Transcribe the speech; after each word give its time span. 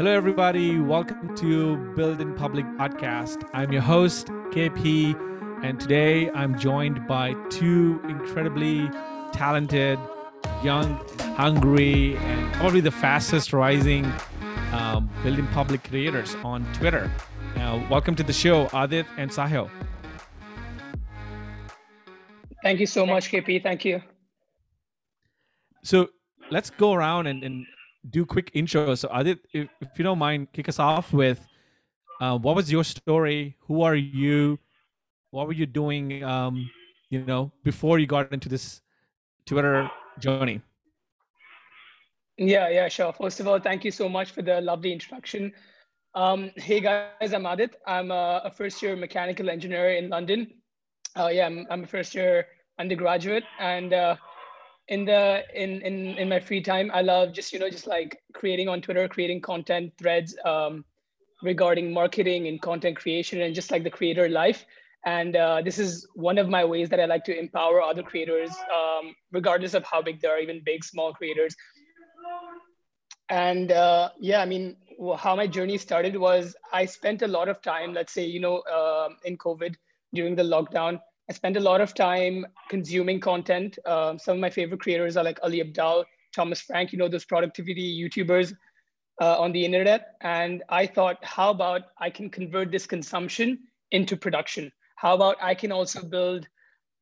Hello, 0.00 0.12
everybody. 0.12 0.78
Welcome 0.78 1.36
to 1.36 1.76
Build 1.94 2.22
in 2.22 2.32
Public 2.34 2.64
podcast. 2.78 3.46
I'm 3.52 3.70
your 3.70 3.82
host, 3.82 4.28
KP, 4.50 5.14
and 5.62 5.78
today 5.78 6.30
I'm 6.30 6.58
joined 6.58 7.06
by 7.06 7.34
two 7.50 8.00
incredibly 8.08 8.88
talented, 9.34 9.98
young, 10.64 11.06
hungry, 11.36 12.16
and 12.16 12.50
probably 12.54 12.80
the 12.80 12.90
fastest 12.90 13.52
rising 13.52 14.10
um, 14.72 15.10
Build 15.22 15.38
in 15.38 15.46
Public 15.48 15.84
creators 15.84 16.34
on 16.36 16.64
Twitter. 16.72 17.12
Now, 17.54 17.86
welcome 17.90 18.14
to 18.14 18.22
the 18.22 18.32
show, 18.32 18.70
Adit 18.72 19.04
and 19.18 19.30
Sahil. 19.30 19.68
Thank 22.62 22.80
you 22.80 22.86
so 22.86 23.04
much, 23.04 23.30
KP. 23.30 23.62
Thank 23.62 23.84
you. 23.84 24.00
So 25.84 26.08
let's 26.50 26.70
go 26.70 26.94
around 26.94 27.26
and, 27.26 27.44
and 27.44 27.66
do 28.08 28.24
quick 28.24 28.50
intro. 28.54 28.94
So 28.94 29.08
Adit, 29.12 29.38
if, 29.52 29.68
if 29.80 29.88
you 29.96 30.04
don't 30.04 30.18
mind, 30.18 30.52
kick 30.52 30.68
us 30.68 30.78
off 30.78 31.12
with 31.12 31.46
uh, 32.20 32.38
what 32.38 32.56
was 32.56 32.70
your 32.70 32.84
story? 32.84 33.56
Who 33.66 33.82
are 33.82 33.96
you? 33.96 34.58
What 35.30 35.46
were 35.46 35.52
you 35.52 35.66
doing? 35.66 36.22
Um, 36.24 36.70
you 37.08 37.24
know, 37.24 37.52
before 37.64 37.98
you 37.98 38.06
got 38.06 38.32
into 38.32 38.48
this 38.48 38.80
Twitter 39.46 39.90
journey. 40.18 40.60
Yeah, 42.36 42.68
yeah, 42.70 42.88
sure. 42.88 43.12
First 43.12 43.40
of 43.40 43.48
all, 43.48 43.60
thank 43.60 43.84
you 43.84 43.90
so 43.90 44.08
much 44.08 44.30
for 44.30 44.42
the 44.42 44.60
lovely 44.60 44.92
introduction. 44.92 45.52
Um, 46.14 46.50
hey 46.56 46.80
guys, 46.80 47.32
I'm 47.34 47.46
Adit. 47.46 47.76
I'm 47.86 48.10
a, 48.10 48.42
a, 48.44 48.50
first 48.50 48.82
year 48.82 48.96
mechanical 48.96 49.50
engineer 49.50 49.92
in 49.92 50.08
London. 50.08 50.50
Uh, 51.16 51.28
yeah, 51.28 51.46
I'm, 51.46 51.66
I'm, 51.70 51.84
a 51.84 51.86
first 51.86 52.14
year 52.14 52.46
undergraduate, 52.78 53.44
and 53.60 53.92
uh, 53.92 54.16
in 54.90 55.04
the 55.04 55.44
in 55.54 55.80
in 55.82 56.18
in 56.18 56.28
my 56.28 56.38
free 56.38 56.60
time 56.60 56.90
i 56.92 57.00
love 57.00 57.32
just 57.32 57.52
you 57.52 57.58
know 57.58 57.70
just 57.70 57.86
like 57.86 58.20
creating 58.34 58.68
on 58.68 58.82
twitter 58.82 59.08
creating 59.08 59.40
content 59.40 59.92
threads 59.98 60.36
um, 60.44 60.84
regarding 61.42 61.92
marketing 61.92 62.46
and 62.48 62.60
content 62.60 62.96
creation 62.96 63.40
and 63.40 63.54
just 63.54 63.70
like 63.70 63.84
the 63.84 63.90
creator 63.90 64.28
life. 64.28 64.66
And 65.06 65.34
uh, 65.34 65.62
this 65.62 65.78
is 65.78 66.06
one 66.14 66.36
of 66.36 66.48
my 66.48 66.64
ways 66.64 66.90
that 66.90 67.00
i 67.00 67.06
like 67.06 67.24
to 67.24 67.38
empower 67.38 67.80
other 67.80 68.02
creators 68.02 68.50
um, 68.74 69.14
regardless 69.32 69.74
of 69.74 69.84
how 69.84 70.02
big 70.02 70.20
they 70.20 70.28
are 70.28 70.38
even 70.38 70.60
big 70.64 70.84
small 70.84 71.14
creators. 71.14 71.56
And 73.30 73.72
uh, 73.72 74.10
yeah 74.18 74.42
i 74.42 74.44
mean 74.44 74.76
how 75.16 75.34
my 75.34 75.46
journey 75.46 75.78
started 75.78 76.16
was 76.16 76.54
i 76.72 76.84
spent 76.84 77.22
a 77.22 77.28
lot 77.28 77.48
of 77.48 77.62
time 77.62 77.94
let's 77.94 78.12
say 78.12 78.26
you 78.26 78.40
know 78.40 78.58
uh, 78.78 79.08
in 79.24 79.38
covid 79.38 79.74
during 80.12 80.36
the 80.36 80.42
lockdown 80.42 81.00
I 81.30 81.32
spend 81.32 81.56
a 81.56 81.60
lot 81.60 81.80
of 81.80 81.94
time 81.94 82.44
consuming 82.68 83.20
content. 83.20 83.78
Um, 83.86 84.18
some 84.18 84.34
of 84.34 84.40
my 84.40 84.50
favorite 84.50 84.80
creators 84.80 85.16
are 85.16 85.22
like 85.22 85.38
Ali 85.44 85.62
Abdaal, 85.62 86.04
Thomas 86.34 86.60
Frank, 86.60 86.90
you 86.90 86.98
know, 86.98 87.06
those 87.06 87.24
productivity 87.24 88.02
YouTubers 88.02 88.52
uh, 89.22 89.38
on 89.38 89.52
the 89.52 89.64
internet. 89.64 90.16
And 90.22 90.64
I 90.68 90.86
thought, 90.86 91.18
how 91.24 91.50
about 91.50 91.82
I 92.00 92.10
can 92.10 92.30
convert 92.30 92.72
this 92.72 92.84
consumption 92.84 93.60
into 93.92 94.16
production? 94.16 94.72
How 94.96 95.14
about 95.14 95.36
I 95.40 95.54
can 95.54 95.70
also 95.70 96.02
build 96.02 96.48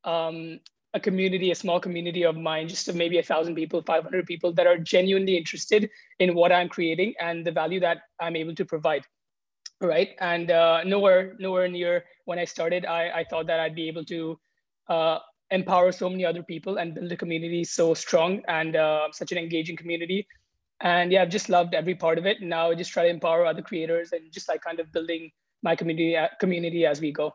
um, 0.04 0.60
a 0.92 1.00
community, 1.00 1.50
a 1.50 1.54
small 1.54 1.80
community 1.80 2.26
of 2.26 2.36
mine, 2.36 2.68
just 2.68 2.86
of 2.88 2.96
maybe 2.96 3.16
a 3.16 3.22
thousand 3.22 3.54
people, 3.54 3.80
500 3.80 4.26
people 4.26 4.52
that 4.52 4.66
are 4.66 4.76
genuinely 4.76 5.38
interested 5.38 5.88
in 6.18 6.34
what 6.34 6.52
I'm 6.52 6.68
creating 6.68 7.14
and 7.18 7.46
the 7.46 7.52
value 7.52 7.80
that 7.80 8.02
I'm 8.20 8.36
able 8.36 8.54
to 8.56 8.66
provide 8.66 9.06
right? 9.80 10.10
And 10.20 10.50
uh, 10.50 10.84
nowhere, 10.84 11.36
nowhere 11.38 11.68
near 11.68 12.04
when 12.24 12.38
I 12.38 12.44
started, 12.44 12.86
I, 12.86 13.10
I 13.10 13.24
thought 13.24 13.46
that 13.46 13.60
I'd 13.60 13.74
be 13.74 13.88
able 13.88 14.04
to 14.06 14.38
uh, 14.88 15.18
empower 15.50 15.92
so 15.92 16.08
many 16.08 16.24
other 16.24 16.42
people 16.42 16.78
and 16.78 16.94
build 16.94 17.10
a 17.12 17.16
community 17.16 17.64
so 17.64 17.94
strong 17.94 18.42
and 18.48 18.76
uh, 18.76 19.08
such 19.12 19.32
an 19.32 19.38
engaging 19.38 19.76
community. 19.76 20.26
And 20.80 21.10
yeah, 21.10 21.22
I've 21.22 21.30
just 21.30 21.48
loved 21.48 21.74
every 21.74 21.94
part 21.94 22.18
of 22.18 22.26
it. 22.26 22.40
Now 22.40 22.70
I 22.70 22.74
just 22.74 22.92
try 22.92 23.04
to 23.04 23.08
empower 23.08 23.46
other 23.46 23.62
creators 23.62 24.12
and 24.12 24.32
just 24.32 24.48
like 24.48 24.62
kind 24.62 24.78
of 24.80 24.92
building 24.92 25.30
my 25.62 25.74
community 25.74 26.16
uh, 26.16 26.28
community 26.38 26.86
as 26.86 27.00
we 27.00 27.12
go. 27.12 27.34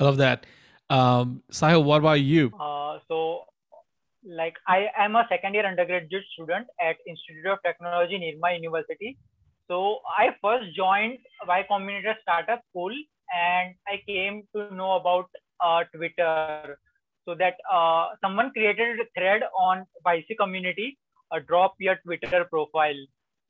I 0.00 0.04
love 0.04 0.16
that. 0.16 0.46
Um, 0.90 1.42
Sahil, 1.50 1.84
what 1.84 1.98
about 1.98 2.20
you? 2.20 2.52
Uh, 2.58 2.98
so 3.06 3.44
like 4.24 4.54
I 4.66 4.88
am 4.98 5.16
a 5.16 5.26
second 5.28 5.54
year 5.54 5.66
undergraduate 5.66 6.24
student 6.32 6.66
at 6.80 6.96
Institute 7.06 7.46
of 7.46 7.58
Technology 7.64 8.18
Nirma 8.18 8.54
University. 8.56 9.18
So 9.68 9.98
I 10.18 10.28
first 10.42 10.74
joined 10.76 11.18
Y 11.46 11.64
Combinator 11.70 12.14
Startup 12.22 12.60
School 12.70 12.92
and 13.34 13.74
I 13.86 14.02
came 14.06 14.42
to 14.54 14.74
know 14.74 14.92
about 14.96 15.28
uh, 15.60 15.84
Twitter. 15.94 16.78
So 17.26 17.34
that 17.36 17.54
uh, 17.72 18.08
someone 18.22 18.50
created 18.52 19.00
a 19.00 19.04
thread 19.18 19.42
on 19.58 19.86
YC 20.06 20.36
community, 20.38 20.98
uh, 21.30 21.38
drop 21.48 21.74
your 21.78 21.96
Twitter 22.04 22.44
profile. 22.50 23.00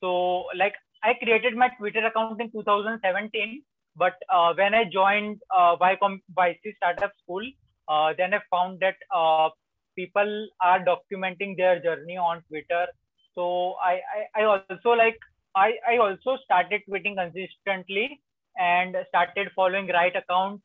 So 0.01 0.45
like 0.57 0.75
I 1.03 1.15
created 1.15 1.57
my 1.57 1.71
Twitter 1.79 2.07
account 2.07 2.41
in 2.41 2.53
2017, 2.53 3.63
but 3.97 4.15
uh, 4.33 4.55
when 4.55 4.75
I 4.75 4.84
joined 4.84 5.41
uh, 5.57 5.77
YC 5.77 6.77
Startup 6.77 7.11
School, 7.23 7.43
uh, 7.89 8.15
then 8.17 8.33
I 8.33 8.41
found 8.51 8.81
that 8.81 8.95
uh, 9.15 9.49
people 9.97 10.49
are 10.60 10.81
documenting 10.84 11.56
their 11.56 11.81
journey 11.81 12.16
on 12.16 12.43
Twitter. 12.49 12.87
So 13.34 13.75
I, 13.84 14.00
I, 14.37 14.43
I 14.43 14.44
also 14.44 14.91
like 14.91 15.19
I, 15.56 15.72
I 15.88 15.97
also 15.99 16.37
started 16.44 16.82
tweeting 16.88 17.16
consistently 17.16 18.21
and 18.59 18.97
started 19.09 19.50
following 19.54 19.88
right 19.88 20.15
accounts 20.15 20.62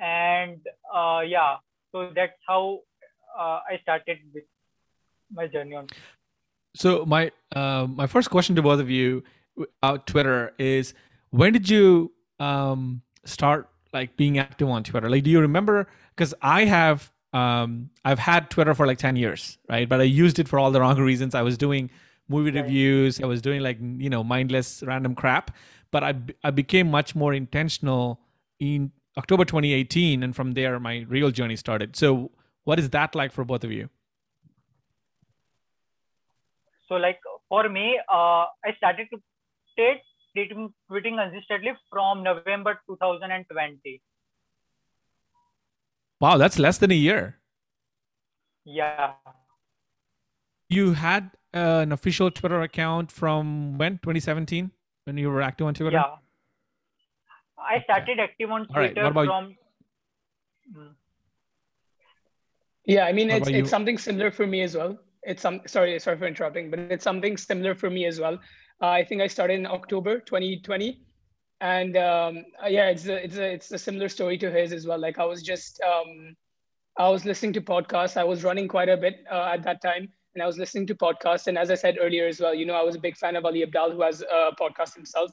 and 0.00 0.60
uh, 0.94 1.22
yeah 1.26 1.56
so 1.92 2.10
that's 2.14 2.32
how 2.46 2.80
uh, 3.38 3.60
I 3.70 3.78
started 3.82 4.18
with 4.34 4.44
my 5.32 5.46
journey 5.46 5.74
on. 5.74 5.88
So 6.74 7.06
my 7.06 7.30
uh, 7.54 7.86
my 7.88 8.06
first 8.06 8.30
question 8.30 8.54
to 8.56 8.62
both 8.62 8.80
of 8.80 8.90
you 8.90 9.24
about 9.82 10.06
Twitter 10.06 10.52
is 10.58 10.94
when 11.30 11.52
did 11.52 11.70
you 11.70 12.12
um, 12.38 13.02
start 13.24 13.68
like 13.92 14.16
being 14.16 14.38
active 14.38 14.68
on 14.68 14.84
Twitter? 14.84 15.08
Like, 15.08 15.22
do 15.24 15.30
you 15.30 15.40
remember? 15.40 15.88
Because 16.14 16.34
I 16.42 16.64
have 16.64 17.10
um, 17.36 17.90
I've 18.02 18.18
had 18.18 18.48
Twitter 18.48 18.74
for 18.74 18.86
like 18.86 18.96
10 18.96 19.16
years, 19.16 19.58
right? 19.68 19.86
But 19.86 20.00
I 20.00 20.04
used 20.04 20.38
it 20.38 20.48
for 20.48 20.58
all 20.58 20.70
the 20.70 20.80
wrong 20.80 20.98
reasons. 20.98 21.34
I 21.34 21.42
was 21.42 21.58
doing 21.58 21.90
movie 22.28 22.50
right. 22.50 22.62
reviews, 22.62 23.20
I 23.20 23.26
was 23.26 23.42
doing 23.42 23.60
like, 23.60 23.78
you 23.80 24.08
know, 24.08 24.24
mindless 24.24 24.82
random 24.82 25.14
crap. 25.14 25.54
But 25.90 26.02
I, 26.02 26.14
I 26.42 26.50
became 26.50 26.90
much 26.90 27.14
more 27.14 27.34
intentional 27.34 28.20
in 28.58 28.90
October 29.18 29.44
2018. 29.44 30.22
And 30.22 30.34
from 30.34 30.52
there, 30.52 30.80
my 30.80 31.04
real 31.08 31.30
journey 31.30 31.56
started. 31.56 31.94
So, 31.94 32.30
what 32.64 32.78
is 32.78 32.90
that 32.90 33.14
like 33.14 33.32
for 33.32 33.44
both 33.44 33.64
of 33.64 33.70
you? 33.70 33.90
So, 36.88 36.94
like 36.94 37.20
for 37.48 37.68
me, 37.68 38.00
uh, 38.12 38.46
I 38.64 38.72
started 38.78 39.08
to 39.12 39.20
take 39.76 40.02
tweeting 40.36 40.72
consistently 40.90 41.72
from 41.90 42.22
November 42.22 42.80
2020. 42.88 44.00
Wow, 46.20 46.38
that's 46.38 46.58
less 46.58 46.78
than 46.78 46.90
a 46.90 46.94
year. 46.94 47.38
Yeah. 48.64 49.12
You 50.68 50.94
had 50.94 51.30
uh, 51.54 51.80
an 51.82 51.92
official 51.92 52.30
Twitter 52.30 52.60
account 52.62 53.12
from 53.12 53.78
when? 53.78 53.98
2017 53.98 54.70
when 55.04 55.16
you 55.16 55.30
were 55.30 55.42
active 55.42 55.66
on 55.66 55.74
Twitter? 55.74 55.96
Yeah. 55.96 56.16
I 57.58 57.82
started 57.82 58.18
active 58.20 58.50
on 58.50 58.66
Twitter 58.68 59.10
right, 59.10 59.26
from. 59.26 59.56
Hmm. 60.74 60.88
Yeah, 62.84 63.04
I 63.04 63.12
mean 63.12 63.30
it's 63.30 63.48
it's 63.48 63.70
something 63.70 63.98
similar 63.98 64.30
for 64.30 64.46
me 64.46 64.62
as 64.62 64.76
well. 64.76 64.96
It's 65.24 65.42
some 65.42 65.60
sorry 65.66 65.98
sorry 65.98 66.18
for 66.18 66.26
interrupting, 66.26 66.70
but 66.70 66.78
it's 66.78 67.02
something 67.02 67.36
similar 67.36 67.74
for 67.74 67.90
me 67.90 68.06
as 68.06 68.20
well. 68.20 68.38
Uh, 68.80 68.88
I 68.88 69.04
think 69.04 69.22
I 69.22 69.26
started 69.26 69.54
in 69.54 69.66
October 69.66 70.20
2020, 70.20 71.00
and 71.60 71.96
um, 71.96 72.44
uh, 72.62 72.68
yeah, 72.68 72.88
it's 72.88 73.06
a, 73.06 73.24
it's 73.24 73.36
a 73.36 73.52
it's 73.52 73.72
a 73.72 73.78
similar 73.78 74.08
story 74.08 74.38
to 74.38 74.50
his 74.50 74.72
as 74.72 74.86
well. 74.86 74.98
Like 74.98 75.18
I 75.18 75.24
was 75.24 75.42
just 75.42 75.80
um, 75.82 76.36
I 76.98 77.08
was 77.08 77.24
listening 77.24 77.52
to 77.54 77.60
podcasts. 77.60 78.16
I 78.16 78.24
was 78.24 78.44
running 78.44 78.68
quite 78.68 78.88
a 78.88 78.96
bit 78.96 79.24
uh, 79.30 79.50
at 79.52 79.62
that 79.64 79.82
time, 79.82 80.08
and 80.34 80.42
I 80.42 80.46
was 80.46 80.58
listening 80.58 80.86
to 80.88 80.94
podcasts. 80.94 81.46
And 81.46 81.56
as 81.56 81.70
I 81.70 81.74
said 81.74 81.96
earlier 82.00 82.26
as 82.26 82.40
well, 82.40 82.54
you 82.54 82.66
know, 82.66 82.74
I 82.74 82.82
was 82.82 82.94
a 82.94 82.98
big 82.98 83.16
fan 83.16 83.36
of 83.36 83.44
Ali 83.44 83.64
Abdaal, 83.64 83.92
who 83.92 84.02
has 84.02 84.22
a 84.22 84.50
podcast 84.60 84.94
himself. 84.94 85.30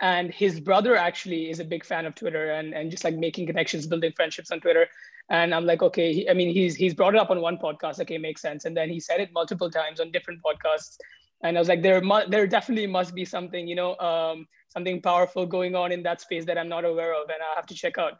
And 0.00 0.32
his 0.34 0.58
brother 0.58 0.96
actually 0.96 1.48
is 1.48 1.60
a 1.60 1.64
big 1.64 1.84
fan 1.84 2.06
of 2.06 2.16
Twitter 2.16 2.50
and, 2.50 2.74
and 2.74 2.90
just 2.90 3.04
like 3.04 3.14
making 3.14 3.46
connections, 3.46 3.86
building 3.86 4.12
friendships 4.16 4.50
on 4.50 4.58
Twitter. 4.60 4.88
And 5.30 5.54
I'm 5.54 5.64
like, 5.64 5.80
okay, 5.80 6.12
he, 6.12 6.28
I 6.28 6.34
mean, 6.34 6.52
he's 6.52 6.74
he's 6.74 6.92
brought 6.92 7.14
it 7.14 7.20
up 7.20 7.30
on 7.30 7.40
one 7.40 7.56
podcast. 7.56 8.00
Okay, 8.00 8.18
makes 8.18 8.42
sense. 8.42 8.64
And 8.64 8.76
then 8.76 8.90
he 8.90 8.98
said 8.98 9.20
it 9.20 9.30
multiple 9.32 9.70
times 9.70 10.00
on 10.00 10.10
different 10.10 10.40
podcasts 10.42 10.96
and 11.42 11.56
I 11.56 11.60
was 11.60 11.68
like, 11.68 11.82
there, 11.82 12.00
mu- 12.00 12.28
there 12.28 12.46
definitely 12.46 12.86
must 12.86 13.14
be 13.14 13.24
something, 13.24 13.66
you 13.66 13.74
know, 13.74 13.96
um, 13.98 14.46
something 14.68 15.02
powerful 15.02 15.44
going 15.46 15.74
on 15.74 15.92
in 15.92 16.02
that 16.04 16.20
space 16.20 16.44
that 16.46 16.56
I'm 16.56 16.68
not 16.68 16.84
aware 16.84 17.14
of, 17.14 17.28
and 17.28 17.38
I 17.42 17.56
have 17.56 17.66
to 17.66 17.74
check 17.74 17.98
out. 17.98 18.14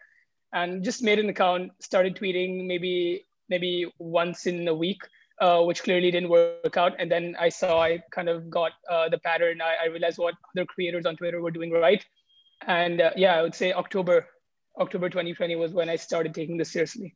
And 0.53 0.85
just 0.85 1.03
made 1.03 1.19
an 1.19 1.29
account, 1.29 1.73
started 1.81 2.17
tweeting 2.17 2.67
maybe 2.67 3.25
maybe 3.49 3.91
once 3.99 4.47
in 4.47 4.69
a 4.69 4.75
week, 4.75 5.01
uh, 5.41 5.63
which 5.63 5.83
clearly 5.83 6.11
didn't 6.11 6.29
work 6.29 6.77
out. 6.77 6.93
And 6.99 7.11
then 7.11 7.37
I 7.39 7.49
saw 7.49 7.83
I 7.83 8.03
kind 8.11 8.29
of 8.29 8.51
got 8.51 8.73
uh, 8.91 9.09
the 9.09 9.19
pattern. 9.19 9.61
I, 9.61 9.85
I, 9.85 9.87
realized 9.87 10.19
what 10.19 10.35
other 10.55 10.67
creators 10.67 11.07
on 11.07 11.17
Twitter 11.17 11.41
were 11.41 11.51
doing 11.51 11.71
right, 11.71 12.05
and 12.67 13.01
uh, 13.01 13.11
yeah, 13.17 13.35
I 13.35 13.43
would 13.43 13.55
say 13.55 13.73
October 13.73 14.27
October 14.79 15.09
2020 15.09 15.57
was 15.57 15.73
when 15.73 15.89
I 15.89 15.97
started 15.97 16.35
taking 16.35 16.57
this 16.57 16.73
seriously. 16.73 17.15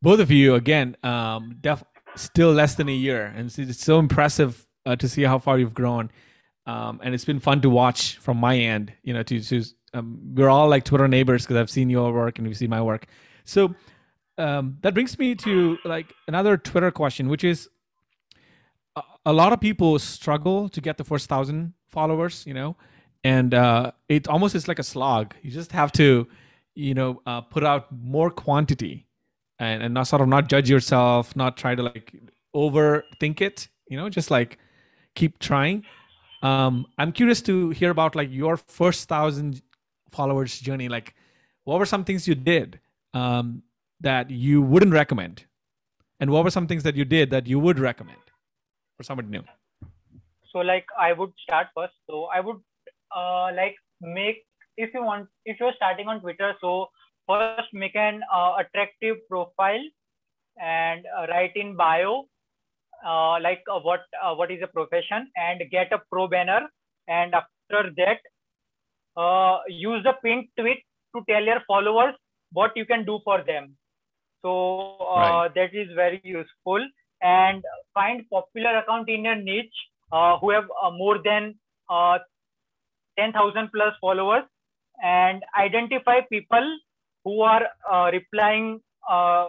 Both 0.00 0.20
of 0.20 0.30
you, 0.30 0.54
again, 0.54 0.96
um, 1.02 1.56
def- 1.60 1.84
still 2.16 2.52
less 2.52 2.76
than 2.76 2.88
a 2.88 2.92
year, 2.92 3.26
and 3.36 3.52
it's 3.56 3.84
so 3.84 3.98
impressive 3.98 4.67
uh, 4.88 4.96
to 4.96 5.08
see 5.08 5.22
how 5.22 5.38
far 5.38 5.58
you've 5.58 5.74
grown, 5.74 6.10
um, 6.66 7.00
and 7.02 7.14
it's 7.14 7.24
been 7.24 7.40
fun 7.40 7.60
to 7.60 7.70
watch 7.70 8.16
from 8.16 8.38
my 8.38 8.56
end. 8.56 8.92
You 9.02 9.12
know, 9.12 9.22
to, 9.22 9.40
to 9.40 9.64
um, 9.92 10.18
we're 10.34 10.48
all 10.48 10.68
like 10.68 10.84
Twitter 10.84 11.06
neighbors 11.06 11.42
because 11.42 11.56
I've 11.56 11.70
seen 11.70 11.90
your 11.90 12.12
work 12.12 12.38
and 12.38 12.48
you've 12.48 12.56
seen 12.56 12.70
my 12.70 12.80
work. 12.80 13.06
So 13.44 13.74
um, 14.38 14.78
that 14.80 14.94
brings 14.94 15.18
me 15.18 15.34
to 15.36 15.78
like 15.84 16.12
another 16.26 16.56
Twitter 16.56 16.90
question, 16.90 17.28
which 17.28 17.44
is 17.44 17.68
a, 18.96 19.02
a 19.26 19.32
lot 19.32 19.52
of 19.52 19.60
people 19.60 19.98
struggle 19.98 20.68
to 20.70 20.80
get 20.80 20.96
the 20.96 21.04
first 21.04 21.28
thousand 21.28 21.74
followers. 21.88 22.44
You 22.46 22.54
know, 22.54 22.76
and 23.24 23.52
uh, 23.52 23.92
it 24.08 24.26
almost 24.26 24.54
is 24.54 24.68
like 24.68 24.78
a 24.78 24.84
slog. 24.84 25.34
You 25.42 25.50
just 25.50 25.72
have 25.72 25.92
to, 25.92 26.26
you 26.74 26.94
know, 26.94 27.20
uh, 27.26 27.42
put 27.42 27.62
out 27.62 27.92
more 27.92 28.30
quantity 28.30 29.06
and, 29.58 29.82
and 29.82 29.92
not 29.92 30.06
sort 30.06 30.22
of 30.22 30.28
not 30.28 30.48
judge 30.48 30.70
yourself, 30.70 31.36
not 31.36 31.58
try 31.58 31.74
to 31.74 31.82
like 31.82 32.14
overthink 32.54 33.40
it, 33.40 33.68
you 33.88 33.96
know, 33.96 34.08
just 34.08 34.30
like 34.30 34.58
keep 35.18 35.38
trying. 35.38 35.84
Um, 36.42 36.86
I'm 36.96 37.12
curious 37.12 37.42
to 37.50 37.70
hear 37.70 37.90
about 37.90 38.14
like 38.14 38.30
your 38.30 38.56
first 38.56 39.08
thousand 39.08 39.62
followers 40.10 40.58
journey. 40.68 40.88
Like, 40.88 41.14
what 41.64 41.78
were 41.78 41.90
some 41.94 42.04
things 42.04 42.28
you 42.28 42.34
did 42.34 42.78
um, 43.12 43.62
that 44.00 44.30
you 44.30 44.62
wouldn't 44.62 44.92
recommend, 44.92 45.44
and 46.20 46.30
what 46.30 46.44
were 46.44 46.54
some 46.58 46.66
things 46.66 46.84
that 46.84 46.96
you 46.96 47.04
did 47.04 47.30
that 47.30 47.46
you 47.46 47.58
would 47.58 47.78
recommend 47.78 48.24
for 48.96 49.02
somebody 49.02 49.28
new? 49.28 49.44
So, 50.52 50.60
like, 50.60 50.86
I 50.98 51.12
would 51.12 51.32
start 51.42 51.66
first. 51.74 51.94
So, 52.08 52.24
I 52.34 52.40
would 52.40 52.60
uh, 53.14 53.50
like 53.60 53.76
make 54.00 54.46
if 54.76 54.94
you 54.94 55.02
want 55.02 55.28
if 55.44 55.58
you're 55.60 55.76
starting 55.76 56.08
on 56.08 56.20
Twitter. 56.20 56.54
So, 56.60 56.86
first 57.26 57.74
make 57.74 57.96
an 57.96 58.22
uh, 58.32 58.54
attractive 58.62 59.16
profile 59.28 59.84
and 60.60 61.04
uh, 61.18 61.26
write 61.26 61.56
in 61.56 61.76
bio 61.76 62.26
uh, 63.06 63.40
like 63.40 63.62
uh, 63.72 63.78
what 63.80 64.00
uh, 64.22 64.34
what 64.34 64.50
is 64.50 64.60
a 64.62 64.66
profession 64.66 65.30
and 65.36 65.62
get 65.70 65.92
a 65.92 66.00
pro 66.10 66.28
banner 66.28 66.60
and 67.06 67.34
after 67.34 67.90
that 67.96 68.20
uh, 69.16 69.58
use 69.68 70.02
the 70.04 70.14
pinned 70.22 70.48
tweet 70.58 70.82
to 71.14 71.22
tell 71.28 71.42
your 71.42 71.62
followers 71.66 72.14
what 72.52 72.72
you 72.76 72.84
can 72.84 73.04
do 73.04 73.18
for 73.24 73.42
them 73.46 73.76
so 74.42 74.96
right. 75.16 75.50
that 75.54 75.74
is 75.74 75.88
very 75.94 76.20
useful 76.24 76.84
and 77.22 77.62
find 77.94 78.24
popular 78.30 78.78
account 78.78 79.08
in 79.08 79.24
your 79.24 79.36
niche 79.36 79.80
who 80.40 80.50
have 80.50 80.64
more 80.92 81.18
than 81.24 81.54
10,000 83.18 83.70
plus 83.74 83.94
followers 84.00 84.44
and 85.02 85.42
identify 85.58 86.20
people 86.30 86.78
who 87.24 87.42
are 87.42 87.66
uh, 87.90 88.10
replying, 88.12 88.80
uh, 89.10 89.46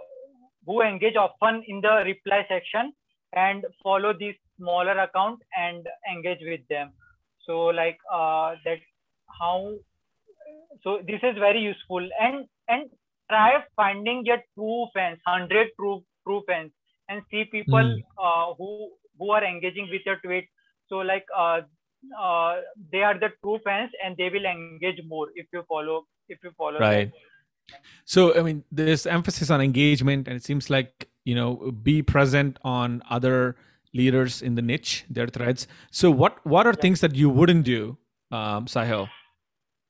who 0.65 0.81
engage 0.81 1.15
often 1.15 1.63
in 1.67 1.81
the 1.81 2.03
reply 2.05 2.45
section 2.49 2.93
and 3.33 3.65
follow 3.83 4.13
these 4.17 4.35
smaller 4.57 4.97
account 4.99 5.39
and 5.57 5.85
engage 6.11 6.39
with 6.41 6.61
them. 6.69 6.91
So 7.45 7.65
like 7.65 7.97
uh, 8.11 8.55
that 8.65 8.79
how, 9.39 9.73
so 10.83 10.99
this 11.05 11.19
is 11.23 11.37
very 11.37 11.61
useful 11.61 12.07
and, 12.19 12.45
and 12.67 12.89
try 13.29 13.63
finding 13.75 14.25
your 14.25 14.37
true 14.55 14.87
fans, 14.93 15.19
100 15.25 15.67
true, 15.79 16.03
true 16.25 16.43
fans 16.47 16.71
and 17.07 17.21
see 17.31 17.45
people 17.45 17.79
mm. 17.79 18.55
who, 18.57 18.91
who 19.17 19.31
are 19.31 19.43
engaging 19.43 19.89
with 19.91 20.01
your 20.05 20.17
tweet. 20.23 20.47
So 20.89 20.97
like 20.97 21.25
uh, 21.35 21.61
uh, 22.19 22.61
they 22.91 23.03
are 23.03 23.17
the 23.17 23.29
true 23.43 23.59
fans 23.63 23.91
and 24.03 24.15
they 24.17 24.29
will 24.29 24.45
engage 24.45 24.99
more 25.07 25.27
if 25.35 25.47
you 25.53 25.63
follow 25.67 26.05
if 26.27 26.39
you 26.43 26.51
follow 26.57 26.79
right 26.79 27.11
them 27.11 27.81
so 28.05 28.37
i 28.37 28.41
mean 28.41 28.63
there's 28.71 29.05
emphasis 29.05 29.49
on 29.49 29.61
engagement 29.61 30.27
and 30.27 30.37
it 30.37 30.43
seems 30.43 30.69
like 30.69 31.08
you 31.25 31.35
know 31.35 31.71
be 31.83 32.01
present 32.01 32.57
on 32.63 33.01
other 33.09 33.55
leaders 33.93 34.41
in 34.41 34.55
the 34.55 34.61
niche 34.61 35.05
their 35.09 35.27
threads 35.27 35.67
so 35.91 36.11
what 36.11 36.45
what 36.45 36.65
are 36.65 36.73
yeah. 36.75 36.81
things 36.81 37.01
that 37.01 37.15
you 37.15 37.29
wouldn't 37.29 37.65
do 37.65 37.97
um 38.31 38.65
sahil 38.65 39.07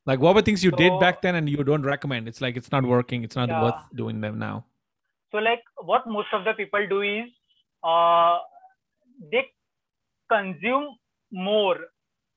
like 0.06 0.20
what 0.20 0.34
were 0.34 0.42
things 0.42 0.64
you 0.64 0.70
so, 0.70 0.76
did 0.76 0.98
back 1.00 1.20
then 1.22 1.34
and 1.34 1.48
you 1.48 1.62
don't 1.62 1.82
recommend 1.82 2.26
it's 2.26 2.40
like 2.40 2.56
it's 2.56 2.72
not 2.72 2.84
working 2.84 3.22
it's 3.22 3.36
not 3.36 3.48
yeah. 3.48 3.62
worth 3.62 3.82
doing 3.94 4.20
them 4.20 4.38
now 4.38 4.64
so 5.32 5.38
like 5.38 5.62
what 5.92 6.06
most 6.06 6.28
of 6.32 6.44
the 6.44 6.54
people 6.54 6.86
do 6.88 7.02
is 7.02 7.28
uh 7.84 8.38
they 9.32 9.44
consume 10.30 10.88
more 11.30 11.76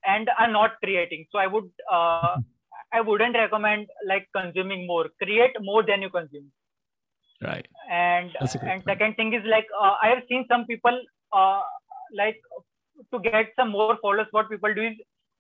and 0.06 0.30
are 0.38 0.52
not 0.52 0.72
creating 0.84 1.26
so 1.32 1.40
i 1.40 1.48
would 1.48 1.70
uh, 1.92 2.36
I 2.94 3.02
wouldn't 3.02 3.36
recommend 3.36 3.88
like 4.08 4.28
consuming 4.36 4.86
more. 4.86 5.10
Create 5.22 5.56
more 5.60 5.84
than 5.84 6.04
you 6.04 6.12
consume. 6.12 6.52
Right. 7.44 7.68
And 7.92 8.32
and 8.62 8.84
second 8.86 9.16
thing 9.16 9.34
is 9.34 9.44
like 9.46 9.68
uh, 9.80 9.96
I 10.02 10.10
have 10.10 10.24
seen 10.30 10.46
some 10.50 10.66
people 10.66 11.00
uh, 11.32 11.62
like 12.16 12.40
to 13.12 13.20
get 13.20 13.52
some 13.58 13.70
more 13.70 13.98
followers. 14.02 14.28
What 14.32 14.50
people 14.50 14.74
do 14.74 14.82
is 14.82 14.94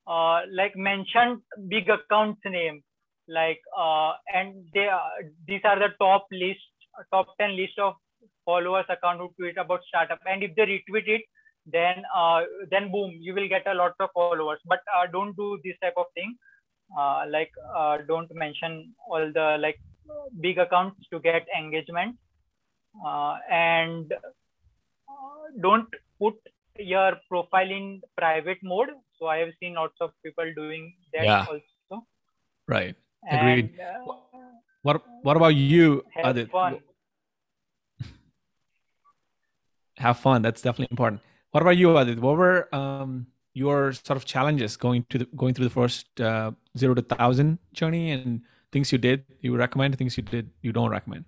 uh, 0.07 0.41
like 0.51 0.75
mention 0.75 1.41
big 1.69 1.89
accounts 1.89 2.41
name 2.45 2.83
like 3.27 3.61
uh, 3.77 4.13
and 4.33 4.65
they 4.73 4.87
uh, 4.87 5.23
these 5.47 5.61
are 5.63 5.79
the 5.79 5.89
top 5.99 6.27
list 6.31 6.59
top 7.11 7.27
10 7.39 7.55
list 7.55 7.79
of 7.79 7.93
followers 8.45 8.85
account 8.89 9.19
who 9.19 9.31
tweet 9.39 9.57
about 9.57 9.81
startup 9.87 10.19
and 10.25 10.43
if 10.43 10.53
they 10.55 10.63
retweet 10.63 11.07
it 11.07 11.21
then 11.65 12.03
uh, 12.15 12.41
then 12.69 12.91
boom 12.91 13.11
you 13.19 13.33
will 13.33 13.47
get 13.47 13.65
a 13.67 13.73
lot 13.73 13.93
of 13.99 14.09
followers 14.13 14.59
but 14.65 14.79
uh, 14.95 15.07
don't 15.11 15.35
do 15.37 15.57
this 15.63 15.75
type 15.81 15.93
of 15.97 16.05
thing 16.13 16.35
uh, 16.97 17.23
like 17.29 17.51
uh, 17.75 17.97
don't 18.07 18.29
mention 18.35 18.93
all 19.09 19.31
the 19.33 19.57
like 19.59 19.79
big 20.39 20.57
accounts 20.57 21.07
to 21.11 21.19
get 21.19 21.45
engagement. 21.57 22.17
Uh, 23.05 23.37
and 23.49 24.13
don't 25.61 25.87
put 26.19 26.35
your 26.77 27.13
profile 27.29 27.69
in 27.69 28.01
private 28.17 28.57
mode. 28.63 28.89
So 29.19 29.27
i 29.27 29.37
have 29.37 29.49
seen 29.59 29.75
lots 29.75 29.95
of 30.01 30.11
people 30.23 30.51
doing 30.55 30.93
that 31.13 31.25
yeah. 31.25 31.45
also. 31.49 32.05
Right. 32.67 32.95
Agreed. 33.29 33.77
And, 33.79 34.07
uh, 34.07 34.13
what 34.81 35.03
what 35.21 35.37
about 35.37 35.55
you 35.55 36.03
have 36.13 36.35
Adit? 36.35 36.51
fun. 36.51 36.79
Have 39.97 40.19
fun. 40.19 40.41
That's 40.41 40.61
definitely 40.61 40.89
important. 40.91 41.21
What 41.51 41.61
about 41.61 41.77
you 41.77 41.97
Adit? 41.97 42.19
what 42.19 42.35
were 42.37 42.67
um 42.75 43.27
your 43.53 43.93
sort 43.93 44.17
of 44.17 44.25
challenges 44.25 44.75
going 44.75 45.05
to 45.09 45.19
the, 45.19 45.25
going 45.37 45.53
through 45.53 45.65
the 45.65 45.77
first 45.81 46.19
uh, 46.19 46.51
zero 46.77 46.93
to 46.95 47.01
thousand 47.01 47.59
journey? 47.73 48.11
And 48.11 48.41
things 48.73 48.91
you 48.91 48.97
did 48.97 49.23
you 49.41 49.55
recommend 49.55 49.97
things 49.97 50.17
you 50.17 50.23
did 50.23 50.49
you 50.61 50.73
don't 50.73 50.89
recommend. 50.89 51.25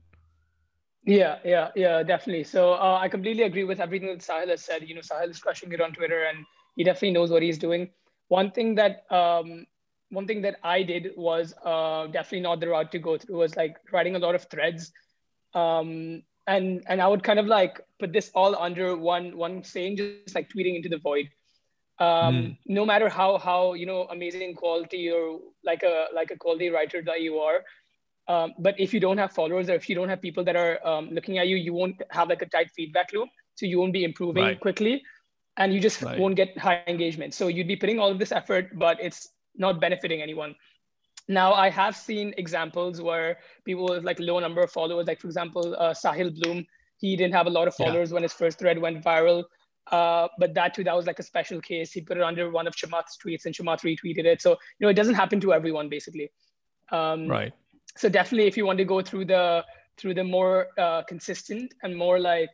Yeah 1.05 1.37
yeah 1.45 1.69
yeah 1.75 2.03
definitely. 2.03 2.43
So 2.43 2.73
uh, 2.73 2.97
i 3.01 3.07
completely 3.15 3.43
agree 3.43 3.63
with 3.71 3.79
everything 3.79 4.09
that 4.09 4.25
sahil 4.27 4.49
has 4.55 4.65
said. 4.71 4.87
You 4.89 4.95
know 4.95 5.05
sahil 5.11 5.29
is 5.29 5.39
crushing 5.39 5.71
it 5.77 5.85
on 5.87 5.93
twitter 5.93 6.21
and 6.25 6.45
he 6.75 6.83
definitely 6.83 7.15
knows 7.17 7.31
what 7.37 7.47
he's 7.47 7.63
doing. 7.67 7.89
One 8.27 8.51
thing 8.51 8.75
that 8.75 9.05
um, 9.21 9.65
one 10.09 10.27
thing 10.27 10.41
that 10.45 10.55
i 10.75 10.77
did 10.93 11.11
was 11.15 11.53
uh, 11.63 12.07
definitely 12.07 12.45
not 12.51 12.59
the 12.59 12.69
route 12.75 12.91
to 12.97 12.99
go 13.09 13.17
through 13.17 13.37
was 13.43 13.55
like 13.55 13.77
writing 13.91 14.15
a 14.15 14.23
lot 14.27 14.35
of 14.35 14.47
threads. 14.55 14.91
Um, 15.53 16.23
and 16.47 16.83
and 16.87 17.01
i 17.01 17.07
would 17.07 17.23
kind 17.23 17.39
of 17.39 17.47
like 17.51 17.81
put 17.99 18.13
this 18.13 18.29
all 18.35 18.55
under 18.55 18.95
one 18.95 19.35
one 19.37 19.63
saying 19.63 19.97
just 19.97 20.35
like 20.35 20.49
tweeting 20.49 20.75
into 20.75 20.89
the 20.89 20.97
void 20.97 21.29
um, 21.99 22.35
mm. 22.35 22.57
no 22.65 22.85
matter 22.85 23.07
how 23.07 23.37
how 23.37 23.73
you 23.73 23.85
know 23.85 24.03
amazing 24.11 24.53
quality 24.53 25.09
or 25.09 25.39
like 25.63 25.83
a 25.83 26.07
like 26.13 26.31
a 26.31 26.37
quality 26.37 26.69
writer 26.69 27.01
that 27.01 27.21
you 27.21 27.37
are 27.39 27.63
um, 28.27 28.53
but 28.59 28.77
if 28.79 28.93
you 28.93 28.99
don't 28.99 29.17
have 29.17 29.31
followers 29.31 29.69
or 29.69 29.75
if 29.75 29.87
you 29.87 29.95
don't 29.95 30.09
have 30.09 30.21
people 30.21 30.43
that 30.43 30.55
are 30.55 30.85
um, 30.85 31.09
looking 31.11 31.37
at 31.37 31.47
you 31.47 31.55
you 31.55 31.73
won't 31.73 32.01
have 32.09 32.27
like 32.27 32.41
a 32.41 32.47
tight 32.47 32.69
feedback 32.75 33.13
loop 33.13 33.29
so 33.55 33.65
you 33.65 33.79
won't 33.79 33.93
be 33.93 34.03
improving 34.03 34.43
right. 34.43 34.59
quickly 34.59 35.01
and 35.57 35.73
you 35.73 35.79
just 35.79 36.01
right. 36.01 36.19
won't 36.19 36.35
get 36.35 36.57
high 36.57 36.83
engagement 36.87 37.33
so 37.33 37.47
you'd 37.47 37.67
be 37.67 37.75
putting 37.75 37.99
all 37.99 38.09
of 38.09 38.19
this 38.19 38.31
effort 38.31 38.77
but 38.77 38.99
it's 38.99 39.29
not 39.55 39.79
benefiting 39.79 40.21
anyone 40.21 40.53
now 41.29 41.53
i 41.53 41.69
have 41.69 41.95
seen 41.95 42.33
examples 42.37 43.01
where 43.01 43.37
people 43.63 43.87
with 43.87 44.03
like 44.03 44.19
low 44.19 44.39
number 44.39 44.61
of 44.61 44.69
followers 44.69 45.07
like 45.07 45.19
for 45.19 45.27
example 45.27 45.75
uh, 45.79 45.93
sahil 45.93 46.33
bloom 46.41 46.65
he 46.97 47.15
didn't 47.15 47.33
have 47.33 47.47
a 47.47 47.49
lot 47.49 47.67
of 47.67 47.75
followers 47.75 48.09
yeah. 48.09 48.15
when 48.15 48.23
his 48.23 48.33
first 48.33 48.59
thread 48.59 48.77
went 48.77 49.03
viral 49.03 49.43
uh, 49.91 50.27
but 50.39 50.53
that 50.55 50.73
too, 50.73 50.83
that 50.83 50.95
was 50.95 51.05
like 51.05 51.19
a 51.19 51.23
special 51.23 51.61
case. 51.61 51.91
He 51.91 52.01
put 52.01 52.17
it 52.17 52.23
under 52.23 52.49
one 52.49 52.67
of 52.67 52.75
Chamath's 52.75 53.17
tweets, 53.23 53.45
and 53.45 53.53
Chamath 53.53 53.81
retweeted 53.81 54.25
it. 54.25 54.41
So 54.41 54.51
you 54.51 54.85
know, 54.85 54.89
it 54.89 54.95
doesn't 54.95 55.15
happen 55.15 55.39
to 55.41 55.53
everyone, 55.53 55.89
basically. 55.89 56.31
Um, 56.91 57.27
right. 57.27 57.53
So 57.97 58.09
definitely, 58.09 58.47
if 58.47 58.57
you 58.57 58.65
want 58.65 58.79
to 58.79 58.85
go 58.85 59.01
through 59.01 59.25
the 59.25 59.63
through 59.97 60.15
the 60.15 60.23
more 60.23 60.67
uh, 60.77 61.03
consistent 61.03 61.73
and 61.83 61.95
more 61.95 62.19
like, 62.19 62.49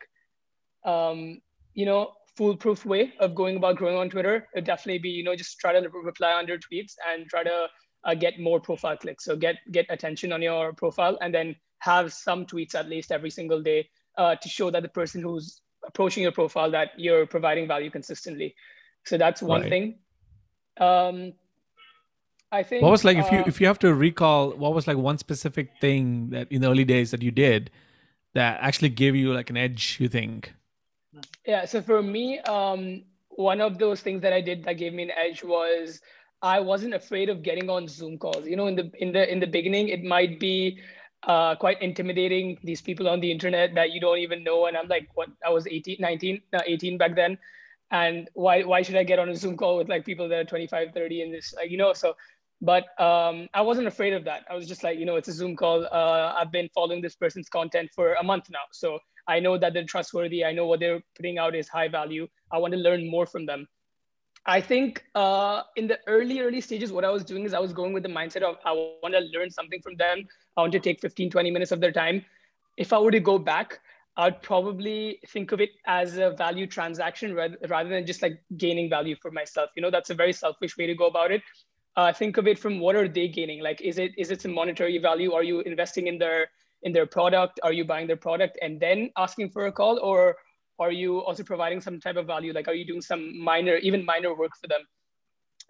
um, 0.85 1.41
you 1.73 1.85
know, 1.85 2.13
foolproof 2.35 2.85
way 2.85 3.13
of 3.19 3.33
going 3.33 3.57
about 3.57 3.77
growing 3.77 3.97
on 3.97 4.09
Twitter, 4.09 4.47
it 4.53 4.65
definitely 4.65 4.99
be 4.99 5.09
you 5.09 5.23
know 5.23 5.35
just 5.35 5.57
try 5.59 5.71
to 5.73 5.89
reply 5.89 6.37
under 6.37 6.57
tweets 6.57 6.95
and 7.09 7.27
try 7.27 7.43
to 7.43 7.67
uh, 8.03 8.13
get 8.13 8.39
more 8.39 8.59
profile 8.59 8.97
clicks. 8.97 9.23
So 9.23 9.35
get 9.35 9.55
get 9.71 9.85
attention 9.89 10.33
on 10.33 10.41
your 10.41 10.73
profile, 10.73 11.17
and 11.21 11.33
then 11.33 11.55
have 11.79 12.13
some 12.13 12.45
tweets 12.45 12.75
at 12.75 12.89
least 12.89 13.11
every 13.11 13.29
single 13.29 13.61
day 13.61 13.89
uh, 14.17 14.35
to 14.35 14.49
show 14.49 14.69
that 14.69 14.83
the 14.83 14.89
person 14.89 15.21
who's 15.21 15.61
approaching 15.85 16.23
your 16.23 16.31
profile 16.31 16.71
that 16.71 16.91
you're 16.97 17.25
providing 17.25 17.67
value 17.67 17.89
consistently. 17.89 18.55
So 19.05 19.17
that's 19.17 19.41
one 19.41 19.61
right. 19.61 19.69
thing. 19.69 19.95
Um, 20.77 21.33
I 22.51 22.63
think. 22.63 22.83
What 22.83 22.91
was 22.91 23.03
like 23.03 23.17
uh, 23.17 23.21
if 23.21 23.31
you 23.31 23.39
uh, 23.39 23.43
if 23.47 23.61
you 23.61 23.67
have 23.67 23.79
to 23.79 23.93
recall 23.93 24.51
what 24.51 24.73
was 24.73 24.87
like 24.87 24.97
one 24.97 25.17
specific 25.17 25.71
thing 25.79 26.29
that 26.31 26.51
in 26.51 26.61
the 26.61 26.69
early 26.69 26.83
days 26.83 27.11
that 27.11 27.21
you 27.21 27.31
did 27.31 27.71
that 28.33 28.59
actually 28.61 28.89
gave 28.89 29.15
you 29.15 29.33
like 29.33 29.49
an 29.49 29.57
edge? 29.57 29.97
You 29.99 30.09
think? 30.09 30.53
Yeah. 31.45 31.65
So 31.65 31.81
for 31.81 32.03
me, 32.03 32.39
um, 32.39 33.03
one 33.29 33.61
of 33.61 33.77
those 33.77 34.01
things 34.01 34.21
that 34.21 34.33
I 34.33 34.41
did 34.41 34.63
that 34.65 34.73
gave 34.73 34.93
me 34.93 35.03
an 35.03 35.11
edge 35.11 35.43
was 35.43 36.01
I 36.41 36.59
wasn't 36.59 36.93
afraid 36.93 37.29
of 37.29 37.41
getting 37.43 37.69
on 37.69 37.87
Zoom 37.87 38.17
calls. 38.17 38.47
You 38.47 38.55
know, 38.55 38.67
in 38.67 38.75
the 38.75 38.91
in 38.99 39.11
the 39.11 39.31
in 39.31 39.39
the 39.39 39.47
beginning, 39.47 39.87
it 39.87 40.03
might 40.03 40.39
be 40.39 40.79
uh, 41.23 41.55
quite 41.55 41.81
intimidating. 41.81 42.57
These 42.63 42.81
people 42.81 43.07
on 43.07 43.19
the 43.19 43.31
internet 43.31 43.73
that 43.75 43.91
you 43.91 44.01
don't 44.01 44.19
even 44.19 44.43
know, 44.43 44.65
and 44.65 44.77
I'm 44.77 44.87
like, 44.87 45.09
what? 45.15 45.29
I 45.45 45.49
was 45.49 45.67
18, 45.67 45.97
19, 45.99 46.41
uh, 46.53 46.61
18 46.65 46.97
back 46.97 47.15
then, 47.15 47.37
and 47.91 48.29
why 48.33 48.63
why 48.63 48.81
should 48.81 48.95
I 48.95 49.03
get 49.03 49.19
on 49.19 49.29
a 49.29 49.35
Zoom 49.35 49.57
call 49.57 49.77
with 49.77 49.89
like 49.89 50.05
people 50.05 50.27
that 50.29 50.39
are 50.39 50.45
25, 50.45 50.89
30, 50.93 51.21
and 51.21 51.33
this, 51.33 51.53
like, 51.55 51.69
you 51.69 51.77
know, 51.77 51.93
so. 51.93 52.15
But 52.63 52.83
um, 53.01 53.49
I 53.55 53.61
wasn't 53.61 53.87
afraid 53.87 54.13
of 54.13 54.23
that. 54.25 54.45
I 54.47 54.53
was 54.53 54.67
just 54.67 54.83
like, 54.83 54.99
you 54.99 55.05
know, 55.05 55.15
it's 55.15 55.27
a 55.27 55.33
Zoom 55.33 55.55
call. 55.55 55.83
Uh, 55.91 56.35
I've 56.37 56.51
been 56.51 56.69
following 56.75 57.01
this 57.01 57.15
person's 57.15 57.49
content 57.49 57.89
for 57.95 58.13
a 58.13 58.23
month 58.23 58.51
now, 58.51 58.59
so 58.71 58.99
I 59.27 59.39
know 59.39 59.57
that 59.57 59.73
they're 59.73 59.83
trustworthy. 59.83 60.45
I 60.45 60.51
know 60.51 60.67
what 60.67 60.79
they're 60.79 61.01
putting 61.15 61.39
out 61.39 61.55
is 61.55 61.67
high 61.67 61.87
value. 61.87 62.27
I 62.51 62.59
want 62.59 62.73
to 62.73 62.79
learn 62.79 63.09
more 63.09 63.25
from 63.25 63.47
them. 63.47 63.67
I 64.45 64.59
think 64.59 65.03
uh, 65.13 65.63
in 65.75 65.87
the 65.87 65.99
early, 66.07 66.39
early 66.39 66.61
stages, 66.61 66.91
what 66.91 67.05
I 67.05 67.09
was 67.09 67.23
doing 67.23 67.45
is 67.45 67.53
I 67.53 67.59
was 67.59 67.73
going 67.73 67.93
with 67.93 68.03
the 68.03 68.09
mindset 68.09 68.41
of 68.41 68.57
I 68.65 68.71
want 68.73 69.13
to 69.13 69.21
learn 69.37 69.51
something 69.51 69.81
from 69.81 69.95
them. 69.97 70.27
I 70.57 70.61
want 70.61 70.73
to 70.73 70.79
take 70.79 70.99
15, 70.99 71.29
20 71.29 71.51
minutes 71.51 71.71
of 71.71 71.79
their 71.79 71.91
time. 71.91 72.25
If 72.77 72.93
I 72.93 72.99
were 72.99 73.11
to 73.11 73.19
go 73.19 73.37
back, 73.37 73.79
I'd 74.17 74.41
probably 74.41 75.19
think 75.27 75.51
of 75.51 75.61
it 75.61 75.69
as 75.87 76.17
a 76.17 76.31
value 76.31 76.67
transaction 76.67 77.33
rather, 77.33 77.57
rather 77.69 77.89
than 77.89 78.05
just 78.05 78.21
like 78.21 78.41
gaining 78.57 78.89
value 78.89 79.15
for 79.21 79.31
myself. 79.31 79.69
You 79.75 79.81
know, 79.81 79.91
that's 79.91 80.09
a 80.09 80.15
very 80.15 80.33
selfish 80.33 80.77
way 80.77 80.87
to 80.87 80.95
go 80.95 81.07
about 81.07 81.31
it. 81.31 81.41
Uh, 81.95 82.11
think 82.11 82.37
of 82.37 82.47
it 82.47 82.59
from 82.59 82.79
what 82.79 82.95
are 82.95 83.07
they 83.07 83.27
gaining? 83.27 83.61
Like, 83.61 83.81
is 83.81 83.97
it 83.97 84.11
is 84.17 84.31
it 84.31 84.41
some 84.41 84.53
monetary 84.53 84.97
value? 84.97 85.33
Are 85.33 85.43
you 85.43 85.61
investing 85.61 86.07
in 86.07 86.17
their 86.17 86.49
in 86.83 86.93
their 86.93 87.05
product? 87.05 87.59
Are 87.63 87.73
you 87.73 87.85
buying 87.85 88.07
their 88.07 88.17
product 88.17 88.57
and 88.61 88.79
then 88.79 89.11
asking 89.17 89.49
for 89.49 89.67
a 89.67 89.71
call, 89.71 89.99
or 90.01 90.35
are 90.79 90.91
you 90.91 91.19
also 91.19 91.43
providing 91.43 91.79
some 91.79 91.99
type 91.99 92.15
of 92.15 92.25
value? 92.25 92.53
Like, 92.53 92.67
are 92.67 92.73
you 92.73 92.85
doing 92.85 93.01
some 93.01 93.39
minor, 93.39 93.75
even 93.77 94.03
minor 94.03 94.35
work 94.35 94.51
for 94.59 94.67
them? 94.67 94.81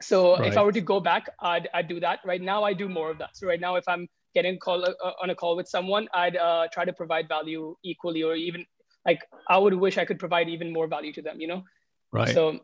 So 0.02 0.38
right. 0.38 0.48
if 0.48 0.58
I 0.58 0.64
were 0.64 0.72
to 0.72 0.82
go 0.82 1.00
back, 1.00 1.28
I'd, 1.40 1.68
I'd 1.74 1.88
do 1.88 2.00
that. 2.00 2.20
Right 2.26 2.42
now, 2.42 2.64
I 2.64 2.74
do 2.74 2.88
more 2.88 3.12
of 3.12 3.18
that. 3.18 3.36
So 3.36 3.46
right 3.46 3.60
now, 3.60 3.76
if 3.76 3.84
I'm 3.88 4.08
getting 4.34 4.58
call 4.60 4.84
uh, 4.86 5.12
on 5.22 5.30
a 5.30 5.36
call 5.36 5.56
with 5.56 5.68
someone, 5.68 6.08
I'd 6.14 6.38
uh, 6.38 6.68
try 6.72 6.86
to 6.86 6.94
provide 6.94 7.28
value 7.28 7.76
equally, 7.84 8.24
or 8.24 8.36
even 8.36 8.66
like 9.06 9.22
I 9.48 9.58
would 9.58 9.74
wish 9.74 9.98
I 9.98 10.06
could 10.06 10.20
provide 10.20 10.50
even 10.50 10.72
more 10.72 10.88
value 10.88 11.14
to 11.14 11.22
them. 11.22 11.40
You 11.40 11.48
know. 11.48 11.64
Right. 12.12 12.34
So 12.34 12.60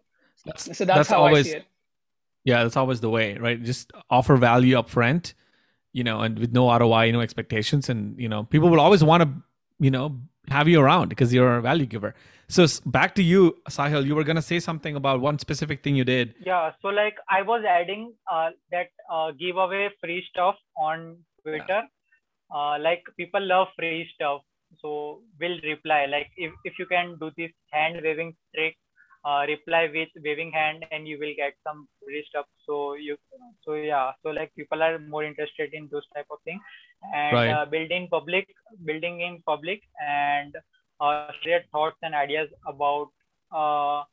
that's, 0.45 0.63
so 0.77 0.85
that's, 0.85 0.97
that's 0.97 1.09
how 1.09 1.23
always, 1.23 1.47
I 1.47 1.51
see 1.51 1.57
it. 1.57 1.65
Yeah, 2.43 2.63
that's 2.63 2.77
always 2.77 3.01
the 3.01 3.09
way, 3.09 3.37
right? 3.37 3.61
Just 3.61 3.91
offer 4.09 4.37
value 4.37 4.77
up 4.77 4.89
front, 4.89 5.33
you 5.93 6.03
know, 6.03 6.21
and 6.21 6.39
with 6.39 6.53
no 6.53 6.75
ROI, 6.77 7.11
no 7.11 7.21
expectations, 7.21 7.89
and 7.89 8.19
you 8.19 8.29
know, 8.29 8.43
people 8.43 8.69
will 8.69 8.79
always 8.79 9.03
want 9.03 9.23
to, 9.23 9.29
you 9.79 9.91
know, 9.91 10.19
have 10.49 10.67
you 10.67 10.79
around 10.79 11.09
because 11.09 11.33
you're 11.33 11.57
a 11.57 11.61
value 11.61 11.85
giver. 11.85 12.15
So 12.49 12.65
back 12.85 13.15
to 13.15 13.23
you, 13.23 13.57
Sahil. 13.69 14.05
You 14.05 14.15
were 14.15 14.23
gonna 14.23 14.41
say 14.41 14.59
something 14.61 14.95
about 14.95 15.19
one 15.19 15.39
specific 15.39 15.83
thing 15.83 15.97
you 15.97 16.05
did. 16.05 16.35
Yeah. 16.45 16.71
So 16.81 16.87
like 16.87 17.17
I 17.29 17.41
was 17.41 17.65
adding 17.67 18.13
uh, 18.31 18.51
that 18.71 18.87
uh, 19.11 19.31
giveaway 19.31 19.89
free 19.99 20.23
stuff 20.29 20.55
on 20.77 21.17
Twitter. 21.47 21.81
Yeah. 21.83 22.57
Uh, 22.57 22.79
like 22.79 23.03
people 23.17 23.45
love 23.45 23.67
free 23.77 24.09
stuff, 24.15 24.41
so 24.81 25.21
we'll 25.39 25.59
reply. 25.63 26.05
Like 26.05 26.29
if 26.37 26.51
if 26.63 26.79
you 26.79 26.85
can 26.85 27.17
do 27.19 27.31
this 27.37 27.51
hand 27.71 27.99
waving 28.03 28.35
trick, 28.55 28.77
uh, 29.25 29.43
reply 29.47 29.89
with 29.93 30.09
waving 30.23 30.51
hand, 30.51 30.85
and 30.91 31.07
you 31.07 31.19
will 31.19 31.33
get 31.35 31.53
some 31.65 31.87
free 32.03 32.23
stuff. 32.29 32.45
So 32.65 32.93
you 32.95 33.17
so 33.65 33.73
yeah. 33.73 34.11
So 34.23 34.29
like 34.29 34.53
people 34.55 34.81
are 34.81 34.97
more 34.99 35.23
interested 35.23 35.73
in 35.73 35.89
those 35.91 36.07
type 36.15 36.27
of 36.31 36.39
things, 36.45 36.61
and 37.13 37.33
right. 37.33 37.51
uh, 37.51 37.65
building 37.65 38.07
public, 38.09 38.47
building 38.85 39.21
in 39.21 39.41
public, 39.45 39.81
and 39.99 40.55
uh, 41.01 41.31
share 41.43 41.63
thoughts 41.71 41.97
and 42.01 42.15
ideas 42.15 42.49
about 42.65 43.09
uh, 43.51 44.03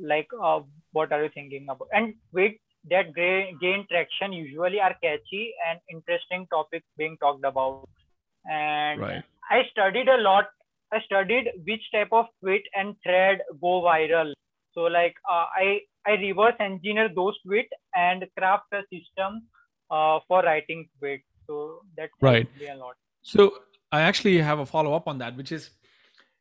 like 0.00 0.28
uh, 0.40 0.60
what 0.92 1.12
are 1.12 1.22
you 1.22 1.30
thinking 1.34 1.66
about 1.68 1.88
and 1.92 2.14
with 2.32 2.52
that 2.90 3.14
gain 3.14 3.86
traction 3.90 4.32
usually 4.32 4.80
are 4.80 4.94
catchy 5.02 5.54
and 5.68 5.78
interesting 5.90 6.46
topics 6.50 6.86
being 6.96 7.16
talked 7.18 7.44
about. 7.44 7.88
And 8.44 9.00
right. 9.00 9.24
i 9.50 9.62
studied 9.70 10.08
a 10.08 10.20
lot. 10.20 10.46
I 10.92 11.00
studied 11.00 11.48
which 11.66 11.82
type 11.92 12.12
of 12.12 12.26
tweet 12.40 12.64
and 12.74 12.94
thread 13.02 13.40
go 13.60 13.82
viral. 13.82 14.32
So 14.74 14.82
like 14.82 15.14
uh, 15.30 15.46
i 15.56 15.80
i 16.06 16.12
reverse 16.12 16.54
engineer 16.60 17.08
those 17.14 17.38
tweets 17.46 17.74
and 17.94 18.24
craft 18.36 18.72
a 18.72 18.82
system 18.92 19.42
uh, 19.90 20.18
for 20.26 20.42
writing 20.42 20.88
tweets 21.00 21.24
so 21.46 21.80
that's 21.96 22.12
right. 22.20 22.48
a 22.60 22.76
lot. 22.76 22.96
So 23.22 23.54
i 23.92 24.00
actually 24.00 24.38
have 24.38 24.58
a 24.58 24.66
follow 24.66 24.94
up 24.94 25.06
on 25.06 25.18
that 25.18 25.36
which 25.36 25.52
is 25.52 25.70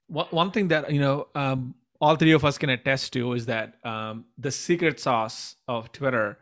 one 0.08 0.52
thing 0.52 0.68
that 0.70 0.92
you 0.92 1.00
know 1.00 1.28
um, 1.36 1.76
all 2.02 2.16
three 2.16 2.32
of 2.32 2.44
us 2.44 2.58
can 2.58 2.70
attest 2.70 3.14
to 3.14 3.34
is 3.34 3.46
that 3.46 3.76
um, 3.86 4.26
the 4.38 4.52
secret 4.52 5.00
sauce 5.00 5.56
of 5.68 5.92
Twitter 5.92 6.40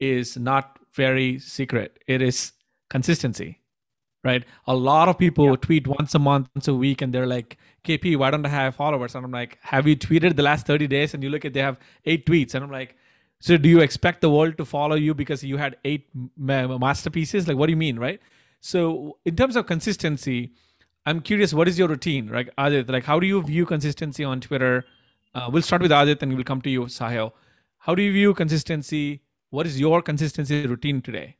is 0.00 0.36
not 0.36 0.78
very 0.92 1.38
secret. 1.38 2.00
It 2.08 2.20
is 2.20 2.52
consistency, 2.90 3.60
right? 4.24 4.44
A 4.66 4.74
lot 4.74 5.08
of 5.08 5.16
people 5.16 5.50
yeah. 5.50 5.56
tweet 5.56 5.86
once 5.86 6.14
a 6.16 6.18
month, 6.18 6.48
once 6.56 6.66
a 6.66 6.74
week, 6.74 7.02
and 7.02 7.14
they're 7.14 7.26
like, 7.26 7.56
"KP, 7.84 8.16
why 8.16 8.32
don't 8.32 8.44
I 8.44 8.48
have 8.48 8.74
followers?" 8.74 9.14
And 9.14 9.24
I'm 9.24 9.30
like, 9.30 9.58
"Have 9.62 9.86
you 9.86 9.96
tweeted 9.96 10.34
the 10.34 10.42
last 10.42 10.66
30 10.66 10.88
days?" 10.88 11.14
And 11.14 11.22
you 11.22 11.30
look 11.30 11.44
at 11.44 11.54
they 11.54 11.60
have 11.60 11.78
eight 12.04 12.26
tweets, 12.26 12.54
and 12.56 12.64
I'm 12.64 12.72
like, 12.72 12.96
"So 13.40 13.56
do 13.56 13.68
you 13.68 13.80
expect 13.80 14.22
the 14.22 14.30
world 14.30 14.58
to 14.58 14.64
follow 14.64 14.96
you 14.96 15.14
because 15.14 15.44
you 15.44 15.56
had 15.56 15.76
eight 15.84 16.08
masterpieces? 16.36 17.46
Like, 17.46 17.56
what 17.56 17.66
do 17.66 17.72
you 17.72 17.82
mean, 17.84 17.98
right?" 17.98 18.20
So 18.60 19.18
in 19.24 19.36
terms 19.36 19.54
of 19.54 19.66
consistency 19.66 20.52
I'm 21.10 21.20
curious, 21.20 21.52
what 21.52 21.66
is 21.66 21.76
your 21.76 21.88
routine, 21.88 22.28
right, 22.28 22.48
Adit? 22.56 22.88
Like, 22.88 23.02
how 23.02 23.18
do 23.18 23.26
you 23.26 23.42
view 23.42 23.66
consistency 23.66 24.22
on 24.22 24.40
Twitter? 24.40 24.84
Uh, 25.34 25.50
we'll 25.52 25.62
start 25.62 25.82
with 25.82 25.90
Adit, 25.90 26.22
and 26.22 26.32
we'll 26.32 26.44
come 26.44 26.60
to 26.62 26.70
you, 26.70 26.82
Sahil. 26.82 27.32
How 27.78 27.96
do 27.96 28.02
you 28.02 28.12
view 28.12 28.32
consistency? 28.32 29.20
What 29.50 29.66
is 29.66 29.80
your 29.80 30.02
consistency 30.02 30.64
routine 30.68 31.02
today? 31.02 31.36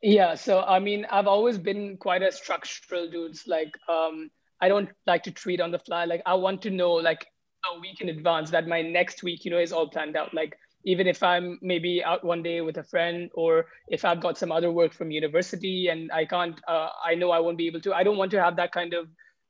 Yeah, 0.00 0.36
so 0.36 0.60
I 0.62 0.78
mean, 0.78 1.06
I've 1.10 1.26
always 1.26 1.58
been 1.58 1.96
quite 1.96 2.22
a 2.22 2.30
structural 2.30 3.10
dude. 3.10 3.36
Like, 3.48 3.76
um, 3.88 4.30
I 4.60 4.68
don't 4.68 4.90
like 5.08 5.24
to 5.24 5.32
tweet 5.32 5.60
on 5.60 5.72
the 5.72 5.80
fly. 5.80 6.04
Like, 6.04 6.22
I 6.24 6.34
want 6.34 6.62
to 6.62 6.70
know 6.70 6.92
like 6.92 7.26
a 7.74 7.80
week 7.80 8.00
in 8.00 8.10
advance 8.10 8.48
that 8.50 8.68
my 8.68 8.80
next 8.80 9.24
week, 9.24 9.44
you 9.44 9.50
know, 9.50 9.58
is 9.58 9.72
all 9.72 9.88
planned 9.88 10.16
out. 10.16 10.32
Like, 10.32 10.56
even 10.84 11.06
if 11.06 11.22
I'm 11.22 11.58
maybe 11.60 12.02
out 12.02 12.24
one 12.24 12.42
day 12.42 12.60
with 12.60 12.78
a 12.78 12.82
friend 12.82 13.30
or 13.34 13.66
if 13.88 14.04
I've 14.04 14.20
got 14.20 14.38
some 14.38 14.50
other 14.50 14.70
work 14.70 14.94
from 14.94 15.10
university 15.10 15.88
and 15.88 16.10
I 16.12 16.24
can't, 16.24 16.58
uh, 16.66 16.88
I 17.04 17.14
know 17.14 17.30
I 17.30 17.40
won't 17.40 17.58
be 17.58 17.66
able 17.66 17.80
to, 17.82 17.92
I 17.92 18.02
don't 18.02 18.16
want 18.16 18.30
to 18.32 18.42
have 18.42 18.56
that 18.56 18.72
kind 18.72 18.94
of, 18.94 19.08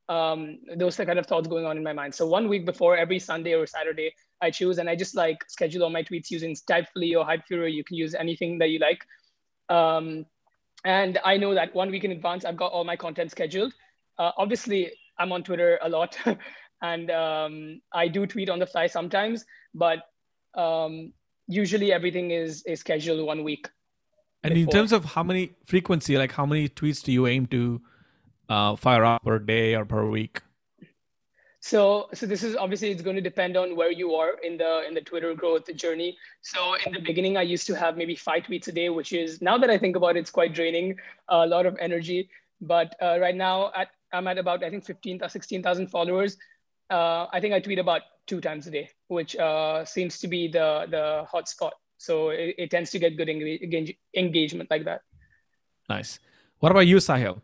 um, 0.08 0.58
those 0.76 0.96
kind 0.96 1.18
of 1.18 1.26
thoughts 1.26 1.46
going 1.46 1.66
on 1.66 1.76
in 1.76 1.84
my 1.84 1.92
mind. 1.92 2.14
So 2.14 2.26
one 2.26 2.48
week 2.48 2.66
before 2.66 2.96
every 2.96 3.20
Sunday 3.20 3.54
or 3.54 3.66
Saturday, 3.66 4.12
I 4.42 4.50
choose 4.50 4.78
and 4.78 4.88
I 4.88 4.96
just 4.96 5.14
like 5.14 5.38
schedule 5.48 5.84
all 5.84 5.90
my 5.90 6.02
tweets 6.02 6.30
using 6.30 6.56
Typefully 6.68 7.14
or 7.16 7.24
Hypefury. 7.24 7.72
You 7.72 7.84
can 7.84 7.96
use 7.96 8.14
anything 8.14 8.58
that 8.58 8.70
you 8.70 8.80
like. 8.80 9.04
Um, 9.68 10.26
and 10.84 11.18
I 11.24 11.36
know 11.36 11.54
that 11.54 11.74
one 11.74 11.90
week 11.90 12.04
in 12.04 12.10
advance, 12.10 12.44
I've 12.44 12.56
got 12.56 12.72
all 12.72 12.84
my 12.84 12.96
content 12.96 13.30
scheduled. 13.30 13.72
Uh, 14.18 14.32
obviously, 14.36 14.90
I'm 15.18 15.30
on 15.30 15.44
Twitter 15.44 15.78
a 15.82 15.88
lot 15.88 16.18
and 16.82 17.10
um, 17.10 17.80
I 17.92 18.08
do 18.08 18.26
tweet 18.26 18.48
on 18.48 18.58
the 18.58 18.66
fly 18.66 18.86
sometimes, 18.86 19.44
but 19.74 20.00
um, 20.54 21.12
usually 21.50 21.92
everything 21.92 22.30
is 22.30 22.62
is 22.62 22.80
scheduled 22.80 23.26
one 23.26 23.44
week. 23.44 23.68
And 24.42 24.54
before. 24.54 24.62
in 24.62 24.76
terms 24.76 24.92
of 24.92 25.04
how 25.04 25.22
many 25.22 25.52
frequency, 25.66 26.16
like 26.16 26.32
how 26.32 26.46
many 26.46 26.68
tweets 26.68 27.02
do 27.02 27.12
you 27.12 27.26
aim 27.26 27.46
to 27.48 27.80
uh, 28.48 28.76
fire 28.76 29.04
up 29.04 29.24
per 29.24 29.38
day 29.38 29.74
or 29.74 29.84
per 29.84 30.06
week? 30.06 30.40
So, 31.62 32.08
so 32.14 32.24
this 32.24 32.42
is 32.42 32.56
obviously 32.56 32.90
it's 32.90 33.02
going 33.02 33.16
to 33.16 33.22
depend 33.22 33.54
on 33.54 33.76
where 33.76 33.92
you 33.92 34.14
are 34.14 34.38
in 34.42 34.56
the 34.56 34.86
in 34.88 34.94
the 34.94 35.02
Twitter 35.02 35.34
growth 35.34 35.74
journey. 35.76 36.16
So, 36.40 36.74
in 36.86 36.92
the 36.92 37.00
beginning, 37.00 37.36
I 37.36 37.42
used 37.42 37.66
to 37.66 37.74
have 37.74 37.98
maybe 37.98 38.16
five 38.16 38.44
tweets 38.44 38.68
a 38.68 38.72
day, 38.72 38.88
which 38.88 39.12
is 39.12 39.42
now 39.42 39.58
that 39.58 39.68
I 39.68 39.76
think 39.76 39.94
about 39.94 40.16
it, 40.16 40.20
it's 40.20 40.30
quite 40.30 40.54
draining, 40.54 40.96
a 41.28 41.46
lot 41.46 41.66
of 41.66 41.76
energy. 41.78 42.30
But 42.62 42.96
uh, 43.02 43.18
right 43.20 43.36
now, 43.36 43.72
at, 43.76 43.88
I'm 44.12 44.26
at 44.26 44.38
about 44.38 44.64
I 44.64 44.70
think 44.70 44.84
15 44.84 45.22
or 45.22 45.28
16,000 45.28 45.88
followers 45.88 46.38
uh, 46.90 47.26
I 47.32 47.40
think 47.40 47.54
I 47.54 47.60
tweet 47.60 47.78
about 47.78 48.02
two 48.26 48.40
times 48.40 48.66
a 48.66 48.70
day, 48.70 48.90
which 49.08 49.36
uh, 49.36 49.84
seems 49.84 50.18
to 50.20 50.28
be 50.28 50.48
the 50.48 50.86
the 50.90 51.24
hot 51.30 51.48
spot. 51.48 51.74
So 51.98 52.30
it, 52.30 52.54
it 52.58 52.70
tends 52.70 52.90
to 52.92 52.98
get 52.98 53.16
good 53.16 53.28
engage, 53.28 53.96
engagement 54.16 54.70
like 54.70 54.84
that. 54.84 55.02
Nice. 55.88 56.18
What 56.58 56.72
about 56.72 56.86
you, 56.86 56.96
Sahil? 56.96 57.40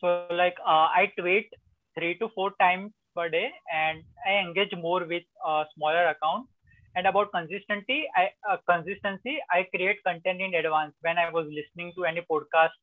So 0.00 0.08
like 0.34 0.56
uh, 0.66 0.88
I 0.90 1.12
tweet 1.18 1.48
three 1.96 2.16
to 2.18 2.28
four 2.34 2.52
times 2.60 2.92
per 3.14 3.28
day, 3.28 3.50
and 3.72 4.02
I 4.26 4.38
engage 4.38 4.74
more 4.76 5.04
with 5.04 5.22
a 5.46 5.64
smaller 5.74 6.06
account. 6.08 6.46
And 6.94 7.06
about 7.06 7.32
consistency, 7.32 8.04
I 8.16 8.30
uh, 8.50 8.56
consistency 8.68 9.38
I 9.50 9.66
create 9.74 10.02
content 10.04 10.40
in 10.40 10.54
advance 10.54 10.94
when 11.00 11.18
I 11.18 11.30
was 11.30 11.46
listening 11.58 11.92
to 11.96 12.04
any 12.04 12.22
podcast 12.30 12.76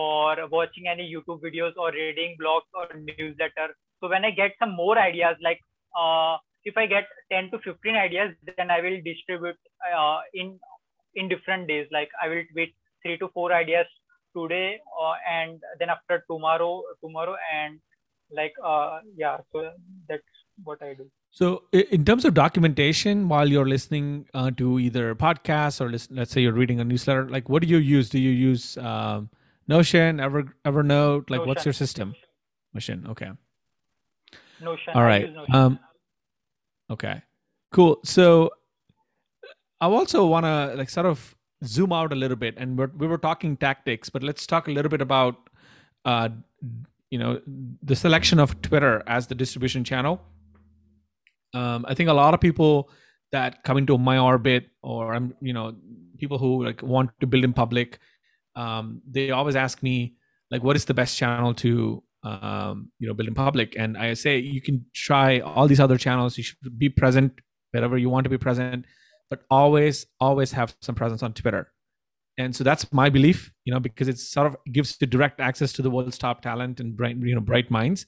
or 0.00 0.36
watching 0.50 0.88
any 0.88 1.04
YouTube 1.12 1.40
videos 1.46 1.76
or 1.76 1.92
reading 1.92 2.36
blogs 2.42 2.70
or 2.74 2.86
newsletter. 2.96 3.68
So 4.00 4.08
when 4.08 4.24
I 4.24 4.30
get 4.30 4.52
some 4.58 4.74
more 4.74 4.98
ideas, 4.98 5.36
like 5.42 5.60
uh, 5.98 6.36
if 6.64 6.76
I 6.76 6.86
get 6.86 7.04
10 7.30 7.50
to 7.50 7.58
15 7.58 7.94
ideas, 7.94 8.34
then 8.56 8.70
I 8.70 8.80
will 8.80 9.00
distribute 9.04 9.58
uh, 9.96 10.20
in 10.32 10.58
in 11.14 11.28
different 11.28 11.68
days. 11.68 11.86
Like 11.92 12.08
I 12.22 12.28
will 12.28 12.44
tweet 12.52 12.74
three 13.02 13.18
to 13.18 13.28
four 13.34 13.52
ideas 13.52 13.86
today, 14.36 14.80
uh, 15.00 15.14
and 15.30 15.60
then 15.78 15.90
after 15.90 16.24
tomorrow, 16.30 16.82
tomorrow, 17.04 17.36
and 17.54 17.80
like 18.34 18.54
uh 18.64 19.00
yeah 19.14 19.36
so 19.52 19.70
that's 20.08 20.22
what 20.64 20.82
i 20.82 20.94
do 20.94 21.10
So, 21.40 21.46
in 21.72 22.04
terms 22.04 22.26
of 22.28 22.34
documentation, 22.34 23.20
while 23.28 23.48
you're 23.52 23.68
listening 23.68 24.08
uh, 24.34 24.50
to 24.56 24.78
either 24.86 25.04
podcasts 25.20 25.80
or 25.80 25.86
listen, 25.92 26.16
let's 26.16 26.30
say 26.30 26.42
you're 26.42 26.58
reading 26.58 26.80
a 26.82 26.84
newsletter, 26.84 27.22
like 27.34 27.48
what 27.48 27.62
do 27.62 27.68
you 27.68 27.78
use? 27.78 28.10
Do 28.14 28.18
you 28.24 28.34
use 28.40 28.66
um, 28.90 29.30
Notion, 29.68 30.20
Ever 30.20 30.44
Evernote? 30.64 31.30
Like, 31.30 31.46
what's 31.46 31.64
your 31.64 31.72
system? 31.72 32.14
Notion. 32.74 33.06
Okay. 33.08 33.30
notion 34.60 34.92
All 34.94 35.02
right. 35.02 35.32
Notion. 35.32 35.54
Um, 35.54 35.78
okay. 36.90 37.22
Cool. 37.70 38.00
So, 38.04 38.50
I 39.80 39.86
also 39.86 40.26
want 40.26 40.44
to 40.44 40.74
like 40.76 40.90
sort 40.90 41.06
of 41.06 41.34
zoom 41.64 41.92
out 41.92 42.12
a 42.12 42.16
little 42.16 42.36
bit, 42.36 42.54
and 42.56 42.78
we're, 42.78 42.90
we 42.96 43.06
were 43.06 43.18
talking 43.18 43.56
tactics, 43.56 44.10
but 44.10 44.22
let's 44.22 44.46
talk 44.46 44.68
a 44.68 44.70
little 44.70 44.88
bit 44.88 45.00
about, 45.00 45.36
uh, 46.04 46.28
you 47.10 47.18
know, 47.18 47.40
the 47.82 47.96
selection 47.96 48.38
of 48.38 48.60
Twitter 48.62 49.02
as 49.06 49.26
the 49.26 49.34
distribution 49.34 49.84
channel. 49.84 50.20
Um, 51.54 51.84
I 51.88 51.94
think 51.94 52.08
a 52.08 52.12
lot 52.12 52.32
of 52.32 52.40
people 52.40 52.90
that 53.32 53.64
come 53.64 53.76
into 53.76 53.98
my 53.98 54.18
orbit, 54.18 54.68
or 54.82 55.14
I'm, 55.14 55.34
you 55.40 55.52
know, 55.52 55.74
people 56.18 56.38
who 56.38 56.64
like 56.64 56.82
want 56.82 57.10
to 57.20 57.26
build 57.26 57.44
in 57.44 57.52
public, 57.52 57.98
um, 58.56 59.02
they 59.08 59.30
always 59.30 59.56
ask 59.56 59.82
me 59.82 60.14
like, 60.50 60.62
what 60.62 60.76
is 60.76 60.84
the 60.84 60.94
best 60.94 61.16
channel 61.16 61.54
to 61.54 62.02
um, 62.22 62.90
you 62.98 63.08
know 63.08 63.14
build 63.14 63.28
in 63.28 63.34
public? 63.34 63.74
And 63.78 63.96
i 63.96 64.14
say 64.14 64.38
you 64.38 64.60
can 64.60 64.84
try 64.94 65.40
all 65.40 65.66
these 65.66 65.80
other 65.80 65.98
channels. 65.98 66.38
You 66.38 66.44
should 66.44 66.78
be 66.78 66.88
present 66.88 67.40
wherever 67.72 67.96
you 67.96 68.10
want 68.10 68.24
to 68.24 68.30
be 68.30 68.38
present 68.38 68.84
but 69.32 69.44
always 69.50 70.04
always 70.20 70.52
have 70.52 70.76
some 70.82 70.94
presence 70.94 71.22
on 71.22 71.32
twitter. 71.32 71.72
And 72.36 72.54
so 72.54 72.62
that's 72.62 72.92
my 72.92 73.08
belief 73.08 73.50
you 73.64 73.72
know 73.72 73.80
because 73.80 74.06
it 74.06 74.18
sort 74.18 74.46
of 74.46 74.56
gives 74.70 74.98
you 75.00 75.06
direct 75.06 75.40
access 75.40 75.72
to 75.72 75.80
the 75.80 75.90
world's 75.90 76.18
top 76.18 76.42
talent 76.42 76.80
and 76.80 76.94
bright 76.94 77.16
you 77.16 77.34
know 77.34 77.40
bright 77.40 77.70
minds. 77.70 78.04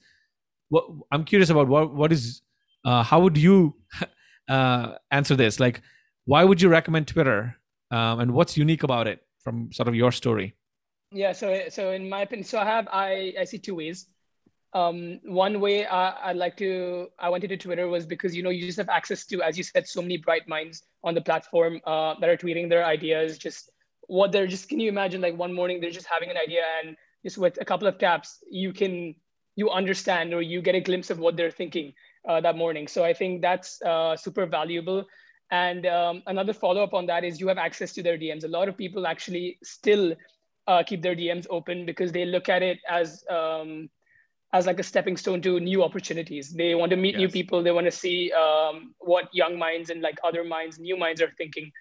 What 0.69 0.85
i'm 1.11 1.23
curious 1.23 1.49
about 1.49 1.67
what 1.67 1.91
what 1.95 2.11
is 2.11 2.43
uh, 2.85 3.01
how 3.01 3.21
would 3.21 3.39
you 3.39 3.75
uh, 4.47 4.93
answer 5.09 5.35
this? 5.35 5.59
Like 5.59 5.81
why 6.25 6.43
would 6.43 6.61
you 6.61 6.69
recommend 6.69 7.07
twitter? 7.07 7.57
Um, 7.89 8.19
and 8.19 8.31
what's 8.35 8.55
unique 8.55 8.83
about 8.83 9.07
it 9.07 9.24
from 9.45 9.71
sort 9.71 9.87
of 9.87 9.95
your 9.95 10.11
story 10.11 10.53
Yeah, 11.11 11.31
so 11.31 11.69
so 11.69 11.91
in 11.91 12.09
my 12.09 12.21
opinion, 12.21 12.45
so 12.45 12.59
I 12.59 12.65
have 12.65 12.87
I 12.91 13.33
I 13.39 13.45
see 13.45 13.57
two 13.57 13.75
ways. 13.75 14.07
Um, 14.73 15.21
one 15.23 15.61
way 15.61 15.85
I, 15.85 16.29
I'd 16.29 16.35
like 16.35 16.57
to 16.57 17.07
I 17.17 17.29
went 17.29 17.45
into 17.45 17.55
Twitter 17.55 17.87
was 17.87 18.05
because 18.05 18.35
you 18.35 18.43
know 18.43 18.49
you 18.49 18.65
just 18.65 18.77
have 18.77 18.89
access 18.89 19.25
to, 19.27 19.41
as 19.41 19.57
you 19.57 19.63
said, 19.63 19.87
so 19.87 20.01
many 20.01 20.17
bright 20.17 20.47
minds 20.47 20.83
on 21.03 21.15
the 21.15 21.21
platform 21.21 21.79
uh, 21.85 22.15
that 22.19 22.29
are 22.29 22.35
tweeting 22.35 22.67
their 22.67 22.83
ideas. 22.85 23.37
Just 23.37 23.69
what 24.07 24.33
they're 24.33 24.47
just 24.47 24.67
can 24.67 24.79
you 24.79 24.89
imagine 24.89 25.21
like 25.21 25.37
one 25.37 25.53
morning 25.53 25.79
they're 25.79 25.89
just 25.89 26.05
having 26.05 26.29
an 26.29 26.37
idea 26.37 26.61
and 26.83 26.97
just 27.23 27.37
with 27.37 27.57
a 27.61 27.65
couple 27.65 27.87
of 27.87 27.97
taps 27.97 28.43
you 28.51 28.71
can 28.71 29.15
you 29.55 29.71
understand 29.71 30.33
or 30.33 30.41
you 30.41 30.61
get 30.61 30.75
a 30.75 30.81
glimpse 30.81 31.09
of 31.09 31.17
what 31.17 31.37
they're 31.37 31.49
thinking 31.49 31.93
uh, 32.27 32.41
that 32.41 32.57
morning. 32.57 32.87
So 32.87 33.05
I 33.05 33.13
think 33.13 33.41
that's 33.41 33.81
uh, 33.81 34.17
super 34.17 34.45
valuable. 34.45 35.05
And 35.51 35.85
um, 35.85 36.23
another 36.27 36.53
follow 36.53 36.83
up 36.83 36.93
on 36.93 37.05
that 37.05 37.23
is 37.23 37.39
you 37.39 37.47
have 37.47 37.57
access 37.57 37.93
to 37.93 38.03
their 38.03 38.17
DMs. 38.17 38.43
A 38.43 38.47
lot 38.47 38.67
of 38.67 38.77
people 38.77 39.05
actually 39.05 39.57
still 39.63 40.15
uh, 40.67 40.83
keep 40.83 41.01
their 41.01 41.15
DMs 41.15 41.45
open 41.49 41.85
because 41.85 42.11
they 42.11 42.25
look 42.25 42.49
at 42.49 42.63
it 42.63 42.79
as 42.89 43.23
um, 43.29 43.89
as 44.53 44.65
like 44.65 44.79
a 44.79 44.83
stepping 44.83 45.17
stone 45.17 45.41
to 45.41 45.59
new 45.59 45.83
opportunities. 45.83 46.51
They 46.51 46.75
want 46.75 46.89
to 46.91 46.95
meet 46.95 47.17
new 47.17 47.29
people. 47.29 47.61
They 47.61 47.71
want 47.71 47.85
to 47.85 47.91
see 47.91 48.31
um, 48.31 48.95
what 48.99 49.29
young 49.33 49.59
minds 49.59 49.89
and 49.89 50.01
like 50.01 50.17
other 50.23 50.43
minds, 50.43 50.79
new 50.79 50.97
minds 50.97 51.21
are 51.21 51.31
thinking 51.37 51.71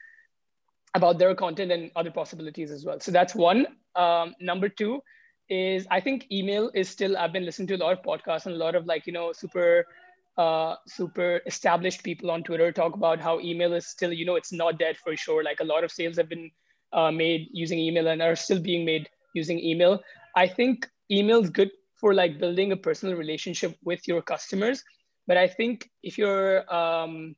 about 0.95 1.19
their 1.19 1.35
content 1.35 1.73
and 1.73 1.91
other 1.97 2.11
possibilities 2.11 2.71
as 2.71 2.85
well. 2.85 3.01
So 3.01 3.13
that's 3.13 3.35
one. 3.35 3.67
Um, 3.97 4.35
number 4.41 4.69
two 4.69 5.03
is 5.49 5.87
I 5.91 6.01
think 6.01 6.27
email 6.31 6.71
is 6.75 6.89
still. 6.89 7.17
I've 7.17 7.33
been 7.33 7.45
listening 7.45 7.69
to 7.69 7.77
a 7.77 7.83
lot 7.85 7.93
of 7.93 8.03
podcasts 8.03 8.47
and 8.47 8.55
a 8.55 8.59
lot 8.59 8.75
of 8.75 8.87
like 8.87 9.07
you 9.07 9.13
know 9.13 9.33
super 9.33 9.87
uh, 10.37 10.77
super 10.87 11.41
established 11.47 12.03
people 12.03 12.31
on 12.31 12.43
Twitter 12.43 12.73
talk 12.73 12.95
about 12.95 13.21
how 13.21 13.41
email 13.41 13.73
is 13.73 13.87
still 13.87 14.13
you 14.13 14.25
know 14.25 14.35
it's 14.37 14.53
not 14.53 14.79
dead 14.79 14.97
for 14.97 15.17
sure. 15.17 15.43
Like 15.43 15.61
a 15.61 15.65
lot 15.65 15.85
of 15.85 15.93
sales 15.93 16.17
have 16.17 16.29
been 16.29 16.51
uh, 16.93 17.11
made 17.11 17.49
using 17.53 17.79
email 17.79 18.09
and 18.09 18.23
are 18.23 18.37
still 18.37 18.61
being 18.61 18.85
made 18.85 19.09
using 19.35 19.59
email. 19.59 20.01
I 20.37 20.49
think 20.49 20.89
email 21.11 21.43
is 21.43 21.51
good 21.51 21.71
for 21.97 22.15
like 22.15 22.39
building 22.39 22.73
a 22.73 22.77
personal 22.77 23.17
relationship 23.17 23.77
with 23.85 24.07
your 24.09 24.23
customers. 24.23 24.83
But 25.27 25.37
I 25.37 25.49
think 25.49 25.89
if 26.03 26.19
you're 26.19 26.73
um, 26.75 27.37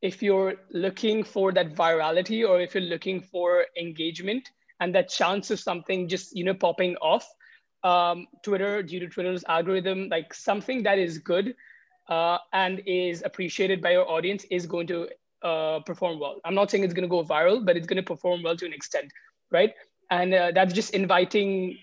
if 0.00 0.22
you're 0.22 0.54
looking 0.72 1.22
for 1.22 1.52
that 1.52 1.74
virality 1.74 2.48
or 2.48 2.60
if 2.60 2.74
you're 2.74 2.82
looking 2.82 3.20
for 3.20 3.66
engagement 3.78 4.50
and 4.80 4.94
that 4.94 5.08
chance 5.08 5.50
of 5.50 5.60
something 5.60 6.08
just 6.08 6.34
you 6.36 6.44
know 6.44 6.54
popping 6.54 6.96
off, 6.96 7.28
um, 7.84 8.26
Twitter 8.42 8.82
due 8.82 9.00
to 9.00 9.08
Twitter's 9.08 9.44
algorithm, 9.48 10.08
like 10.08 10.34
something 10.34 10.82
that 10.82 10.98
is 10.98 11.18
good 11.18 11.54
uh, 12.08 12.38
and 12.52 12.82
is 12.86 13.22
appreciated 13.24 13.80
by 13.80 13.92
your 13.92 14.08
audience 14.08 14.44
is 14.50 14.66
going 14.66 14.86
to 14.88 15.08
uh, 15.42 15.80
perform 15.80 16.18
well. 16.18 16.40
I'm 16.44 16.54
not 16.54 16.70
saying 16.70 16.84
it's 16.84 16.94
going 16.94 17.08
to 17.08 17.08
go 17.08 17.24
viral, 17.24 17.64
but 17.64 17.76
it's 17.76 17.86
going 17.86 17.96
to 17.96 18.02
perform 18.02 18.42
well 18.42 18.56
to 18.56 18.66
an 18.66 18.72
extent, 18.72 19.10
right? 19.50 19.72
And 20.10 20.34
uh, 20.34 20.52
that's 20.54 20.72
just 20.72 20.94
inviting 20.94 21.78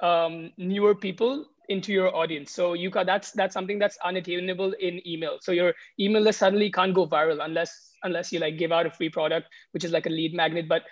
um, 0.00 0.52
newer 0.56 0.94
people 0.94 1.46
into 1.68 1.92
your 1.92 2.14
audience. 2.14 2.52
So 2.52 2.72
you 2.72 2.90
got 2.90 3.06
that's 3.06 3.32
that's 3.32 3.52
something 3.52 3.78
that's 3.78 3.98
unattainable 4.04 4.72
in 4.80 5.06
email. 5.06 5.38
So 5.40 5.52
your 5.52 5.74
email 6.00 6.22
list 6.22 6.38
suddenly 6.38 6.70
can't 6.70 6.94
go 6.94 7.06
viral 7.06 7.44
unless 7.44 7.92
unless 8.02 8.32
you 8.32 8.38
like 8.40 8.58
give 8.58 8.72
out 8.72 8.86
a 8.86 8.90
free 8.90 9.10
product, 9.10 9.48
which 9.72 9.84
is 9.84 9.92
like 9.92 10.06
a 10.06 10.10
lead 10.10 10.34
magnet. 10.34 10.68
But 10.68 10.82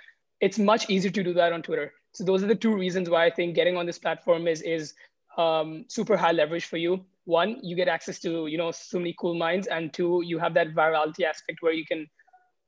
it's 0.41 0.59
much 0.59 0.91
easier 0.91 1.11
to 1.11 1.23
do 1.23 1.33
that 1.35 1.53
on 1.53 1.62
Twitter. 1.62 1.93
So 2.12 2.25
those 2.25 2.43
are 2.43 2.47
the 2.47 2.55
two 2.55 2.75
reasons 2.75 3.09
why 3.09 3.27
I 3.27 3.31
think 3.31 3.55
getting 3.55 3.77
on 3.77 3.87
this 3.87 3.99
platform 3.99 4.47
is 4.47 4.62
is 4.62 4.95
um, 5.39 5.85
super 5.89 6.17
high 6.17 6.33
leverage 6.33 6.67
for 6.67 6.77
you. 6.77 7.05
One, 7.27 7.59
you 7.62 7.77
get 7.77 7.89
access 7.89 8.19
to 8.21 8.47
you 8.47 8.57
know 8.57 8.71
so 8.71 8.99
many 8.99 9.15
cool 9.19 9.35
minds, 9.35 9.67
and 9.67 9.93
two, 9.93 10.23
you 10.25 10.39
have 10.39 10.55
that 10.55 10.75
virality 10.75 11.25
aspect 11.25 11.59
where 11.61 11.73
you 11.73 11.85
can 11.85 12.07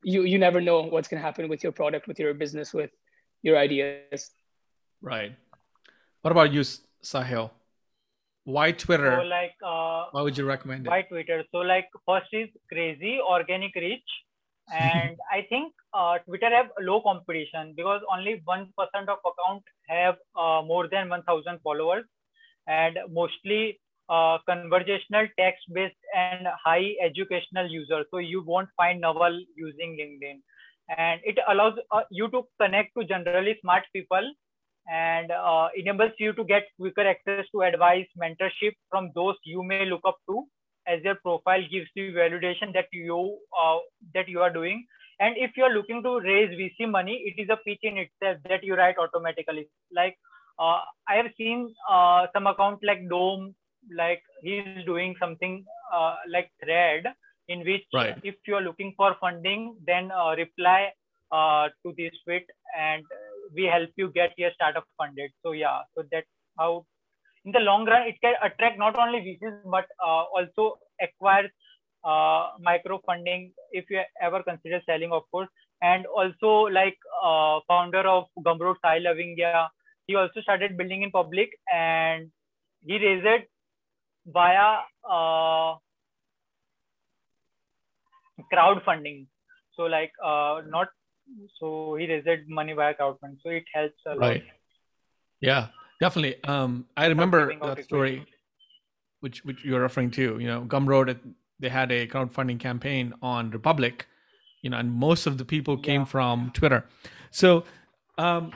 you 0.02 0.22
you 0.22 0.38
never 0.38 0.60
know 0.60 0.82
what's 0.82 1.08
going 1.08 1.20
to 1.20 1.26
happen 1.26 1.48
with 1.48 1.62
your 1.62 1.72
product, 1.72 2.08
with 2.08 2.18
your 2.18 2.34
business, 2.34 2.74
with 2.74 2.90
your 3.42 3.56
ideas. 3.56 4.30
right. 5.00 5.32
What 6.22 6.32
about 6.32 6.52
you 6.52 6.62
sahil? 6.62 7.50
Why 8.44 8.72
twitter? 8.72 9.16
So 9.20 9.26
like 9.26 9.54
uh, 9.64 10.06
why 10.10 10.22
would 10.22 10.36
you 10.36 10.44
recommend 10.44 10.86
it? 10.86 10.90
by 10.90 11.02
Twitter. 11.02 11.44
So 11.52 11.58
like 11.58 11.88
first 12.06 12.32
is 12.32 12.48
crazy 12.72 13.20
organic 13.20 13.74
reach, 13.74 14.10
and 14.72 15.16
I 15.30 15.46
think 15.48 15.72
uh, 15.94 16.18
Twitter 16.26 16.50
have 16.50 16.70
low 16.80 17.00
competition 17.00 17.74
because 17.76 18.00
only 18.12 18.40
one 18.44 18.72
percent 18.76 19.08
of 19.08 19.18
account 19.30 19.62
have 19.88 20.16
uh, 20.36 20.62
more 20.66 20.88
than 20.88 21.08
one 21.08 21.22
thousand 21.22 21.60
followers, 21.62 22.04
and 22.66 22.98
mostly 23.08 23.78
conversational 24.46 25.26
text 25.38 25.62
based 25.72 25.96
and 26.14 26.46
high 26.64 26.94
educational 27.02 27.66
user. 27.66 28.04
So 28.10 28.18
you 28.18 28.42
won't 28.42 28.68
find 28.76 29.00
Naval 29.00 29.38
using 29.56 29.96
LinkedIn, 30.00 30.40
and 30.96 31.20
it 31.24 31.38
allows 31.48 31.74
uh, 31.90 32.02
you 32.10 32.28
to 32.30 32.42
connect 32.60 32.94
to 32.98 33.04
generally 33.04 33.58
smart 33.60 33.84
people 33.92 34.32
and 34.90 35.30
uh, 35.30 35.68
enables 35.76 36.12
you 36.18 36.32
to 36.32 36.44
get 36.44 36.64
quicker 36.78 37.06
access 37.06 37.46
to 37.52 37.62
advice, 37.62 38.06
mentorship 38.20 38.72
from 38.90 39.10
those 39.14 39.36
you 39.44 39.62
may 39.62 39.84
look 39.84 40.00
up 40.06 40.16
to, 40.28 40.44
as 40.86 41.02
their 41.02 41.16
profile 41.16 41.62
gives 41.70 41.88
you 41.94 42.12
validation 42.12 42.72
that 42.72 42.86
you 42.92 43.38
uh, 43.62 43.78
that 44.14 44.28
you 44.28 44.40
are 44.40 44.52
doing. 44.52 44.86
And 45.20 45.36
if 45.36 45.50
you 45.56 45.64
are 45.64 45.74
looking 45.74 46.02
to 46.04 46.20
raise 46.20 46.50
VC 46.50 46.88
money, 46.88 47.16
it 47.26 47.42
is 47.42 47.48
a 47.50 47.58
pitch 47.66 47.80
in 47.82 47.98
itself 47.98 48.38
that 48.48 48.64
you 48.64 48.74
write 48.76 48.96
automatically. 48.98 49.68
Like 49.92 50.16
uh, 50.58 50.80
I 51.08 51.16
have 51.16 51.26
seen 51.36 51.74
uh, 51.90 52.26
some 52.32 52.46
account 52.46 52.78
like 52.82 53.08
Dome, 53.08 53.54
like 53.96 54.22
he's 54.42 54.84
doing 54.84 55.14
something 55.20 55.64
uh, 55.92 56.16
like 56.28 56.50
Thread, 56.62 57.04
in 57.48 57.60
which 57.64 57.84
Right. 57.94 58.16
if 58.22 58.36
you 58.46 58.54
are 58.56 58.60
looking 58.60 58.94
for 58.96 59.16
funding, 59.20 59.76
then 59.86 60.10
uh, 60.10 60.34
reply 60.36 60.92
uh, 61.32 61.68
to 61.84 61.94
this 61.96 62.12
tweet 62.24 62.46
and 62.78 63.04
we 63.54 63.64
help 63.64 63.90
you 63.96 64.10
get 64.12 64.32
your 64.36 64.50
startup 64.54 64.84
funded. 64.96 65.30
So 65.44 65.52
yeah, 65.52 65.82
so 65.94 66.04
that's 66.10 66.26
how 66.58 66.84
in 67.44 67.52
the 67.52 67.60
long 67.60 67.86
run 67.86 68.06
it 68.06 68.16
can 68.22 68.34
attract 68.42 68.78
not 68.78 68.98
only 68.98 69.20
VCs 69.20 69.62
but 69.70 69.86
uh, 70.04 70.24
also 70.36 70.78
acquire 71.00 71.48
uh, 72.04 72.50
micro 72.60 73.00
funding 73.06 73.52
if 73.72 73.84
you 73.90 74.00
ever 74.20 74.42
consider 74.42 74.80
selling, 74.86 75.12
of 75.12 75.22
course. 75.30 75.48
And 75.82 76.06
also 76.06 76.68
like 76.72 76.96
uh, 77.22 77.60
founder 77.68 78.00
of 78.06 78.24
Gumroad, 78.44 78.76
Sahil 78.84 79.04
Lavingia, 79.06 79.68
he 80.06 80.16
also 80.16 80.40
started 80.40 80.76
building 80.76 81.02
in 81.02 81.10
public 81.10 81.50
and 81.72 82.30
he 82.84 82.94
raised 82.98 83.26
it 83.26 83.48
via 84.32 84.78
uh, 85.08 85.76
crowdfunding. 88.52 89.26
So 89.76 89.84
like 89.84 90.12
uh, 90.24 90.62
not 90.68 90.88
so 91.60 91.96
he 91.96 92.06
raised 92.06 92.48
money 92.48 92.72
via 92.72 92.94
crowdfunding. 92.94 93.38
So 93.42 93.50
it 93.50 93.64
helps 93.72 94.00
a 94.06 94.14
lot. 94.14 94.20
right 94.20 94.44
yeah 95.40 95.68
definitely 96.00 96.42
um 96.44 96.84
i 96.96 97.06
remember 97.06 97.52
that 97.62 97.84
story 97.84 98.26
which 99.20 99.44
which 99.44 99.64
you're 99.64 99.80
referring 99.80 100.10
to 100.10 100.38
you 100.38 100.46
know 100.46 100.62
gumroad 100.62 101.16
they 101.60 101.68
had 101.68 101.92
a 101.92 102.06
crowdfunding 102.08 102.58
campaign 102.58 103.12
on 103.22 103.50
republic 103.50 104.06
you 104.62 104.70
know 104.70 104.76
and 104.78 104.90
most 104.92 105.26
of 105.26 105.38
the 105.38 105.44
people 105.44 105.76
came 105.76 106.00
Yeah. 106.00 106.06
from 106.14 106.50
twitter 106.54 106.84
so 107.30 107.62
um 108.18 108.52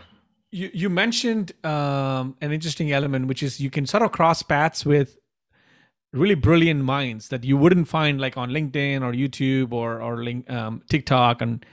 you 0.51 0.71
you 0.75 0.91
mentioned 0.91 1.53
um 1.65 2.37
an 2.41 2.51
interesting 2.53 2.91
element 2.91 3.27
which 3.29 3.43
is 3.45 3.61
you 3.61 3.71
can 3.71 3.87
sort 3.87 4.03
of 4.03 4.11
cross 4.11 4.43
paths 4.43 4.85
with 4.85 5.19
really 6.13 6.35
brilliant 6.35 6.85
minds 6.85 7.29
that 7.29 7.45
you 7.45 7.57
wouldn't 7.57 7.89
find 7.89 8.21
like 8.21 8.37
on 8.37 8.51
LinkedIn 8.51 9.03
or 9.03 9.13
YouTube 9.13 9.73
or 9.73 10.01
or 10.03 10.23
link, 10.23 10.49
um, 10.51 10.83
TikTok 10.89 11.41
and 11.41 11.65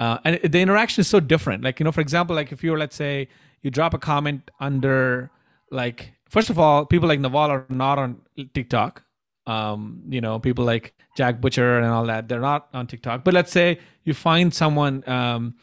uh, 0.00 0.18
and 0.24 0.40
the 0.42 0.60
interaction 0.60 1.00
is 1.02 1.08
so 1.08 1.20
different. 1.20 1.62
Like 1.62 1.78
you 1.80 1.84
know, 1.84 1.92
for 1.92 2.00
example, 2.00 2.34
like 2.34 2.52
if 2.52 2.64
you're 2.64 2.78
let's 2.78 2.96
say 2.96 3.28
you 3.62 3.70
drop 3.70 3.94
a 3.94 3.98
comment 3.98 4.50
under 4.60 5.30
like 5.70 6.12
first 6.28 6.50
of 6.50 6.58
all, 6.58 6.84
people 6.86 7.08
like 7.08 7.20
Naval 7.20 7.50
are 7.50 7.66
not 7.68 7.98
on 7.98 8.20
TikTok. 8.54 9.02
Um, 9.46 10.02
you 10.08 10.20
know, 10.20 10.38
people 10.38 10.64
like 10.64 10.94
Jack 11.16 11.40
Butcher 11.40 11.78
and 11.78 11.86
all 11.86 12.06
that, 12.06 12.28
they're 12.28 12.40
not 12.40 12.68
on 12.72 12.86
TikTok. 12.86 13.24
But 13.24 13.34
let's 13.34 13.52
say 13.52 13.78
you 14.04 14.14
find 14.14 14.52
someone, 14.52 15.06
um, 15.08 15.54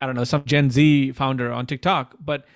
I 0.00 0.06
don't 0.06 0.14
know, 0.14 0.24
some 0.24 0.44
Gen 0.44 0.70
Z 0.70 1.12
founder 1.12 1.52
on 1.52 1.66
TikTok, 1.66 2.16
but 2.18 2.46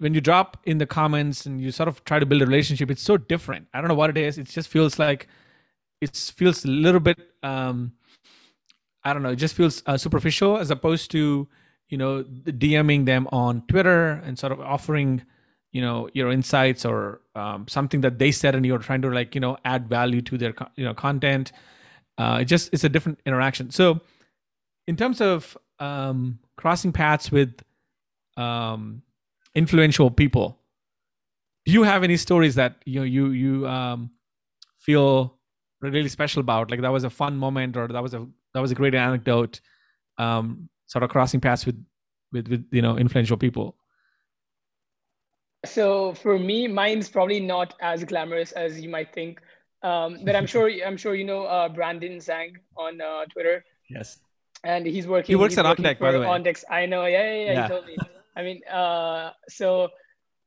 when 0.00 0.14
you 0.14 0.20
drop 0.20 0.58
in 0.64 0.78
the 0.78 0.86
comments 0.86 1.46
and 1.46 1.60
you 1.60 1.70
sort 1.70 1.88
of 1.88 2.04
try 2.04 2.18
to 2.18 2.26
build 2.26 2.42
a 2.42 2.46
relationship, 2.46 2.90
it's 2.90 3.02
so 3.02 3.16
different. 3.16 3.66
I 3.72 3.80
don't 3.80 3.88
know 3.88 3.94
what 3.94 4.10
it 4.10 4.16
is. 4.16 4.38
It 4.38 4.44
just 4.44 4.68
feels 4.68 4.98
like 4.98 5.28
it 6.00 6.16
feels 6.16 6.64
a 6.64 6.68
little 6.68 7.00
bit. 7.00 7.18
Um, 7.42 7.92
I 9.04 9.12
don't 9.12 9.22
know. 9.22 9.30
It 9.30 9.36
just 9.36 9.54
feels 9.54 9.82
uh, 9.86 9.96
superficial 9.96 10.58
as 10.58 10.70
opposed 10.70 11.10
to 11.12 11.48
you 11.88 11.98
know 11.98 12.22
DMing 12.24 13.06
them 13.06 13.28
on 13.32 13.62
Twitter 13.68 14.20
and 14.24 14.38
sort 14.38 14.52
of 14.52 14.60
offering 14.60 15.22
you 15.72 15.80
know 15.80 16.08
your 16.12 16.30
insights 16.30 16.84
or 16.84 17.20
um, 17.34 17.66
something 17.68 18.00
that 18.02 18.18
they 18.18 18.30
said 18.30 18.54
and 18.54 18.64
you're 18.64 18.78
trying 18.78 19.02
to 19.02 19.10
like 19.10 19.34
you 19.34 19.40
know 19.40 19.56
add 19.64 19.88
value 19.88 20.22
to 20.22 20.38
their 20.38 20.54
you 20.76 20.84
know 20.84 20.94
content. 20.94 21.52
Uh, 22.16 22.38
it 22.42 22.46
just 22.46 22.70
it's 22.72 22.84
a 22.84 22.88
different 22.88 23.20
interaction. 23.26 23.70
So 23.70 24.00
in 24.86 24.96
terms 24.96 25.20
of 25.20 25.56
um, 25.78 26.38
crossing 26.56 26.92
paths 26.92 27.30
with 27.30 27.62
um, 28.36 29.02
influential 29.58 30.10
people. 30.10 30.60
Do 31.66 31.72
you 31.72 31.82
have 31.82 32.04
any 32.04 32.16
stories 32.16 32.54
that 32.54 32.76
you 32.86 33.00
know 33.00 33.04
you 33.04 33.30
you 33.30 33.66
um, 33.66 34.10
feel 34.78 35.34
really 35.80 36.08
special 36.08 36.40
about? 36.40 36.70
Like 36.70 36.80
that 36.80 36.92
was 36.92 37.04
a 37.04 37.10
fun 37.10 37.36
moment 37.36 37.76
or 37.76 37.88
that 37.88 38.02
was 38.02 38.14
a 38.14 38.26
that 38.54 38.60
was 38.60 38.70
a 38.70 38.74
great 38.74 38.94
anecdote 38.94 39.60
um, 40.16 40.68
sort 40.86 41.02
of 41.02 41.10
crossing 41.10 41.40
paths 41.40 41.66
with 41.66 41.84
with 42.32 42.48
with 42.48 42.66
you 42.70 42.82
know 42.82 42.96
influential 42.96 43.36
people? 43.36 43.76
So 45.66 46.14
for 46.14 46.38
me 46.38 46.68
mine's 46.68 47.08
probably 47.08 47.40
not 47.40 47.74
as 47.80 48.04
glamorous 48.04 48.52
as 48.52 48.80
you 48.80 48.88
might 48.88 49.12
think. 49.12 49.40
Um, 49.80 50.18
but 50.24 50.34
i'm 50.34 50.46
sure 50.46 50.68
i'm 50.84 50.96
sure 50.96 51.14
you 51.14 51.24
know 51.24 51.44
uh, 51.44 51.68
brandon 51.68 52.18
zhang 52.18 52.54
on 52.76 53.00
uh, 53.00 53.26
twitter. 53.32 53.64
Yes. 53.88 54.18
And 54.64 54.84
he's 54.84 55.06
working 55.06 55.32
he 55.34 55.36
works 55.36 55.56
at 55.56 55.64
OnDeck, 55.64 56.00
by 56.00 56.10
the 56.10 56.18
way. 56.20 56.26
OnDeck. 56.26 56.64
i 56.68 56.84
know. 56.86 57.04
Yeah 57.06 57.22
yeah, 57.22 57.34
yeah, 57.34 57.52
yeah. 57.52 57.62
he 57.62 57.68
told 57.68 57.86
me 57.86 57.96
I 58.38 58.42
mean, 58.44 58.60
uh, 58.72 59.32
so 59.48 59.88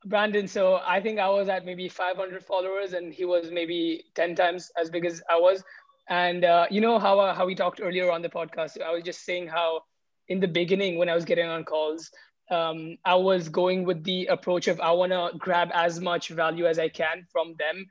Brandon, 0.06 0.48
so 0.48 0.80
I 0.86 1.02
think 1.02 1.20
I 1.20 1.30
was 1.30 1.50
at 1.50 1.66
maybe 1.66 1.90
500 1.90 2.44
followers 2.44 2.94
and 2.94 3.14
he 3.14 3.26
was 3.26 3.52
maybe 3.52 4.06
10 4.16 4.34
times 4.36 4.72
as 4.80 4.90
big 4.90 5.06
as 5.06 5.22
I 5.30 5.38
was. 5.38 5.62
And 6.10 6.46
uh, 6.46 6.68
you 6.72 6.82
know 6.82 7.00
how, 7.00 7.20
uh, 7.20 7.36
how 7.36 7.46
we 7.46 7.54
talked 7.54 7.82
earlier 7.84 8.10
on 8.10 8.22
the 8.22 8.30
podcast, 8.30 8.82
I 8.82 8.92
was 8.94 9.04
just 9.04 9.26
saying 9.26 9.50
how 9.50 9.82
in 10.30 10.40
the 10.40 10.48
beginning 10.48 10.98
when 10.98 11.10
I 11.10 11.16
was 11.16 11.26
getting 11.26 11.48
on 11.48 11.66
calls, 11.66 12.10
um, 12.50 12.98
I 13.06 13.16
was 13.16 13.50
going 13.50 13.84
with 13.86 14.04
the 14.06 14.26
approach 14.28 14.70
of 14.70 14.80
I 14.80 14.92
want 14.92 15.12
to 15.12 15.38
grab 15.38 15.70
as 15.74 16.00
much 16.00 16.30
value 16.30 16.68
as 16.68 16.80
I 16.80 16.88
can 16.90 17.26
from 17.32 17.56
them. 17.60 17.86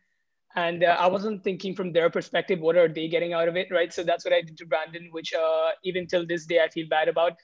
And 0.57 0.83
uh, 0.83 0.97
I 0.99 1.07
wasn't 1.07 1.45
thinking 1.45 1.75
from 1.77 1.93
their 1.93 2.11
perspective, 2.11 2.59
what 2.59 2.77
are 2.77 2.89
they 2.89 3.07
getting 3.09 3.35
out 3.35 3.49
of 3.49 3.57
it, 3.57 3.69
right? 3.71 3.93
So 3.93 4.03
that's 4.03 4.25
what 4.25 4.35
I 4.35 4.41
did 4.41 4.57
to 4.59 4.67
Brandon, 4.67 5.09
which 5.13 5.33
uh, 5.35 5.71
even 5.85 6.07
till 6.07 6.27
this 6.27 6.47
day 6.47 6.61
I 6.65 6.69
feel 6.69 6.89
bad 6.89 7.09
about. 7.09 7.35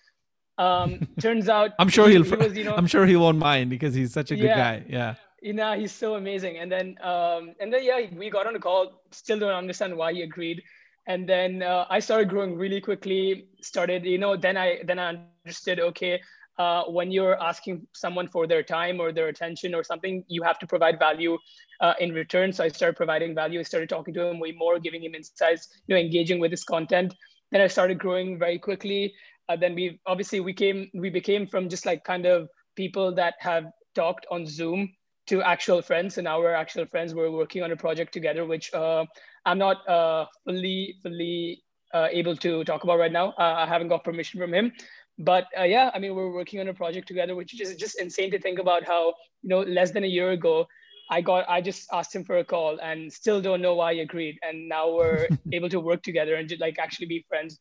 Um, 0.59 1.07
turns 1.21 1.49
out 1.49 1.73
I'm 1.79 1.89
sure 1.89 2.09
he'll. 2.09 2.23
He 2.23 2.35
was, 2.35 2.57
you 2.57 2.65
know, 2.65 2.75
I'm 2.75 2.87
sure 2.87 3.05
he 3.07 3.17
won't 3.17 3.39
mind 3.39 3.71
because 3.71 3.95
he's 3.95 4.13
such 4.13 4.31
a 4.31 4.37
good 4.37 4.45
yeah, 4.45 4.57
guy. 4.57 4.85
Yeah. 4.89 5.15
You 5.43 5.53
know, 5.53 5.79
he's 5.79 5.93
so 5.93 6.15
amazing. 6.15 6.59
And 6.59 6.73
then, 6.73 6.97
um, 7.03 7.55
and 7.61 7.73
then, 7.73 7.85
yeah, 7.85 8.01
we 8.17 8.31
got 8.31 8.47
on 8.47 8.57
a 8.57 8.59
call. 8.59 9.03
Still 9.11 9.39
don't 9.39 9.53
understand 9.53 9.95
why 9.95 10.13
he 10.13 10.23
agreed. 10.23 10.63
And 11.07 11.29
then 11.29 11.63
uh, 11.63 11.85
I 11.89 12.01
started 12.01 12.29
growing 12.31 12.57
really 12.57 12.81
quickly. 12.81 13.47
Started, 13.61 14.05
you 14.05 14.19
know, 14.19 14.37
then 14.37 14.57
I 14.57 14.81
then 14.85 14.99
I 14.99 15.19
understood. 15.45 15.79
Okay, 15.79 16.21
uh, 16.59 16.85
when 16.85 17.13
you're 17.13 17.41
asking 17.41 17.87
someone 17.93 18.27
for 18.27 18.47
their 18.47 18.63
time 18.63 18.99
or 18.99 19.13
their 19.13 19.29
attention 19.29 19.75
or 19.75 19.85
something, 19.85 20.25
you 20.27 20.43
have 20.43 20.59
to 20.61 20.67
provide 20.67 20.99
value 20.99 21.39
uh, 21.81 21.95
in 22.01 22.13
return. 22.13 22.53
So 22.53 22.65
I 22.65 22.69
started 22.69 22.97
providing 22.97 23.35
value. 23.35 23.61
I 23.61 23.63
started 23.63 23.89
talking 23.89 24.15
to 24.15 24.27
him 24.27 24.41
way 24.41 24.53
more, 24.53 24.81
giving 24.81 25.05
him 25.05 25.15
insights, 25.15 25.69
you 25.87 25.95
know, 25.95 26.01
engaging 26.01 26.41
with 26.41 26.51
his 26.51 26.65
content. 26.65 27.15
Then 27.53 27.61
I 27.61 27.69
started 27.69 27.99
growing 27.99 28.39
very 28.39 28.59
quickly 28.59 29.15
uh, 29.49 29.57
then 29.57 29.75
we 29.75 30.01
obviously 30.07 30.41
we 30.41 30.53
came 30.53 30.91
we 30.95 31.11
became 31.11 31.47
from 31.47 31.69
just 31.69 31.87
like 31.87 32.05
kind 32.05 32.27
of 32.27 32.49
people 32.75 33.15
that 33.15 33.35
have 33.39 33.67
talked 33.95 34.27
on 34.31 34.47
zoom 34.47 34.93
to 35.27 35.43
actual 35.43 35.83
friends 35.83 36.19
and 36.19 36.25
now 36.25 36.39
we're 36.39 36.55
actual 36.55 36.87
friends. 36.87 37.15
We're 37.15 37.31
working 37.31 37.63
on 37.63 37.73
a 37.73 37.77
project 37.77 38.13
together 38.13 38.45
which 38.45 38.73
uh, 38.75 39.05
i'm 39.45 39.59
not 39.59 39.89
uh, 39.89 40.27
fully 40.45 40.97
fully 41.03 41.63
uh, 41.95 42.09
able 42.11 42.37
to 42.37 42.65
talk 42.65 42.85
about 42.85 42.99
right 42.99 43.13
now. 43.13 43.31
Uh, 43.39 43.55
i 43.59 43.67
haven't 43.67 43.89
got 43.89 44.05
permission 44.05 44.41
from 44.41 44.55
him. 44.55 44.73
But 45.19 45.47
uh, 45.59 45.63
yeah 45.63 45.91
i 45.95 45.99
mean 45.99 46.15
we're 46.15 46.33
working 46.33 46.61
on 46.61 46.69
a 46.69 46.75
project 46.75 47.09
together 47.09 47.35
which 47.35 47.59
is 47.61 47.75
just 47.77 48.01
insane 48.01 48.31
to 48.33 48.39
think 48.39 48.59
about 48.59 48.85
how 48.85 49.15
you 49.43 49.49
know 49.49 49.61
less 49.61 49.91
than 49.93 50.05
a 50.05 50.13
year 50.19 50.31
ago 50.31 50.67
I 51.09 51.21
got 51.21 51.49
I 51.49 51.61
just 51.61 51.89
asked 51.93 52.15
him 52.15 52.25
for 52.25 52.39
a 52.39 52.45
call 52.45 52.79
and 52.83 53.13
still 53.13 53.41
don't 53.41 53.63
know 53.63 53.75
why 53.77 53.95
he 53.95 54.01
agreed. 54.01 54.39
And 54.43 54.69
now 54.69 54.91
we're 54.93 55.29
able 55.53 55.69
to 55.69 55.79
work 55.79 56.03
together 56.03 56.35
and 56.35 56.49
just 56.49 56.61
like 56.61 56.81
actually 56.81 57.07
be 57.07 57.25
friends 57.29 57.61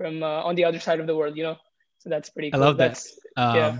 from 0.00 0.22
uh, 0.22 0.48
on 0.48 0.54
the 0.54 0.64
other 0.64 0.80
side 0.80 0.98
of 0.98 1.06
the 1.06 1.14
world, 1.14 1.36
you 1.36 1.42
know. 1.42 1.56
So 1.98 2.08
that's 2.08 2.30
pretty. 2.30 2.50
Cool. 2.50 2.62
I 2.62 2.66
love 2.66 2.78
that. 2.78 2.98
Um, 3.36 3.56
yeah. 3.56 3.78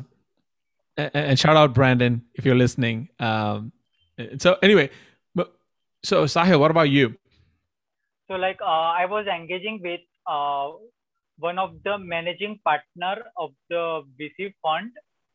And, 0.99 1.11
and, 1.15 1.39
shout 1.39 1.57
out 1.57 1.73
Brandon 1.73 2.21
if 2.35 2.45
you're 2.45 2.61
listening. 2.65 3.09
Um, 3.19 3.73
so 4.37 4.59
anyway, 4.63 4.91
so 6.05 6.25
Sahil, 6.25 6.61
what 6.61 6.71
about 6.71 6.91
you? 6.91 7.17
So 8.29 8.35
like 8.37 8.61
uh, 8.61 8.93
I 9.01 9.07
was 9.07 9.27
engaging 9.27 9.81
with 9.83 10.01
uh, 10.27 10.73
one 11.39 11.59
of 11.59 11.73
the 11.85 11.97
managing 11.97 12.61
partner 12.65 13.25
of 13.39 13.51
the 13.71 14.03
VC 14.21 14.53
fund, 14.63 14.93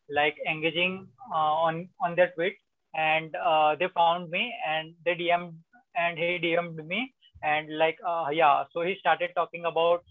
like 0.10 0.38
engaging 0.48 1.08
uh, 1.34 1.65
on 1.65 1.89
on 2.00 2.15
their 2.15 2.32
tweet, 2.36 2.58
and 2.93 3.36
uh, 3.36 3.76
they 3.80 3.88
found 3.95 4.30
me 4.30 4.54
and 4.69 4.93
they 5.04 5.15
DM'd 5.15 5.58
and 5.95 6.17
he 6.17 6.38
DM'd 6.38 6.86
me 6.86 7.12
and 7.41 7.78
like 7.78 7.98
uh, 8.06 8.30
yeah, 8.32 8.63
so 8.71 8.82
he 8.82 8.95
started 9.00 9.32
talking 9.36 9.65
about 9.65 10.04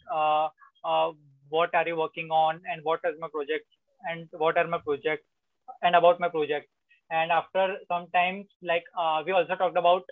uh, 0.85 1.11
what 1.49 1.75
are 1.75 1.87
you 1.87 1.97
working 1.97 2.31
on 2.31 2.61
and 2.71 2.83
what 2.83 3.01
is 3.05 3.15
my 3.21 3.29
project 3.29 3.67
and 4.11 4.29
what 4.33 4.57
are 4.57 4.67
my 4.67 4.79
projects 4.79 5.25
and 5.83 5.97
about 5.97 6.21
my 6.21 6.29
project. 6.29 6.69
And 7.11 7.31
after 7.31 7.77
sometimes 7.89 8.47
like 8.63 8.85
uh, 8.99 9.23
we 9.25 9.33
also 9.33 9.55
talked 9.55 9.77
about 9.77 10.05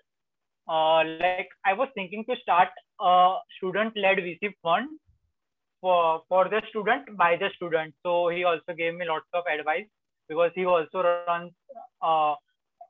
uh, 0.69 1.03
like 1.21 1.49
i 1.65 1.73
was 1.73 1.89
thinking 1.95 2.25
to 2.29 2.37
start 2.41 2.69
a 3.01 3.35
student 3.57 3.97
led 3.97 4.19
vc 4.19 4.53
fund 4.63 4.89
for 5.81 6.23
for 6.29 6.49
the 6.49 6.63
student 6.69 7.17
by 7.17 7.37
the 7.37 7.49
student. 7.57 7.95
So 8.03 8.29
he 8.29 8.45
also 8.45 8.73
gave 8.77 8.95
me 8.95 9.07
lots 9.07 9.27
of 9.35 9.45
advice 9.53 9.87
because 10.29 10.53
he 10.55 10.65
also 10.65 11.03
runs 11.03 11.53
uh, 12.03 12.35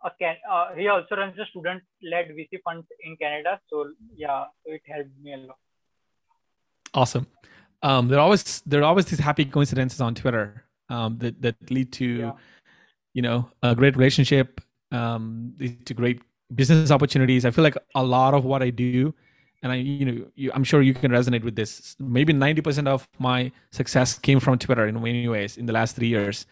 a 0.04 0.10
can 0.18 0.36
uh, 0.50 0.74
he 0.74 0.88
also 0.88 1.16
runs 1.16 1.38
a 1.38 1.46
student 1.46 1.82
led 2.02 2.28
vc 2.28 2.60
fund 2.64 2.84
in 3.02 3.16
canada. 3.16 3.58
So 3.70 3.86
yeah 4.14 4.44
it 4.66 4.82
helped 4.86 5.16
me 5.22 5.34
a 5.34 5.38
lot. 5.38 5.58
Awesome 6.94 7.26
um, 7.82 8.08
there 8.08 8.18
are 8.18 8.22
always 8.22 8.62
there 8.64 8.80
are 8.80 8.84
always 8.84 9.06
these 9.06 9.18
happy 9.18 9.44
coincidences 9.44 10.00
on 10.00 10.14
Twitter 10.14 10.64
um, 10.88 11.18
that 11.18 11.40
that 11.42 11.56
lead 11.70 11.92
to 11.92 12.06
yeah. 12.06 12.32
you 13.14 13.22
know 13.22 13.50
a 13.62 13.74
great 13.74 13.96
relationship, 13.96 14.60
um, 14.92 15.54
lead 15.58 15.84
to 15.86 15.94
great 15.94 16.20
business 16.54 16.90
opportunities. 16.90 17.44
I 17.44 17.50
feel 17.50 17.64
like 17.64 17.76
a 17.94 18.04
lot 18.04 18.34
of 18.34 18.44
what 18.44 18.62
I 18.62 18.70
do, 18.70 19.12
and 19.62 19.72
I 19.72 19.76
you 19.76 20.04
know 20.04 20.26
you, 20.36 20.52
I'm 20.54 20.64
sure 20.64 20.80
you 20.80 20.94
can 20.94 21.10
resonate 21.10 21.42
with 21.42 21.56
this. 21.56 21.96
Maybe 21.98 22.32
ninety 22.32 22.62
percent 22.62 22.86
of 22.86 23.08
my 23.18 23.50
success 23.72 24.18
came 24.18 24.38
from 24.38 24.58
Twitter 24.58 24.86
in 24.86 24.94
many 25.02 25.28
ways 25.28 25.56
in 25.56 25.66
the 25.66 25.72
last 25.72 25.96
three 25.96 26.08
years. 26.08 26.46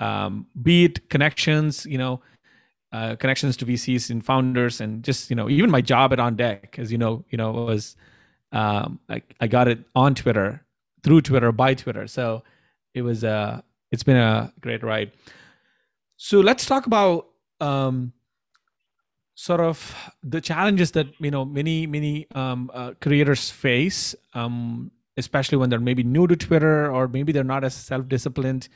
Um, 0.00 0.46
be 0.60 0.86
it 0.86 1.10
connections, 1.10 1.86
you 1.86 1.98
know, 1.98 2.22
uh, 2.92 3.14
connections 3.14 3.56
to 3.58 3.66
VCs 3.66 4.10
and 4.10 4.24
founders, 4.24 4.80
and 4.80 5.04
just 5.04 5.30
you 5.30 5.36
know 5.36 5.48
even 5.48 5.70
my 5.70 5.80
job 5.80 6.12
at 6.12 6.18
OnDeck, 6.18 6.80
as 6.80 6.90
you 6.90 6.98
know, 6.98 7.24
you 7.30 7.38
know 7.38 7.52
was 7.52 7.94
um, 8.50 8.98
I, 9.08 9.22
I 9.40 9.46
got 9.46 9.68
it 9.68 9.78
on 9.94 10.16
Twitter 10.16 10.64
through 11.02 11.22
Twitter 11.22 11.52
by 11.52 11.74
Twitter. 11.74 12.06
So 12.06 12.42
it 12.94 13.02
was 13.02 13.24
a 13.24 13.30
uh, 13.30 13.60
it's 13.90 14.02
been 14.02 14.16
a 14.16 14.52
great 14.60 14.82
ride. 14.82 15.12
So 16.16 16.40
let's 16.40 16.64
talk 16.64 16.86
about 16.86 17.26
um, 17.60 18.12
sort 19.34 19.60
of 19.60 19.94
the 20.22 20.40
challenges 20.40 20.92
that 20.92 21.08
you 21.18 21.30
know 21.30 21.44
many 21.44 21.86
many 21.86 22.26
um, 22.34 22.70
uh, 22.72 22.92
creators 23.00 23.50
face, 23.50 24.14
um, 24.34 24.90
especially 25.16 25.58
when 25.58 25.70
they're 25.70 25.80
maybe 25.80 26.02
new 26.02 26.26
to 26.26 26.36
Twitter 26.36 26.90
or 26.90 27.08
maybe 27.08 27.32
they're 27.32 27.44
not 27.44 27.64
as 27.64 27.74
self 27.74 28.08
disciplined 28.08 28.68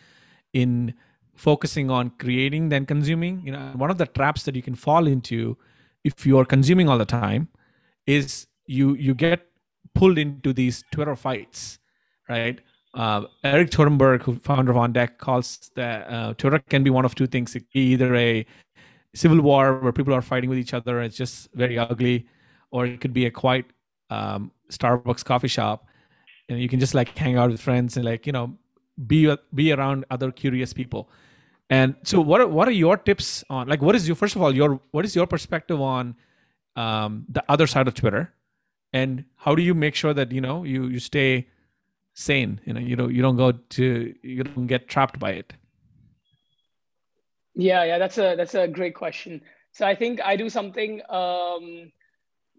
in 0.52 0.94
focusing 1.34 1.90
on 1.90 2.10
creating 2.18 2.70
than 2.70 2.86
consuming. 2.86 3.42
You 3.44 3.52
know, 3.52 3.72
one 3.74 3.90
of 3.90 3.98
the 3.98 4.06
traps 4.06 4.44
that 4.44 4.56
you 4.56 4.62
can 4.62 4.74
fall 4.74 5.06
into 5.06 5.56
if 6.04 6.26
you 6.26 6.38
are 6.38 6.44
consuming 6.44 6.88
all 6.88 6.98
the 6.98 7.04
time 7.04 7.48
is 8.06 8.46
you 8.66 8.94
you 8.94 9.14
get 9.14 9.46
pulled 9.94 10.18
into 10.18 10.52
these 10.52 10.84
Twitter 10.92 11.16
fights 11.16 11.78
right? 12.28 12.60
Uh, 12.94 13.26
Erik 13.44 13.70
Torenberg, 13.70 14.22
who 14.22 14.36
founder 14.36 14.72
of 14.72 14.78
OnDeck, 14.78 15.18
calls 15.18 15.70
that 15.74 16.10
uh, 16.10 16.32
Twitter 16.34 16.58
can 16.70 16.82
be 16.82 16.90
one 16.90 17.04
of 17.04 17.14
two 17.14 17.26
things: 17.26 17.56
either 17.74 18.14
a 18.14 18.46
civil 19.14 19.40
war 19.40 19.78
where 19.80 19.92
people 19.92 20.14
are 20.14 20.22
fighting 20.22 20.48
with 20.48 20.58
each 20.58 20.72
other, 20.74 20.98
and 20.98 21.06
it's 21.06 21.16
just 21.16 21.48
very 21.54 21.78
ugly, 21.78 22.26
or 22.70 22.86
it 22.86 23.00
could 23.00 23.12
be 23.12 23.26
a 23.26 23.30
quiet 23.30 23.66
um, 24.10 24.50
Starbucks 24.70 25.24
coffee 25.24 25.48
shop, 25.48 25.86
and 26.48 26.58
you 26.58 26.68
can 26.68 26.80
just 26.80 26.94
like 26.94 27.16
hang 27.18 27.36
out 27.36 27.50
with 27.50 27.60
friends 27.60 27.96
and 27.96 28.04
like 28.04 28.26
you 28.26 28.32
know 28.32 28.56
be 29.06 29.34
be 29.54 29.72
around 29.72 30.04
other 30.10 30.30
curious 30.32 30.72
people. 30.72 31.10
And 31.68 31.96
so, 32.04 32.20
what 32.20 32.40
are, 32.40 32.46
what 32.46 32.68
are 32.68 32.72
your 32.72 32.96
tips 32.96 33.44
on 33.50 33.68
like 33.68 33.82
what 33.82 33.94
is 33.94 34.06
your 34.06 34.16
first 34.16 34.36
of 34.36 34.42
all 34.42 34.54
your 34.54 34.80
what 34.92 35.04
is 35.04 35.16
your 35.16 35.26
perspective 35.26 35.80
on 35.80 36.14
um, 36.76 37.26
the 37.28 37.44
other 37.48 37.66
side 37.66 37.88
of 37.88 37.94
Twitter, 37.94 38.32
and 38.92 39.24
how 39.36 39.54
do 39.54 39.62
you 39.62 39.74
make 39.74 39.94
sure 39.94 40.14
that 40.14 40.32
you 40.32 40.40
know 40.40 40.64
you 40.64 40.86
you 40.86 41.00
stay 41.00 41.48
sane? 42.16 42.60
You 42.64 42.72
know 42.72 42.80
you 42.80 42.96
don't 42.96 43.14
you 43.14 43.22
don't 43.22 43.36
go 43.36 43.52
to 43.52 44.14
you 44.22 44.42
don't 44.42 44.66
get 44.66 44.88
trapped 44.88 45.20
by 45.20 45.32
it. 45.32 45.52
Yeah, 47.54 47.84
yeah, 47.84 47.98
that's 47.98 48.18
a 48.18 48.34
that's 48.36 48.54
a 48.54 48.66
great 48.66 48.94
question. 48.94 49.40
So 49.72 49.86
I 49.86 49.94
think 49.94 50.20
I 50.20 50.36
do 50.36 50.48
something 50.48 51.00
um, 51.10 51.92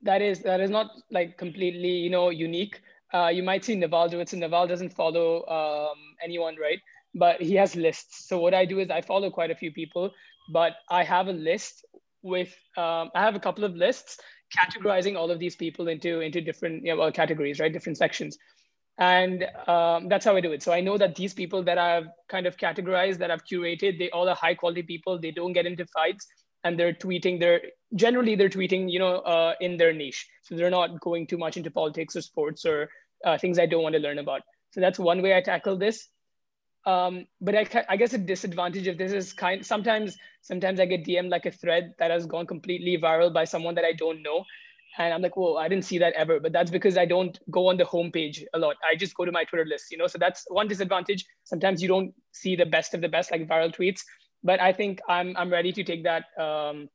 that 0.03 0.21
is 0.21 0.41
that 0.43 0.61
is 0.61 0.69
not 0.69 0.91
like 1.11 1.37
completely 1.37 1.89
you 1.89 2.09
know 2.09 2.29
unique. 2.29 2.81
Uh, 3.13 3.27
you 3.27 3.43
might 3.43 3.65
see 3.65 3.75
Naval 3.75 4.09
do 4.09 4.19
it. 4.19 4.29
So 4.29 4.37
Naval 4.37 4.67
doesn't 4.67 4.93
follow 4.93 5.45
um, 5.47 5.97
anyone, 6.23 6.55
right? 6.61 6.79
But 7.15 7.41
he 7.41 7.55
has 7.55 7.75
lists. 7.75 8.27
So 8.27 8.37
what 8.39 8.53
I 8.53 8.65
do 8.65 8.79
is 8.79 8.89
I 8.89 9.01
follow 9.01 9.31
quite 9.31 9.49
a 9.49 9.55
few 9.55 9.71
people, 9.71 10.11
but 10.51 10.73
I 10.89 11.03
have 11.03 11.27
a 11.27 11.33
list 11.33 11.85
with 12.21 12.53
um, 12.75 13.09
I 13.15 13.21
have 13.21 13.35
a 13.35 13.39
couple 13.39 13.63
of 13.63 13.75
lists 13.75 14.19
categorizing 14.57 15.17
all 15.17 15.29
of 15.29 15.39
these 15.39 15.55
people 15.55 15.87
into 15.87 16.21
into 16.21 16.41
different 16.41 16.85
you 16.85 16.95
know, 16.95 17.11
categories, 17.11 17.59
right? 17.59 17.73
Different 17.73 17.97
sections 17.97 18.37
and 18.97 19.43
um, 19.67 20.07
that's 20.09 20.25
how 20.25 20.35
i 20.35 20.41
do 20.41 20.51
it. 20.51 20.63
So 20.63 20.71
i 20.71 20.81
know 20.81 20.97
that 20.97 21.15
these 21.15 21.33
people 21.33 21.63
that 21.63 21.77
i've 21.77 22.07
kind 22.29 22.45
of 22.45 22.57
categorized 22.57 23.17
that 23.19 23.31
i've 23.31 23.45
curated 23.45 23.99
they 23.99 24.09
all 24.09 24.27
are 24.27 24.35
high 24.35 24.55
quality 24.55 24.83
people. 24.83 25.19
They 25.19 25.31
don't 25.31 25.53
get 25.53 25.65
into 25.65 25.85
fights 25.87 26.27
and 26.63 26.79
they're 26.79 26.93
tweeting 26.93 27.39
they're 27.39 27.61
generally 27.95 28.35
they're 28.35 28.49
tweeting 28.49 28.91
you 28.91 28.99
know 28.99 29.17
uh, 29.17 29.53
in 29.61 29.77
their 29.77 29.93
niche. 29.93 30.27
So 30.43 30.55
they're 30.55 30.71
not 30.71 30.99
going 30.99 31.27
too 31.27 31.37
much 31.37 31.57
into 31.57 31.71
politics 31.71 32.15
or 32.15 32.21
sports 32.21 32.65
or 32.65 32.89
uh, 33.25 33.37
things 33.37 33.59
i 33.59 33.65
don't 33.65 33.83
want 33.83 33.93
to 33.95 34.01
learn 34.01 34.19
about. 34.19 34.41
So 34.71 34.81
that's 34.81 34.99
one 34.99 35.21
way 35.21 35.35
i 35.35 35.41
tackle 35.41 35.77
this. 35.77 36.07
Um, 36.85 37.25
but 37.41 37.53
I, 37.53 37.85
I 37.89 37.97
guess 37.97 38.13
a 38.13 38.17
disadvantage 38.17 38.87
of 38.87 38.97
this 38.97 39.11
is 39.11 39.33
kind 39.33 39.65
sometimes 39.65 40.17
sometimes 40.41 40.79
i 40.79 40.85
get 40.85 41.03
dm 41.05 41.29
like 41.29 41.45
a 41.45 41.51
thread 41.51 41.93
that 41.99 42.11
has 42.11 42.25
gone 42.25 42.47
completely 42.47 42.97
viral 42.97 43.33
by 43.33 43.43
someone 43.43 43.75
that 43.75 43.83
i 43.83 43.91
don't 43.91 44.23
know 44.23 44.45
and 44.97 45.13
I'm 45.13 45.21
like, 45.21 45.37
whoa, 45.37 45.55
I 45.55 45.67
didn't 45.67 45.85
see 45.85 45.97
that 45.99 46.13
ever. 46.13 46.39
But 46.39 46.51
that's 46.51 46.71
because 46.71 46.97
I 46.97 47.05
don't 47.05 47.37
go 47.51 47.67
on 47.67 47.77
the 47.77 47.83
homepage 47.83 48.43
a 48.53 48.59
lot. 48.59 48.77
I 48.89 48.95
just 48.95 49.15
go 49.15 49.25
to 49.25 49.31
my 49.31 49.43
Twitter 49.43 49.65
list, 49.65 49.91
you 49.91 49.97
know. 49.97 50.07
So 50.07 50.17
that's 50.17 50.45
one 50.49 50.67
disadvantage. 50.67 51.25
Sometimes 51.43 51.81
you 51.81 51.87
don't 51.87 52.13
see 52.31 52.55
the 52.55 52.65
best 52.65 52.93
of 52.93 53.01
the 53.01 53.09
best, 53.09 53.31
like 53.31 53.47
viral 53.47 53.73
tweets. 53.75 54.01
But 54.43 54.61
I 54.61 54.73
think 54.73 54.99
I'm 55.07 55.35
I'm 55.37 55.51
ready 55.51 55.71
to 55.71 55.83
take 55.83 56.03
that 56.03 56.25
um, 56.39 56.89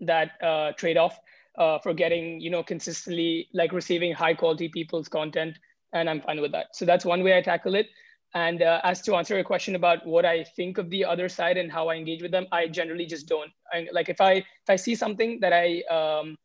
that 0.00 0.32
uh, 0.42 0.72
trade 0.72 0.96
off 0.96 1.18
uh, 1.56 1.78
for 1.78 1.94
getting 1.94 2.40
you 2.40 2.50
know 2.50 2.62
consistently 2.62 3.48
like 3.52 3.72
receiving 3.72 4.12
high 4.12 4.34
quality 4.34 4.68
people's 4.68 5.08
content, 5.08 5.58
and 5.92 6.08
I'm 6.08 6.20
fine 6.20 6.40
with 6.40 6.52
that. 6.52 6.76
So 6.76 6.84
that's 6.84 7.04
one 7.04 7.22
way 7.22 7.36
I 7.36 7.42
tackle 7.42 7.74
it. 7.74 7.86
And 8.34 8.62
uh, 8.62 8.80
as 8.84 9.00
to 9.02 9.16
answer 9.16 9.34
your 9.34 9.44
question 9.44 9.74
about 9.74 10.06
what 10.06 10.26
I 10.26 10.44
think 10.44 10.76
of 10.76 10.90
the 10.90 11.02
other 11.04 11.30
side 11.30 11.56
and 11.56 11.72
how 11.72 11.88
I 11.88 11.94
engage 11.94 12.20
with 12.20 12.30
them, 12.30 12.46
I 12.52 12.68
generally 12.68 13.06
just 13.06 13.26
don't. 13.26 13.50
I, 13.72 13.86
like 13.90 14.10
if 14.10 14.20
I 14.20 14.32
if 14.32 14.68
I 14.68 14.76
see 14.76 14.94
something 14.94 15.40
that 15.40 15.54
I 15.54 15.80
um, 15.90 16.36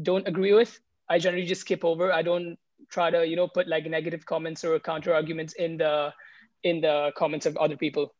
don't 0.00 0.26
agree 0.26 0.52
with, 0.52 0.78
I 1.08 1.18
generally 1.18 1.46
just 1.46 1.62
skip 1.62 1.84
over. 1.84 2.12
I 2.12 2.22
don't 2.22 2.58
try 2.88 3.10
to, 3.10 3.26
you 3.26 3.36
know, 3.36 3.48
put 3.48 3.68
like 3.68 3.86
negative 3.86 4.24
comments 4.24 4.64
or 4.64 4.78
counter 4.78 5.14
arguments 5.14 5.54
in 5.54 5.76
the 5.76 6.12
in 6.62 6.80
the 6.80 7.12
comments 7.16 7.46
of 7.46 7.56
other 7.56 7.76
people. 7.76 8.14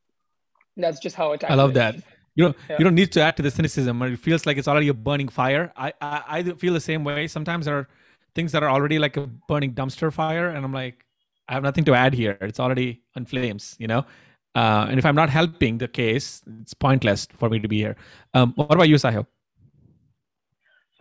That's 0.77 1.01
just 1.01 1.17
how 1.17 1.33
I. 1.33 1.39
I 1.49 1.55
love 1.55 1.71
it. 1.71 1.75
that. 1.75 1.97
You 2.35 2.45
don't 2.45 2.57
yeah. 2.69 2.77
you 2.79 2.85
don't 2.85 2.95
need 2.95 3.13
to 3.13 3.21
add 3.21 3.37
to 3.37 3.43
the 3.43 3.51
cynicism. 3.51 4.01
It 4.03 4.19
feels 4.19 4.47
like 4.47 4.57
it's 4.57 4.69
already 4.69 4.89
a 4.89 4.95
burning 4.95 5.29
fire. 5.29 5.73
I, 5.77 5.93
I 6.01 6.23
I 6.29 6.43
feel 6.43 6.73
the 6.73 6.81
same 6.81 7.05
way. 7.05 7.29
Sometimes 7.29 7.67
there 7.67 7.77
are 7.77 7.89
things 8.35 8.53
that 8.53 8.63
are 8.63 8.71
already 8.71 8.99
like 8.99 9.17
a 9.17 9.27
burning 9.49 9.75
dumpster 9.75 10.13
fire, 10.13 10.49
and 10.49 10.65
I'm 10.65 10.73
like, 10.73 11.05
I 11.49 11.55
have 11.55 11.63
nothing 11.63 11.85
to 11.85 11.95
add 11.95 12.15
here. 12.15 12.39
It's 12.41 12.61
already 12.61 13.03
on 13.17 13.27
flames, 13.27 13.77
you 13.79 13.87
know. 13.87 14.07
Uh, 14.55 14.87
and 14.89 14.99
if 14.99 15.05
I'm 15.07 15.15
not 15.15 15.31
helping 15.31 15.79
the 15.79 15.89
case, 15.89 16.43
it's 16.61 16.75
pointless 16.75 17.27
for 17.39 17.49
me 17.49 17.59
to 17.59 17.69
be 17.69 17.79
here. 17.79 17.97
Um, 18.35 18.53
what 18.57 18.73
about 18.73 18.89
you, 18.89 18.97
Sahil? 18.97 19.27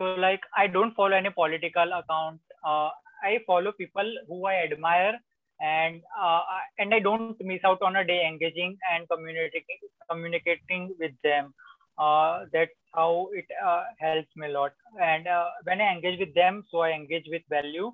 So 0.02 0.16
like 0.18 0.40
I 0.56 0.66
don't 0.66 0.94
follow 0.96 1.16
any 1.16 1.30
political 1.30 1.92
account. 1.92 2.40
Uh, 2.66 2.90
I 3.22 3.38
follow 3.46 3.70
people 3.70 4.08
who 4.26 4.46
I 4.46 4.54
admire 4.64 5.14
and 5.60 6.02
uh, 6.20 6.40
and 6.78 6.92
I 6.92 6.98
don't 6.98 7.40
miss 7.40 7.60
out 7.64 7.80
on 7.82 7.94
a 7.94 8.04
day 8.04 8.26
engaging 8.26 8.76
and 8.92 9.08
communicating 9.08 9.78
communicating 10.10 10.96
with 10.98 11.12
them. 11.22 11.54
Uh, 11.96 12.46
that's 12.52 12.72
how 12.92 13.28
it 13.32 13.46
uh, 13.64 13.84
helps 14.00 14.34
me 14.34 14.48
a 14.48 14.50
lot. 14.50 14.72
And 15.00 15.28
uh, 15.28 15.50
when 15.62 15.80
I 15.80 15.92
engage 15.94 16.18
with 16.18 16.34
them, 16.34 16.64
so 16.68 16.80
I 16.80 16.90
engage 16.90 17.26
with 17.28 17.42
value, 17.48 17.92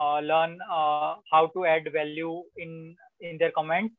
uh, 0.00 0.20
learn 0.20 0.58
uh, 0.70 1.16
how 1.30 1.50
to 1.54 1.66
add 1.66 1.92
value 1.92 2.42
in 2.56 2.96
in 3.20 3.36
their 3.36 3.52
comments, 3.52 3.94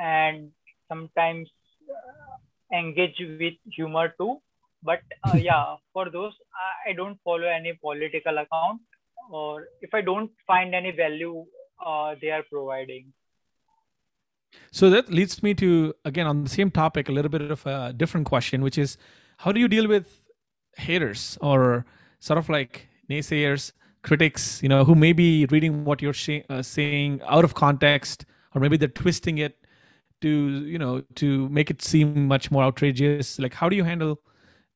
and 0.00 0.52
sometimes 0.88 1.50
engage 2.72 3.20
with 3.20 3.54
humor 3.70 4.14
too 4.18 4.40
but 4.90 5.00
uh, 5.28 5.36
yeah 5.50 5.76
for 5.92 6.08
those 6.16 6.34
i 6.88 6.92
don't 7.00 7.18
follow 7.28 7.48
any 7.58 7.72
political 7.86 8.38
account 8.44 8.80
or 9.30 9.68
if 9.82 9.94
i 10.00 10.00
don't 10.00 10.30
find 10.46 10.74
any 10.80 10.92
value 11.04 11.44
uh, 11.84 12.14
they 12.20 12.30
are 12.30 12.42
providing. 12.50 13.12
So 14.72 14.88
that 14.90 15.10
leads 15.10 15.42
me 15.42 15.54
to 15.54 15.94
again 16.04 16.26
on 16.26 16.44
the 16.44 16.48
same 16.48 16.70
topic 16.70 17.08
a 17.08 17.12
little 17.12 17.28
bit 17.30 17.42
of 17.42 17.66
a 17.66 17.92
different 17.92 18.26
question 18.26 18.62
which 18.62 18.78
is 18.78 18.96
how 19.38 19.52
do 19.52 19.60
you 19.60 19.68
deal 19.68 19.86
with 19.86 20.22
haters 20.76 21.36
or 21.40 21.84
sort 22.20 22.38
of 22.38 22.48
like 22.48 22.88
naysayers 23.10 23.72
critics 24.02 24.62
you 24.62 24.68
know 24.68 24.84
who 24.84 24.94
may 24.94 25.12
be 25.12 25.46
reading 25.46 25.84
what 25.84 26.00
you're 26.00 26.12
sh- 26.12 26.44
uh, 26.48 26.62
saying 26.62 27.20
out 27.26 27.44
of 27.44 27.54
context 27.54 28.24
or 28.54 28.60
maybe 28.60 28.76
they're 28.76 28.88
twisting 28.88 29.38
it 29.38 29.58
to 30.22 30.28
you 30.28 30.78
know 30.78 31.02
to 31.16 31.48
make 31.50 31.70
it 31.70 31.82
seem 31.82 32.26
much 32.26 32.50
more 32.50 32.62
outrageous? 32.62 33.38
Like 33.38 33.54
how 33.54 33.68
do 33.68 33.76
you 33.76 33.84
handle 33.84 34.20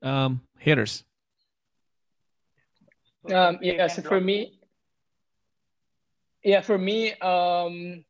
um, 0.02 0.40
hitters? 0.58 1.04
Um, 3.32 3.58
yeah, 3.60 3.86
so 3.86 4.02
for 4.02 4.20
me, 4.20 4.60
yeah, 6.42 6.62
for 6.62 6.78
me, 6.78 7.12
um, 7.14 8.04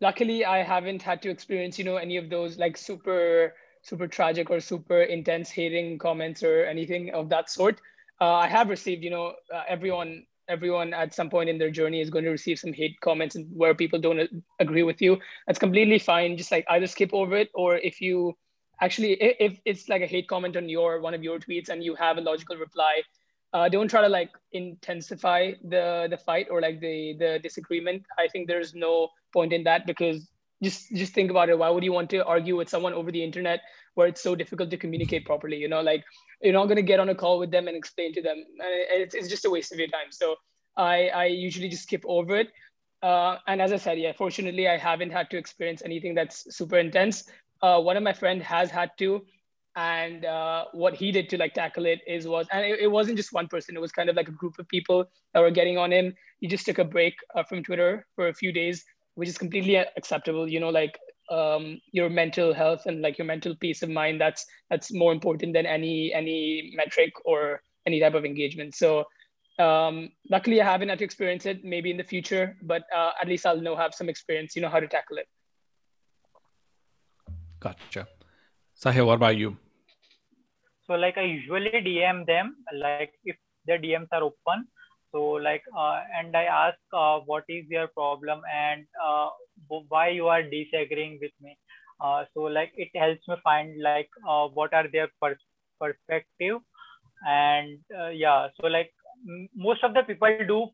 luckily 0.00 0.44
I 0.44 0.62
haven't 0.62 1.02
had 1.02 1.22
to 1.22 1.30
experience, 1.30 1.78
you 1.78 1.84
know, 1.84 1.96
any 1.96 2.16
of 2.18 2.28
those 2.28 2.58
like 2.58 2.76
super, 2.76 3.54
super 3.82 4.06
tragic 4.06 4.50
or 4.50 4.60
super 4.60 5.02
intense 5.02 5.50
hating 5.50 5.98
comments 5.98 6.42
or 6.42 6.64
anything 6.64 7.10
of 7.14 7.28
that 7.30 7.50
sort. 7.50 7.80
Uh, 8.20 8.34
I 8.34 8.48
have 8.48 8.68
received, 8.68 9.02
you 9.02 9.10
know, 9.10 9.34
uh, 9.52 9.62
everyone, 9.66 10.26
everyone 10.48 10.92
at 10.92 11.14
some 11.14 11.30
point 11.30 11.48
in 11.48 11.56
their 11.56 11.70
journey 11.70 12.02
is 12.02 12.10
going 12.10 12.24
to 12.24 12.30
receive 12.30 12.58
some 12.58 12.74
hate 12.74 13.00
comments 13.00 13.36
and 13.36 13.46
where 13.56 13.74
people 13.74 13.98
don't 13.98 14.28
agree 14.58 14.82
with 14.82 15.00
you. 15.00 15.18
That's 15.46 15.58
completely 15.58 15.98
fine. 15.98 16.36
Just 16.36 16.52
like 16.52 16.66
either 16.68 16.86
skip 16.86 17.14
over 17.14 17.36
it 17.36 17.48
or 17.54 17.76
if 17.76 18.02
you 18.02 18.36
actually 18.80 19.12
if 19.20 19.58
it's 19.64 19.88
like 19.88 20.02
a 20.02 20.06
hate 20.06 20.28
comment 20.28 20.56
on 20.56 20.68
your 20.68 21.00
one 21.00 21.14
of 21.14 21.22
your 21.22 21.38
tweets 21.38 21.68
and 21.68 21.84
you 21.84 21.94
have 21.94 22.18
a 22.18 22.20
logical 22.20 22.56
reply 22.56 23.02
uh, 23.52 23.68
don't 23.68 23.88
try 23.88 24.00
to 24.00 24.08
like 24.08 24.30
intensify 24.52 25.52
the 25.64 26.06
the 26.08 26.16
fight 26.16 26.46
or 26.50 26.60
like 26.60 26.80
the 26.80 27.16
the 27.18 27.38
disagreement. 27.42 28.04
I 28.18 28.28
think 28.28 28.46
there's 28.46 28.74
no 28.74 29.08
point 29.32 29.52
in 29.52 29.64
that 29.64 29.86
because 29.86 30.28
just 30.62 30.90
just 30.94 31.14
think 31.14 31.30
about 31.30 31.48
it. 31.48 31.58
Why 31.58 31.68
would 31.70 31.82
you 31.82 31.92
want 31.92 32.10
to 32.10 32.24
argue 32.24 32.56
with 32.56 32.68
someone 32.68 32.94
over 32.94 33.10
the 33.10 33.24
internet 33.24 33.60
where 33.94 34.06
it's 34.06 34.22
so 34.22 34.36
difficult 34.36 34.70
to 34.70 34.76
communicate 34.76 35.26
properly 35.26 35.56
you 35.56 35.68
know? 35.68 35.80
Like 35.80 36.04
you're 36.40 36.52
not 36.52 36.66
going 36.66 36.76
to 36.76 36.82
get 36.82 37.00
on 37.00 37.08
a 37.08 37.14
call 37.14 37.38
with 37.38 37.50
them 37.50 37.66
and 37.66 37.76
explain 37.76 38.14
to 38.14 38.22
them 38.22 38.44
it's, 38.58 39.14
it's 39.14 39.28
just 39.28 39.44
a 39.44 39.50
waste 39.50 39.72
of 39.72 39.78
your 39.78 39.88
time. 39.88 40.10
So 40.10 40.36
i 40.76 41.08
i 41.08 41.24
usually 41.24 41.68
just 41.68 41.82
skip 41.82 42.04
over 42.06 42.36
it. 42.36 42.48
Uh, 43.02 43.38
and 43.46 43.62
as 43.62 43.72
i 43.72 43.78
said 43.78 43.98
yeah 43.98 44.12
fortunately 44.12 44.68
i 44.68 44.76
haven't 44.76 45.10
had 45.10 45.30
to 45.30 45.38
experience 45.38 45.80
anything 45.82 46.14
that's 46.14 46.44
super 46.54 46.78
intense 46.78 47.24
uh, 47.62 47.80
one 47.80 47.96
of 47.96 48.02
my 48.02 48.12
friend 48.12 48.42
has 48.42 48.70
had 48.70 48.90
to 48.98 49.24
and 49.76 50.24
uh, 50.24 50.64
what 50.72 50.94
he 50.94 51.12
did 51.12 51.28
to 51.28 51.38
like 51.38 51.54
tackle 51.54 51.86
it 51.86 52.00
is 52.06 52.26
was 52.26 52.46
and 52.50 52.64
it, 52.64 52.80
it, 52.80 52.90
wasn't 52.90 53.16
just 53.16 53.32
one 53.32 53.46
person. 53.46 53.76
It 53.76 53.80
was 53.80 53.92
kind 53.92 54.08
of 54.08 54.16
like 54.16 54.28
a 54.28 54.32
group 54.32 54.58
of 54.58 54.66
people 54.68 55.04
that 55.32 55.40
were 55.40 55.50
getting 55.50 55.78
on 55.78 55.92
him. 55.92 56.12
He 56.40 56.48
just 56.48 56.66
took 56.66 56.78
a 56.78 56.84
break 56.84 57.14
uh, 57.34 57.44
from 57.44 57.62
twitter 57.62 58.06
for 58.16 58.28
a 58.28 58.34
few 58.34 58.52
days 58.52 58.84
which 59.14 59.28
is 59.28 59.36
completely 59.36 59.76
acceptable 59.76 60.48
you 60.48 60.60
know 60.60 60.70
like 60.70 60.98
um, 61.30 61.78
your 61.92 62.08
mental 62.08 62.52
health 62.52 62.86
and 62.86 63.02
like 63.02 63.18
your 63.18 63.26
mental 63.26 63.54
peace 63.56 63.82
of 63.82 63.90
mind 63.90 64.20
that's 64.20 64.44
that's 64.70 64.92
more 64.92 65.12
important 65.12 65.52
than 65.52 65.66
any 65.66 66.12
any 66.12 66.72
metric 66.74 67.12
or 67.24 67.62
any 67.86 68.00
type 68.00 68.14
of 68.14 68.24
engagement. 68.24 68.74
So 68.74 69.04
um, 69.60 70.10
luckily 70.30 70.60
i 70.60 70.64
haven't 70.64 70.88
had 70.88 70.98
to 70.98 71.04
experience 71.04 71.44
it 71.46 71.62
maybe 71.64 71.90
in 71.90 71.96
the 71.96 72.04
future 72.04 72.56
but 72.62 72.82
uh, 72.96 73.10
at 73.20 73.28
least 73.28 73.44
i'll 73.44 73.60
know 73.60 73.76
have 73.76 73.94
some 73.94 74.08
experience 74.08 74.56
you 74.56 74.62
know 74.62 74.68
how 74.68 74.80
to 74.80 74.88
tackle 74.88 75.18
it 75.18 75.28
Gotcha. 77.60 78.06
Sahil, 78.74 79.06
what 79.06 79.14
about 79.16 79.36
you? 79.36 79.56
So 80.86 80.94
like 80.94 81.18
I 81.18 81.22
usually 81.22 81.76
DM 81.80 82.24
them 82.26 82.56
like 82.74 83.02
if 83.16 83.28
their 83.64 83.70
DMs 83.70 84.02
are 84.06 84.16
open. 84.16 84.66
So 85.12 85.22
like 85.46 85.62
uh, 85.76 86.00
and 86.18 86.36
I 86.36 86.44
ask 86.44 86.78
uh, 86.92 87.18
what 87.20 87.44
is 87.48 87.64
your 87.68 87.88
problem 87.88 88.42
and 88.52 88.86
uh, 89.04 89.28
why 89.88 90.08
you 90.08 90.28
are 90.28 90.42
disagreeing 90.42 91.18
with 91.20 91.32
me. 91.40 91.56
Uh, 92.00 92.24
so 92.34 92.42
like 92.42 92.72
it 92.76 92.90
helps 92.94 93.26
me 93.28 93.36
find 93.44 93.80
like 93.82 94.04
uh, 94.28 94.48
what 94.48 94.72
are 94.74 94.86
their 94.90 95.08
pers- 95.22 95.46
perspective 95.80 96.58
and 97.26 97.78
uh, 97.98 98.08
yeah 98.08 98.48
so 98.60 98.66
like 98.68 98.92
m- 99.28 99.48
most 99.56 99.84
of 99.84 99.94
the 99.94 100.02
people 100.02 100.38
do 100.38 100.66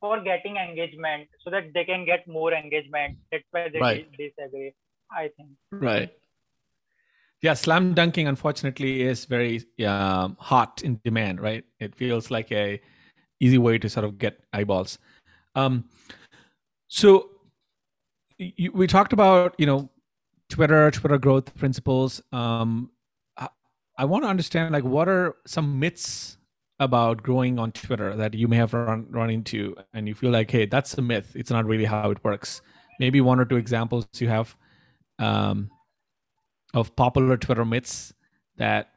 for 0.00 0.20
getting 0.22 0.56
engagement 0.56 1.28
so 1.42 1.50
that 1.50 1.72
they 1.74 1.84
can 1.84 2.04
get 2.04 2.26
more 2.28 2.52
engagement 2.52 3.16
that's 3.32 3.46
why 3.52 3.68
they 3.68 3.80
Right. 3.80 4.04
dis- 4.08 4.14
disagree 4.18 4.72
i 5.10 5.28
think 5.36 5.50
Right. 5.72 6.12
Yeah, 7.42 7.52
slam 7.52 7.92
dunking 7.92 8.26
unfortunately 8.26 9.02
is 9.02 9.26
very 9.26 9.62
um, 9.86 10.34
hot 10.40 10.80
in 10.82 10.98
demand, 11.04 11.42
right? 11.42 11.62
It 11.78 11.94
feels 11.94 12.30
like 12.30 12.50
a 12.50 12.80
easy 13.38 13.58
way 13.58 13.76
to 13.76 13.88
sort 13.90 14.04
of 14.04 14.16
get 14.16 14.40
eyeballs. 14.54 14.98
Um, 15.54 15.84
so 16.88 17.28
you, 18.38 18.72
we 18.72 18.86
talked 18.86 19.12
about 19.12 19.54
you 19.58 19.66
know 19.66 19.90
Twitter, 20.48 20.90
Twitter 20.90 21.18
growth 21.18 21.54
principles. 21.54 22.22
Um, 22.32 22.90
I, 23.36 23.48
I 23.98 24.06
want 24.06 24.24
to 24.24 24.28
understand 24.28 24.72
like 24.72 24.84
what 24.84 25.06
are 25.06 25.36
some 25.46 25.78
myths 25.78 26.38
about 26.80 27.22
growing 27.22 27.58
on 27.58 27.72
Twitter 27.72 28.16
that 28.16 28.32
you 28.32 28.48
may 28.48 28.56
have 28.56 28.72
run 28.72 29.06
run 29.10 29.28
into, 29.28 29.76
and 29.92 30.08
you 30.08 30.14
feel 30.14 30.30
like, 30.30 30.50
hey, 30.50 30.64
that's 30.64 30.94
a 30.96 31.02
myth. 31.02 31.32
It's 31.34 31.50
not 31.50 31.66
really 31.66 31.84
how 31.84 32.10
it 32.10 32.24
works. 32.24 32.62
Maybe 33.00 33.20
one 33.20 33.38
or 33.38 33.44
two 33.44 33.56
examples 33.56 34.06
you 34.14 34.28
have. 34.28 34.56
Um, 35.18 35.70
of 36.74 36.94
popular 36.96 37.36
Twitter 37.36 37.64
myths 37.64 38.12
that 38.56 38.90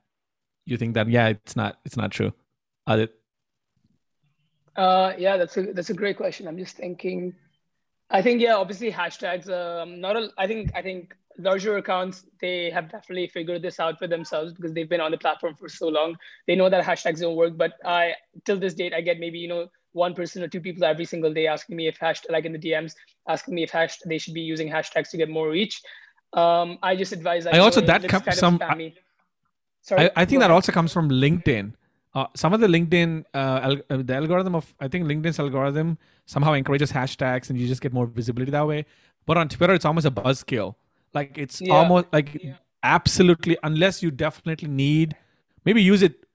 you 0.66 0.78
think 0.78 0.96
that 0.96 1.10
yeah, 1.10 1.30
it's 1.30 1.56
not 1.56 1.80
it's 1.86 1.96
not 1.96 2.12
true. 2.12 2.34
Uh, 4.76 5.14
yeah, 5.18 5.38
that's 5.38 5.58
a 5.58 5.74
that's 5.74 5.90
a 5.90 5.94
great 5.94 6.18
question. 6.18 6.48
I'm 6.48 6.58
just 6.58 6.78
thinking. 6.78 7.34
I 8.10 8.22
think 8.22 8.42
yeah, 8.42 8.56
obviously 8.56 8.92
hashtags. 8.92 9.50
Um, 9.50 10.00
not 10.00 10.16
a. 10.16 10.30
I 10.38 10.48
think 10.48 10.72
I 10.76 10.82
think 10.82 11.16
larger 11.40 11.78
accounts 11.78 12.26
they 12.42 12.70
have 12.72 12.90
definitely 12.92 13.28
figured 13.28 13.62
this 13.62 13.80
out 13.80 14.00
for 14.00 14.08
themselves 14.08 14.54
because 14.54 14.74
they've 14.74 14.90
been 14.90 15.02
on 15.02 15.12
the 15.12 15.18
platform 15.18 15.56
for 15.56 15.70
so 15.70 15.88
long. 15.88 16.16
They 16.48 16.56
know 16.56 16.70
that 16.70 16.84
hashtags 16.84 17.20
don't 17.20 17.36
work. 17.36 17.58
But 17.58 17.74
I 17.86 18.14
till 18.46 18.60
this 18.60 18.74
date, 18.74 18.94
I 18.94 19.02
get 19.02 19.20
maybe 19.20 19.40
you 19.40 19.48
know 19.48 19.68
one 19.94 20.14
person 20.14 20.44
or 20.44 20.48
two 20.48 20.62
people 20.62 20.86
every 20.86 21.06
single 21.06 21.34
day 21.34 21.48
asking 21.48 21.76
me 21.76 21.88
if 21.88 21.98
hash 21.98 22.22
like 22.30 22.46
in 22.46 22.54
the 22.54 22.60
DMs 22.60 22.94
asking 23.28 23.56
me 23.56 23.64
if 23.64 23.72
hash 23.72 23.98
they 24.06 24.20
should 24.20 24.34
be 24.34 24.42
using 24.42 24.70
hashtags 24.70 25.10
to 25.10 25.18
get 25.18 25.30
more 25.30 25.50
reach. 25.50 25.82
Um, 26.34 26.78
I 26.84 26.96
just 26.96 27.12
advise. 27.14 27.46
Like, 27.46 27.56
I 27.56 27.60
also- 27.60 27.82
that 27.82 28.02
comes 28.08 28.24
kind 28.24 28.28
of 28.28 28.34
some- 28.36 28.60
spammy. 28.60 28.94
Sorry, 29.82 30.02
I, 30.16 30.22
I 30.22 30.26
think 30.26 30.40
that 30.42 30.46
ahead. 30.50 30.52
also 30.52 30.72
comes 30.72 30.92
from 30.92 31.10
LinkedIn. 31.10 31.74
Uh, 32.14 32.26
some 32.36 32.52
of 32.54 32.60
the 32.60 32.68
LinkedIn 32.68 33.24
uh, 33.34 33.60
al- 33.64 33.82
uh, 33.90 34.02
the 34.04 34.16
algorithm 34.16 34.56
of 34.56 34.74
I 34.80 34.88
think 34.88 35.06
LinkedIn's 35.06 35.40
algorithm 35.40 35.98
somehow 36.26 36.54
encourages 36.54 36.92
hashtags 36.92 37.50
and 37.50 37.58
you 37.60 37.68
just 37.68 37.82
get 37.82 37.94
more 37.94 38.06
visibility 38.08 38.52
that 38.52 38.68
way. 38.68 38.86
But 39.26 39.38
on 39.38 39.48
Twitter, 39.50 39.74
it's 39.74 39.86
almost 39.86 40.06
a 40.06 40.12
buzzkill. 40.12 40.76
Like 41.14 41.38
it's 41.38 41.62
Yeah. 41.62 41.74
almost 41.74 42.08
like 42.12 42.34
Yeah. 42.44 42.56
absolutely 42.84 43.58
unless 43.64 44.02
you 44.04 44.12
definitely 44.12 44.68
need 44.68 45.16
maybe 45.64 45.82
use 45.82 46.02
it 46.02 46.26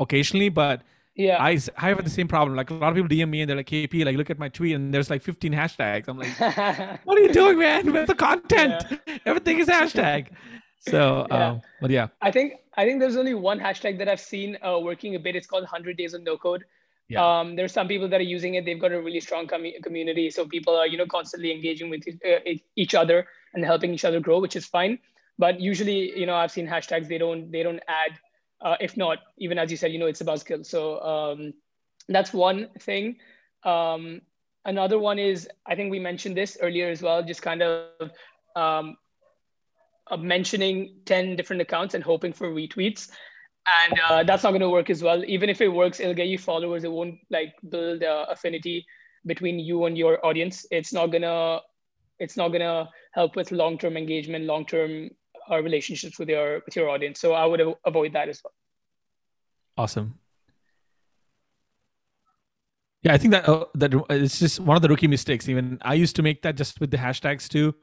occasionally, 0.00 0.48
but 0.48 0.82
Yeah. 1.18 1.42
I, 1.42 1.58
I 1.76 1.88
have 1.88 2.02
the 2.04 2.08
same 2.10 2.28
problem. 2.28 2.56
Like 2.56 2.70
a 2.70 2.74
lot 2.74 2.90
of 2.90 2.94
people 2.94 3.08
DM 3.08 3.28
me 3.28 3.40
and 3.42 3.50
they're 3.50 3.56
like, 3.56 3.66
KP, 3.68 4.04
like 4.06 4.16
look 4.16 4.30
at 4.30 4.38
my 4.38 4.48
tweet 4.48 4.76
and 4.76 4.94
there's 4.94 5.10
like 5.10 5.20
15 5.20 5.52
hashtags. 5.52 6.06
I'm 6.08 6.16
like, 6.16 6.38
what 7.04 7.18
are 7.18 7.20
you 7.20 7.32
doing, 7.32 7.58
man? 7.58 7.92
with 7.92 8.06
the 8.06 8.14
content? 8.14 8.84
Everything 9.26 9.58
is 9.58 9.68
hashtag. 9.68 10.28
So, 10.80 11.26
Yeah. 11.28 11.48
um, 11.48 11.60
but 11.80 11.90
yeah, 11.90 12.06
I 12.22 12.30
think 12.30 12.52
I 12.76 12.84
think 12.86 13.00
there's 13.00 13.16
only 13.16 13.34
one 13.34 13.58
hashtag 13.58 13.98
that 13.98 14.08
I've 14.08 14.20
seen 14.20 14.56
uh, 14.64 14.78
working 14.78 15.16
a 15.16 15.18
bit. 15.18 15.34
It's 15.34 15.48
called 15.48 15.64
100 15.64 15.96
Days 15.96 16.14
of 16.14 16.22
No 16.22 16.36
Code. 16.38 16.64
Yeah. 17.08 17.40
Um, 17.40 17.56
there's 17.56 17.72
some 17.72 17.88
people 17.88 18.08
that 18.08 18.20
are 18.20 18.30
using 18.36 18.54
it. 18.54 18.64
They've 18.64 18.80
got 18.80 18.92
a 18.92 19.00
really 19.02 19.18
strong 19.18 19.48
commu- 19.48 19.82
community, 19.82 20.30
so 20.30 20.46
people 20.46 20.76
are 20.76 20.86
you 20.86 20.96
know 20.96 21.04
constantly 21.06 21.50
engaging 21.50 21.90
with 21.90 22.04
uh, 22.24 22.38
each 22.76 22.94
other 22.94 23.26
and 23.54 23.64
helping 23.64 23.92
each 23.92 24.04
other 24.04 24.20
grow, 24.20 24.38
which 24.38 24.54
is 24.54 24.66
fine. 24.66 25.00
But 25.36 25.58
usually, 25.60 26.16
you 26.16 26.26
know, 26.26 26.36
I've 26.36 26.52
seen 26.52 26.66
hashtags. 26.68 27.08
They 27.08 27.18
don't 27.18 27.50
they 27.50 27.64
don't 27.64 27.80
add. 27.88 28.12
Uh, 28.60 28.76
if 28.80 28.96
not, 28.96 29.18
even 29.36 29.58
as 29.58 29.70
you 29.70 29.76
said, 29.76 29.92
you 29.92 29.98
know, 29.98 30.06
it's 30.06 30.20
a 30.20 30.24
buzzkill. 30.24 30.66
So 30.66 31.00
um, 31.00 31.54
that's 32.08 32.32
one 32.32 32.68
thing. 32.80 33.16
Um, 33.64 34.22
another 34.64 34.98
one 34.98 35.18
is 35.18 35.48
I 35.66 35.74
think 35.74 35.90
we 35.90 35.98
mentioned 36.00 36.36
this 36.36 36.58
earlier 36.60 36.90
as 36.90 37.02
well. 37.02 37.22
Just 37.22 37.42
kind 37.42 37.62
of 37.62 38.10
um, 38.56 38.96
mentioning 40.16 41.00
10 41.04 41.36
different 41.36 41.62
accounts 41.62 41.94
and 41.94 42.02
hoping 42.02 42.32
for 42.32 42.50
retweets 42.50 43.10
and 43.82 44.00
uh, 44.08 44.22
that's 44.22 44.42
not 44.42 44.50
going 44.50 44.62
to 44.62 44.70
work 44.70 44.88
as 44.90 45.02
well 45.02 45.22
even 45.24 45.48
if 45.48 45.60
it 45.60 45.68
works 45.68 46.00
it'll 46.00 46.14
get 46.14 46.28
you 46.28 46.38
followers 46.38 46.84
it 46.84 46.90
won't 46.90 47.16
like 47.30 47.54
build 47.68 48.02
uh, 48.02 48.26
affinity 48.30 48.86
between 49.26 49.58
you 49.58 49.84
and 49.84 49.98
your 49.98 50.24
audience 50.24 50.64
it's 50.70 50.92
not 50.92 51.08
gonna 51.08 51.58
it's 52.18 52.36
not 52.36 52.48
gonna 52.48 52.88
help 53.12 53.36
with 53.36 53.52
long-term 53.52 53.96
engagement 53.96 54.44
long-term 54.46 55.10
uh, 55.50 55.62
relationships 55.62 56.18
with 56.18 56.28
your 56.28 56.62
with 56.64 56.76
your 56.76 56.88
audience 56.88 57.20
so 57.20 57.32
i 57.32 57.44
would 57.44 57.62
avoid 57.84 58.12
that 58.12 58.28
as 58.28 58.40
well 58.44 58.52
awesome. 59.78 60.18
Yeah, 63.02 63.14
I 63.14 63.18
think 63.18 63.30
that 63.30 63.48
uh, 63.48 63.66
that 63.76 63.94
it's 64.10 64.40
just 64.40 64.58
one 64.58 64.76
of 64.76 64.82
the 64.82 64.88
rookie 64.88 65.06
mistakes. 65.06 65.48
Even 65.48 65.78
I 65.82 65.94
used 65.94 66.16
to 66.16 66.22
make 66.22 66.42
that 66.42 66.56
just 66.56 66.80
with 66.80 66.90
the 66.90 66.96
hashtags 66.96 67.48
too. 67.48 67.74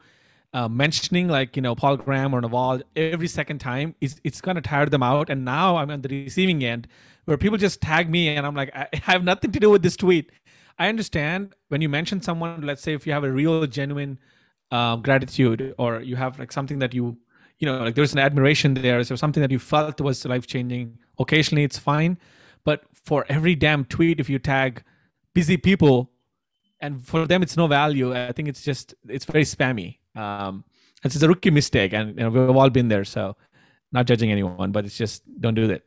Uh, 0.54 0.68
mentioning 0.68 1.28
like 1.28 1.56
you 1.56 1.62
know 1.62 1.74
Paul 1.74 1.98
Graham 1.98 2.34
or 2.34 2.42
Naval 2.42 2.82
every 2.96 3.28
second 3.28 3.60
time 3.60 3.96
is 4.02 4.20
it's 4.24 4.42
gonna 4.42 4.62
tire 4.62 4.88
them 4.88 5.02
out. 5.02 5.30
And 5.30 5.46
now 5.46 5.78
I'm 5.78 5.90
on 5.90 6.02
the 6.02 6.10
receiving 6.10 6.64
end 6.64 6.88
where 7.26 7.38
people 7.38 7.58
just 7.58 7.82
tag 7.82 8.10
me 8.10 8.28
and 8.28 8.46
I'm 8.46 8.56
like 8.56 8.76
I 8.76 8.88
I 8.94 9.12
have 9.12 9.24
nothing 9.24 9.52
to 9.54 9.60
do 9.60 9.70
with 9.70 9.84
this 9.84 9.96
tweet. 9.96 10.32
I 10.78 10.90
understand 10.90 11.56
when 11.70 11.82
you 11.82 11.88
mention 11.88 12.22
someone, 12.22 12.62
let's 12.62 12.82
say 12.82 12.94
if 12.94 13.08
you 13.08 13.14
have 13.14 13.24
a 13.24 13.32
real 13.32 13.66
genuine 13.66 14.20
um, 14.72 15.02
gratitude 15.02 15.74
or 15.78 16.02
you 16.02 16.18
have 16.18 16.38
like 16.38 16.52
something 16.52 16.80
that 16.80 16.94
you 16.94 17.18
you 17.60 17.66
know 17.66 17.80
like 17.80 17.96
there's 17.96 18.14
an 18.14 18.20
admiration 18.20 18.74
there, 18.74 19.04
so 19.04 19.16
something 19.16 19.42
that 19.42 19.52
you 19.52 19.60
felt 19.60 20.00
was 20.02 20.26
life 20.26 20.48
changing. 20.48 20.98
Occasionally 21.20 21.64
it's 21.64 21.78
fine, 21.78 22.18
but 22.64 22.84
for 22.94 23.26
every 23.30 23.56
damn 23.56 23.86
tweet, 23.86 24.20
if 24.20 24.30
you 24.30 24.40
tag 24.40 24.84
busy 25.34 25.58
people 25.58 26.12
and 26.82 27.06
for 27.06 27.26
them 27.26 27.42
it's 27.44 27.58
no 27.58 27.68
value. 27.68 28.14
I 28.14 28.32
think 28.32 28.48
it's 28.48 28.64
just 28.64 28.94
it's 29.08 29.26
very 29.26 29.44
spammy. 29.44 30.00
Um 30.16 30.64
it's 31.04 31.22
a 31.22 31.28
rookie 31.28 31.52
mistake 31.52 31.94
and 31.94 32.18
you 32.18 32.24
know, 32.24 32.30
we've 32.30 32.56
all 32.56 32.70
been 32.70 32.88
there 32.88 33.06
so 33.06 33.36
not 33.92 34.08
judging 34.08 34.32
anyone 34.32 34.72
but 34.72 34.86
it's 34.86 34.98
just 34.98 35.24
don't 35.40 35.54
do 35.54 35.68
that. 35.68 35.84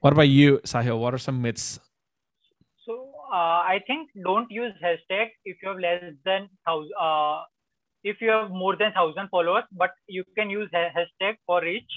What 0.00 0.12
about 0.12 0.28
you 0.28 0.58
sahil? 0.64 0.98
What 0.98 1.12
are 1.12 1.18
some 1.18 1.42
myths? 1.42 1.78
So 2.86 3.12
uh, 3.32 3.60
I 3.74 3.80
think 3.86 4.10
don't 4.24 4.50
use 4.50 4.72
hashtag 4.82 5.28
if 5.44 5.56
you 5.62 5.68
have 5.68 5.78
less 5.78 6.02
than 6.24 6.48
thousand. 6.66 6.92
Uh, 6.98 7.42
if 8.04 8.20
you 8.20 8.30
have 8.30 8.50
more 8.50 8.76
than 8.76 8.92
thousand 8.92 9.28
followers, 9.28 9.64
but 9.72 9.90
you 10.08 10.24
can 10.36 10.50
use 10.50 10.68
ha- 10.72 10.90
hashtag 10.96 11.36
for 11.46 11.60
reach. 11.62 11.90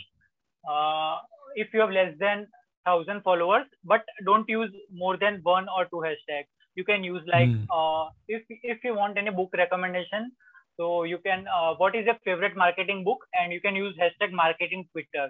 Uh, 0.69 1.17
if 1.55 1.73
you 1.73 1.79
have 1.81 1.91
less 1.91 2.13
than 2.19 2.47
thousand 2.85 3.21
followers, 3.23 3.65
but 3.83 4.03
don't 4.25 4.47
use 4.49 4.71
more 4.91 5.17
than 5.17 5.39
one 5.43 5.67
or 5.77 5.85
two 5.85 6.01
hashtags. 6.07 6.47
You 6.75 6.83
can 6.83 7.03
use 7.03 7.21
like 7.27 7.49
Hmm. 7.49 7.65
uh, 7.71 8.09
if 8.27 8.43
if 8.73 8.83
you 8.83 8.95
want 8.95 9.17
any 9.17 9.29
book 9.31 9.51
recommendation, 9.63 10.31
so 10.77 11.03
you 11.03 11.19
can 11.19 11.47
uh, 11.47 11.75
what 11.75 11.95
is 11.95 12.05
your 12.05 12.17
favorite 12.25 12.55
marketing 12.55 13.03
book, 13.03 13.25
and 13.39 13.53
you 13.53 13.61
can 13.61 13.75
use 13.75 13.95
hashtag 14.05 14.31
marketing 14.31 14.87
Twitter. 14.91 15.27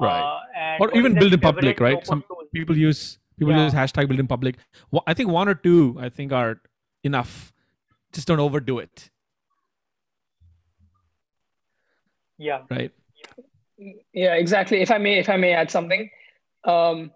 Right. 0.00 0.20
Uh, 0.20 0.40
and 0.54 0.80
or 0.82 0.90
even 0.94 1.14
build 1.14 1.32
in 1.32 1.40
public 1.40 1.80
right 1.80 2.04
some 2.06 2.22
tool? 2.28 2.42
people 2.52 2.76
use 2.76 3.18
people 3.38 3.54
Yeah. 3.54 3.64
use 3.64 3.72
hashtag 3.72 4.08
build 4.08 4.20
in 4.20 4.26
public 4.32 4.56
i 5.06 5.14
think 5.14 5.30
one 5.30 5.48
or 5.48 5.54
two 5.54 5.96
i 5.98 6.10
think 6.10 6.32
are 6.40 6.60
enough 7.10 7.32
just 8.12 8.28
don't 8.28 8.42
overdo 8.46 8.78
it 8.78 9.06
Yeah. 12.40 12.62
right. 12.70 12.90
Yeah 14.14 14.34
exactly. 14.34 14.80
If 14.80 14.90
i 14.90 14.98
may 14.98 15.18
if 15.18 15.28
i 15.28 15.36
may 15.36 15.52
add 15.52 15.70
something. 15.70 16.08
Um 16.64 17.10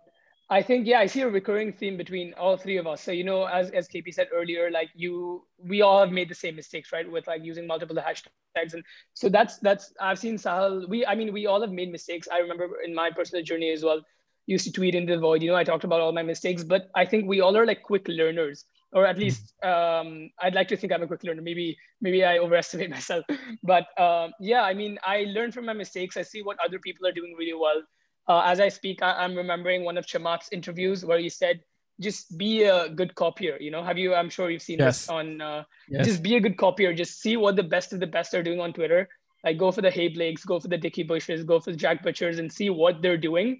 i 0.50 0.60
think 0.60 0.86
yeah 0.86 0.98
i 1.00 1.06
see 1.06 1.22
a 1.22 1.28
recurring 1.28 1.72
theme 1.72 1.96
between 1.96 2.34
all 2.34 2.56
three 2.58 2.76
of 2.76 2.86
us. 2.86 3.02
So 3.02 3.12
you 3.12 3.24
know 3.24 3.44
as 3.46 3.70
as 3.70 3.88
kp 3.88 4.12
said 4.12 4.28
earlier 4.32 4.70
like 4.70 4.90
you 4.94 5.46
we 5.58 5.80
all 5.80 6.00
have 6.00 6.12
made 6.12 6.28
the 6.28 6.34
same 6.34 6.56
mistakes 6.56 6.92
right 6.92 7.10
with 7.10 7.26
like 7.26 7.42
using 7.42 7.66
multiple 7.66 7.96
hashtags. 7.96 8.74
And 8.74 8.84
so 9.14 9.28
that's 9.30 9.58
that's 9.58 9.92
i've 10.00 10.18
seen 10.18 10.36
sahil 10.36 10.88
we 10.88 11.06
i 11.06 11.14
mean 11.14 11.32
we 11.32 11.46
all 11.46 11.60
have 11.62 11.72
made 11.72 11.90
mistakes. 11.90 12.28
I 12.30 12.38
remember 12.38 12.68
in 12.84 12.94
my 12.94 13.10
personal 13.10 13.42
journey 13.42 13.70
as 13.70 13.82
well 13.82 14.02
used 14.46 14.66
to 14.66 14.72
tweet 14.72 14.94
into 14.94 15.14
the 15.14 15.20
void. 15.20 15.42
You 15.42 15.50
know 15.50 15.56
i 15.56 15.64
talked 15.64 15.84
about 15.84 16.00
all 16.02 16.12
my 16.12 16.22
mistakes 16.22 16.62
but 16.62 16.90
i 16.94 17.06
think 17.06 17.26
we 17.26 17.40
all 17.40 17.56
are 17.56 17.66
like 17.66 17.82
quick 17.82 18.06
learners 18.08 18.66
or 18.94 19.04
at 19.04 19.18
least 19.18 19.52
um, 19.62 20.30
I'd 20.40 20.54
like 20.54 20.68
to 20.68 20.76
think 20.76 20.92
I'm 20.92 21.02
a 21.02 21.06
quick 21.06 21.24
learner. 21.24 21.42
Maybe 21.42 21.76
maybe 22.00 22.24
I 22.24 22.38
overestimate 22.38 22.90
myself, 22.98 23.24
but 23.62 23.86
um, 24.00 24.32
yeah, 24.40 24.62
I 24.62 24.72
mean, 24.72 24.98
I 25.04 25.24
learn 25.28 25.52
from 25.52 25.66
my 25.66 25.72
mistakes. 25.72 26.16
I 26.16 26.22
see 26.22 26.42
what 26.42 26.56
other 26.64 26.78
people 26.78 27.06
are 27.06 27.12
doing 27.12 27.34
really 27.38 27.54
well. 27.54 27.82
Uh, 28.26 28.42
as 28.46 28.60
I 28.60 28.68
speak, 28.68 29.02
I, 29.02 29.24
am 29.24 29.34
remembering 29.34 29.84
one 29.84 29.98
of 29.98 30.06
Chamath's 30.06 30.48
interviews 30.52 31.04
where 31.04 31.18
he 31.18 31.28
said, 31.28 31.60
"Just 32.00 32.38
be 32.38 32.62
a 32.62 32.88
good 32.88 33.14
copier." 33.16 33.58
You 33.60 33.70
know, 33.70 33.82
have 33.82 33.98
you? 33.98 34.14
I'm 34.14 34.30
sure 34.30 34.48
you've 34.48 34.62
seen 34.62 34.78
Yes. 34.78 35.00
this 35.00 35.08
on. 35.08 35.40
Uh, 35.40 35.64
yes 35.88 36.06
Just 36.06 36.22
be 36.22 36.36
a 36.36 36.40
good 36.40 36.56
copier. 36.56 36.94
Just 36.94 37.20
see 37.20 37.36
what 37.36 37.56
the 37.56 37.68
best 37.76 37.92
of 37.92 38.00
the 38.00 38.06
best 38.06 38.32
are 38.32 38.42
doing 38.42 38.60
on 38.60 38.72
Twitter. 38.72 39.08
Like 39.44 39.58
go 39.58 39.72
for 39.72 39.82
the 39.82 39.90
Hey 39.90 40.08
Blakes, 40.08 40.44
go 40.44 40.58
for 40.58 40.68
the 40.68 40.78
Dickie 40.78 41.02
Bushes, 41.02 41.44
go 41.44 41.60
for 41.60 41.72
the 41.72 41.76
Jack 41.76 42.02
Butchers, 42.02 42.38
and 42.38 42.50
see 42.50 42.70
what 42.70 43.02
they're 43.02 43.18
doing 43.18 43.58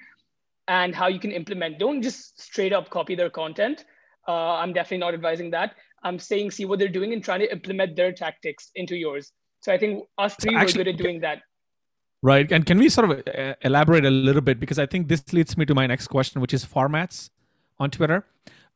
and 0.68 0.94
how 0.94 1.08
you 1.08 1.20
can 1.20 1.30
implement. 1.30 1.78
Don't 1.78 2.00
just 2.00 2.40
straight 2.40 2.72
up 2.72 2.88
copy 2.88 3.14
their 3.14 3.28
content. 3.28 3.84
Uh, 4.26 4.54
I'm 4.54 4.72
definitely 4.72 4.98
not 4.98 5.14
advising 5.14 5.50
that. 5.50 5.74
I'm 6.02 6.18
saying 6.18 6.50
see 6.50 6.64
what 6.64 6.78
they're 6.78 6.88
doing 6.88 7.12
and 7.12 7.24
trying 7.24 7.40
to 7.40 7.50
implement 7.50 7.96
their 7.96 8.12
tactics 8.12 8.70
into 8.74 8.96
yours. 8.96 9.32
So 9.60 9.72
I 9.72 9.78
think 9.78 10.04
us 10.18 10.34
three 10.36 10.54
actually- 10.54 10.80
were 10.80 10.84
good 10.84 10.94
at 10.94 10.98
doing 10.98 11.20
that. 11.20 11.42
Right. 12.22 12.50
And 12.50 12.64
can 12.64 12.78
we 12.78 12.88
sort 12.88 13.10
of 13.10 13.22
uh, 13.38 13.54
elaborate 13.60 14.06
a 14.06 14.10
little 14.10 14.40
bit 14.40 14.58
because 14.58 14.78
I 14.78 14.86
think 14.86 15.08
this 15.08 15.30
leads 15.34 15.58
me 15.58 15.66
to 15.66 15.74
my 15.74 15.86
next 15.86 16.06
question, 16.06 16.40
which 16.40 16.54
is 16.54 16.64
formats 16.64 17.28
on 17.78 17.90
Twitter, 17.90 18.24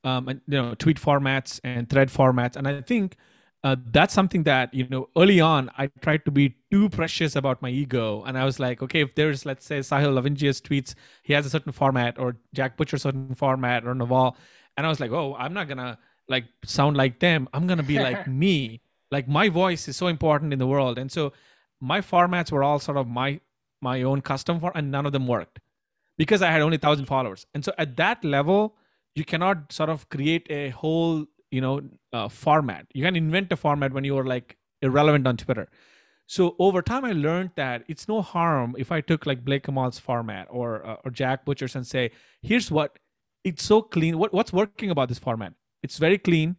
um, 0.05 0.28
and 0.28 0.40
you 0.46 0.61
know, 0.61 0.74
tweet 0.74 1.01
formats 1.01 1.59
and 1.64 1.88
thread 1.88 2.09
formats, 2.09 2.57
and 2.57 2.68
I 2.68 2.82
think 2.82 3.16
uh, 3.64 3.76
that's 3.90 4.12
something 4.12 4.42
that 4.42 4.72
you 4.74 4.86
know 4.88 5.09
early 5.16 5.40
on 5.40 5.70
I 5.78 5.86
tried 6.03 6.24
to 6.26 6.30
be 6.30 6.57
too 6.70 6.90
precious 6.90 7.36
about 7.36 7.62
my 7.62 7.70
ego, 7.70 8.22
and 8.26 8.36
I 8.38 8.44
was 8.44 8.61
like, 8.61 8.82
okay, 8.82 9.01
if 9.01 9.14
there's 9.14 9.46
let's 9.46 9.64
say 9.64 9.78
Sahil 9.78 10.12
Lavingia's 10.12 10.61
tweets, 10.61 10.94
he 11.22 11.32
has 11.32 11.46
a 11.46 11.51
certain 11.51 11.72
format, 11.72 12.18
or 12.18 12.36
Jack 12.53 12.76
Butcher 12.76 12.99
certain 12.99 13.34
format, 13.34 13.86
or 13.86 13.94
Naval, 13.94 14.36
and 14.79 14.87
I 14.87 14.89
was 14.89 15.01
like, 15.01 15.11
oh, 15.11 15.35
I'm 15.39 15.53
not 15.53 15.68
gonna 15.68 15.99
like 16.29 16.45
sound 16.64 16.97
like 16.97 17.18
them. 17.18 17.49
I'm 17.53 17.66
gonna 17.66 17.83
be 17.83 17.99
like 17.99 18.26
me. 18.43 18.81
Like 19.11 19.29
my 19.29 19.49
voice 19.49 19.89
is 19.89 19.97
so 19.97 20.07
important 20.07 20.53
in 20.53 20.59
the 20.59 20.66
world, 20.66 20.99
and 20.99 21.11
so 21.12 21.33
my 21.81 22.01
formats 22.01 22.53
were 22.53 22.62
all 22.62 22.79
sort 22.79 22.97
of 22.97 23.09
my 23.09 23.41
my 23.83 24.03
own 24.03 24.22
custom 24.22 24.61
for, 24.61 24.72
and 24.74 24.91
none 24.91 25.05
of 25.05 25.12
them 25.12 25.26
worked 25.26 25.59
because 26.16 26.43
I 26.43 26.51
had 26.51 26.62
only 26.62 26.79
thousand 26.79 27.07
followers, 27.07 27.45
and 27.55 27.64
so 27.64 27.72
at 27.76 27.97
that 27.97 28.24
level, 28.24 28.76
you 29.16 29.24
cannot 29.24 29.72
sort 29.72 29.91
of 29.91 30.09
create 30.09 30.47
a 30.49 30.70
whole 30.70 31.26
you 31.51 31.61
know 31.61 31.81
uh, 32.12 32.29
format 32.29 32.87
you 32.93 33.03
can 33.05 33.16
invent 33.16 33.51
a 33.53 33.57
format 33.57 33.93
when 33.93 34.05
you're 34.05 34.24
like 34.24 34.57
irrelevant 34.83 35.26
on 35.26 35.37
twitter 35.37 35.68
so 36.26 36.55
over 36.59 36.83
time 36.83 37.05
i 37.05 37.12
learned 37.12 37.51
that 37.57 37.85
it's 37.89 38.07
no 38.07 38.20
harm 38.20 38.74
if 38.79 38.93
i 38.93 39.01
took 39.01 39.24
like 39.24 39.45
blake 39.45 39.66
emal's 39.68 39.99
format 39.99 40.47
or 40.51 40.87
uh, 40.87 40.97
or 41.05 41.11
jack 41.11 41.45
butcher's 41.45 41.74
and 41.74 41.87
say 41.87 42.11
here's 42.43 42.70
what 42.70 42.99
it's 43.49 43.64
so 43.64 43.82
clean. 43.82 44.18
What, 44.18 44.32
what's 44.32 44.53
working 44.53 44.90
about 44.90 45.09
this 45.09 45.18
format? 45.18 45.53
It's 45.82 45.99
very 45.99 46.18
clean. 46.18 46.57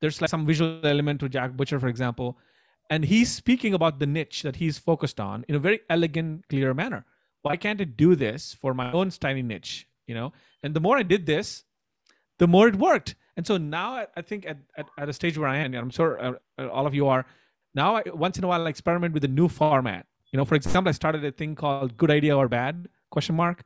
There's 0.00 0.20
like 0.20 0.30
some 0.30 0.46
visual 0.46 0.84
element 0.84 1.20
to 1.20 1.28
jack 1.28 1.56
butcher 1.56 1.78
for 1.78 1.88
example 1.88 2.38
and 2.90 3.04
he's 3.04 3.32
speaking 3.32 3.72
about 3.72 4.00
the 4.00 4.06
niche 4.06 4.42
that 4.42 4.56
he's 4.56 4.76
focused 4.76 5.20
on 5.20 5.44
in 5.48 5.54
a 5.54 5.58
very 5.58 5.80
elegant 5.88 6.48
clear 6.48 6.74
manner. 6.74 7.04
Why 7.42 7.56
can't 7.56 7.80
it 7.80 7.96
do 7.96 8.14
this 8.16 8.54
for 8.60 8.74
my 8.74 8.92
own 8.92 9.10
tiny 9.10 9.42
niche 9.42 9.86
you 10.06 10.14
know? 10.14 10.32
And 10.62 10.74
the 10.74 10.80
more 10.80 10.98
i 10.98 11.02
did 11.02 11.26
this 11.26 11.64
the 12.38 12.48
more 12.48 12.66
it 12.66 12.76
worked. 12.76 13.14
And 13.36 13.46
so 13.46 13.56
now 13.56 14.04
I 14.16 14.22
think 14.22 14.46
at, 14.46 14.58
at, 14.76 14.86
at 14.98 15.08
a 15.08 15.12
stage 15.12 15.38
where 15.38 15.48
I 15.48 15.58
am, 15.58 15.74
I'm 15.74 15.90
sure 15.90 16.38
uh, 16.58 16.68
all 16.68 16.86
of 16.86 16.94
you 16.94 17.06
are, 17.06 17.24
now 17.74 17.96
I, 17.96 18.02
once 18.12 18.36
in 18.36 18.44
a 18.44 18.48
while 18.48 18.66
I 18.66 18.68
experiment 18.68 19.14
with 19.14 19.24
a 19.24 19.28
new 19.28 19.48
format. 19.48 20.06
You 20.32 20.38
know, 20.38 20.44
for 20.44 20.56
example, 20.56 20.88
I 20.88 20.92
started 20.92 21.24
a 21.24 21.30
thing 21.30 21.54
called 21.54 21.96
"Good 21.96 22.10
Idea 22.10 22.36
or 22.36 22.48
Bad?" 22.48 22.88
question 23.10 23.36
mark, 23.36 23.64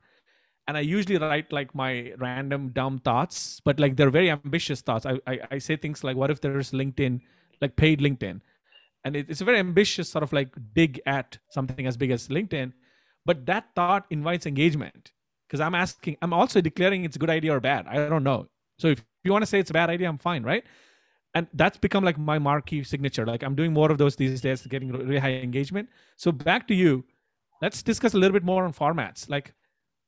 and 0.67 0.77
I 0.77 0.81
usually 0.81 1.17
write 1.17 1.51
like 1.51 1.73
my 1.73 2.13
random 2.17 2.69
dumb 2.69 2.99
thoughts, 2.99 3.61
but 3.63 3.79
like 3.79 3.95
they're 3.95 4.09
very 4.09 4.29
ambitious 4.29 4.81
thoughts. 4.81 5.05
I 5.05 5.19
I, 5.27 5.39
I 5.51 5.57
say 5.57 5.75
things 5.75 6.03
like, 6.03 6.17
"What 6.17 6.29
if 6.29 6.41
there's 6.41 6.71
LinkedIn, 6.71 7.21
like 7.61 7.75
paid 7.75 7.99
LinkedIn?" 7.99 8.41
And 9.05 9.15
it, 9.15 9.27
it's 9.29 9.41
a 9.41 9.45
very 9.45 9.59
ambitious 9.59 10.09
sort 10.09 10.23
of 10.23 10.33
like 10.33 10.49
dig 10.73 11.01
at 11.05 11.37
something 11.49 11.87
as 11.87 11.95
big 11.95 12.11
as 12.11 12.27
LinkedIn, 12.27 12.73
but 13.25 13.45
that 13.45 13.69
thought 13.75 14.05
invites 14.09 14.45
engagement 14.45 15.11
because 15.47 15.61
I'm 15.61 15.75
asking, 15.75 16.17
I'm 16.21 16.33
also 16.33 16.61
declaring 16.61 17.05
it's 17.05 17.15
a 17.15 17.19
good 17.19 17.29
idea 17.29 17.55
or 17.55 17.59
bad. 17.59 17.87
I 17.87 18.07
don't 18.09 18.23
know. 18.23 18.47
So 18.79 18.87
if 18.89 19.03
you 19.23 19.31
want 19.31 19.43
to 19.43 19.45
say 19.45 19.59
it's 19.59 19.69
a 19.69 19.73
bad 19.73 19.89
idea, 19.89 20.09
I'm 20.09 20.17
fine, 20.17 20.43
right? 20.43 20.63
And 21.33 21.47
that's 21.53 21.77
become 21.77 22.03
like 22.03 22.17
my 22.17 22.39
marquee 22.39 22.83
signature. 22.83 23.25
Like 23.25 23.43
I'm 23.43 23.55
doing 23.55 23.73
more 23.73 23.91
of 23.91 23.97
those 23.97 24.15
these 24.15 24.41
days, 24.41 24.65
getting 24.67 24.91
really 24.91 25.19
high 25.19 25.33
engagement. 25.33 25.89
So 26.17 26.31
back 26.31 26.67
to 26.67 26.75
you. 26.75 27.05
Let's 27.61 27.81
discuss 27.81 28.13
a 28.13 28.17
little 28.17 28.33
bit 28.33 28.43
more 28.43 28.65
on 28.65 28.73
formats. 28.73 29.29
Like, 29.29 29.53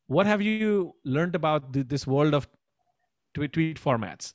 what 0.10 0.26
have 0.26 0.42
you 0.42 0.96
learned 1.06 1.36
about 1.36 1.72
this 1.72 2.08
world 2.08 2.34
of 2.34 2.48
tweet, 3.36 3.54
tweet 3.54 3.80
formats? 3.80 4.34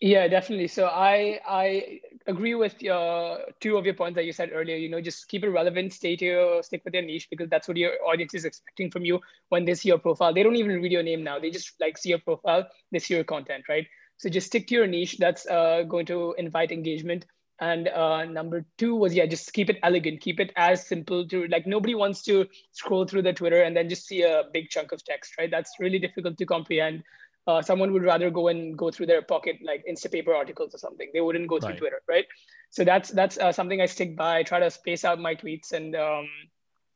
Yeah, 0.00 0.28
definitely. 0.28 0.68
So 0.68 0.86
I 0.86 1.40
I 1.48 2.00
agree 2.26 2.54
with 2.54 2.82
your 2.82 3.38
two 3.60 3.78
of 3.78 3.86
your 3.86 3.94
points 3.94 4.16
that 4.16 4.26
you 4.26 4.32
said 4.32 4.50
earlier. 4.52 4.76
You 4.76 4.90
know, 4.90 5.00
just 5.00 5.28
keep 5.28 5.44
it 5.44 5.48
relevant, 5.48 5.94
stay 5.94 6.14
to 6.16 6.24
your 6.24 6.62
stick 6.62 6.82
with 6.84 6.92
your 6.92 7.02
niche 7.02 7.28
because 7.30 7.48
that's 7.48 7.68
what 7.68 7.78
your 7.78 7.92
audience 8.06 8.34
is 8.34 8.44
expecting 8.44 8.90
from 8.90 9.06
you 9.06 9.18
when 9.48 9.64
they 9.64 9.74
see 9.74 9.88
your 9.88 9.98
profile. 9.98 10.34
They 10.34 10.42
don't 10.42 10.56
even 10.56 10.82
read 10.82 10.92
your 10.92 11.02
name 11.02 11.24
now; 11.24 11.38
they 11.38 11.50
just 11.50 11.72
like 11.80 11.96
see 11.96 12.10
your 12.10 12.18
profile, 12.18 12.68
they 12.92 12.98
see 12.98 13.14
your 13.14 13.24
content, 13.24 13.64
right? 13.66 13.86
So 14.18 14.28
just 14.28 14.48
stick 14.48 14.66
to 14.68 14.74
your 14.74 14.86
niche. 14.86 15.16
That's 15.18 15.46
uh, 15.46 15.84
going 15.88 16.04
to 16.06 16.34
invite 16.36 16.70
engagement. 16.70 17.24
And 17.60 17.88
uh, 17.88 18.24
number 18.24 18.64
two 18.78 18.96
was 18.96 19.14
yeah, 19.14 19.26
just 19.26 19.52
keep 19.52 19.70
it 19.70 19.78
elegant, 19.82 20.20
keep 20.20 20.40
it 20.40 20.52
as 20.56 20.86
simple 20.86 21.26
to 21.28 21.46
like 21.48 21.66
nobody 21.66 21.94
wants 21.94 22.22
to 22.22 22.46
scroll 22.72 23.06
through 23.06 23.22
the 23.22 23.32
Twitter 23.32 23.62
and 23.62 23.76
then 23.76 23.88
just 23.88 24.06
see 24.06 24.22
a 24.22 24.44
big 24.52 24.70
chunk 24.70 24.92
of 24.92 25.04
text, 25.04 25.34
right? 25.38 25.50
That's 25.50 25.72
really 25.78 25.98
difficult 26.00 26.36
to 26.38 26.46
comprehend 26.46 27.04
uh, 27.46 27.62
someone 27.62 27.92
would 27.92 28.02
rather 28.02 28.30
go 28.30 28.48
and 28.48 28.76
go 28.76 28.90
through 28.90 29.06
their 29.06 29.22
pocket 29.22 29.56
like 29.62 29.84
Instapaper 29.90 30.34
articles 30.34 30.74
or 30.74 30.78
something. 30.78 31.10
They 31.12 31.20
wouldn't 31.20 31.48
go 31.48 31.60
through 31.60 31.70
right. 31.70 31.78
Twitter, 31.78 32.00
right? 32.08 32.26
So 32.70 32.84
that's 32.84 33.10
that's 33.10 33.38
uh, 33.38 33.52
something 33.52 33.80
I 33.80 33.86
stick 33.86 34.16
by. 34.16 34.38
I 34.38 34.42
try 34.42 34.60
to 34.60 34.70
space 34.70 35.04
out 35.04 35.20
my 35.20 35.34
tweets 35.34 35.72
and 35.72 35.94
um, 35.94 36.28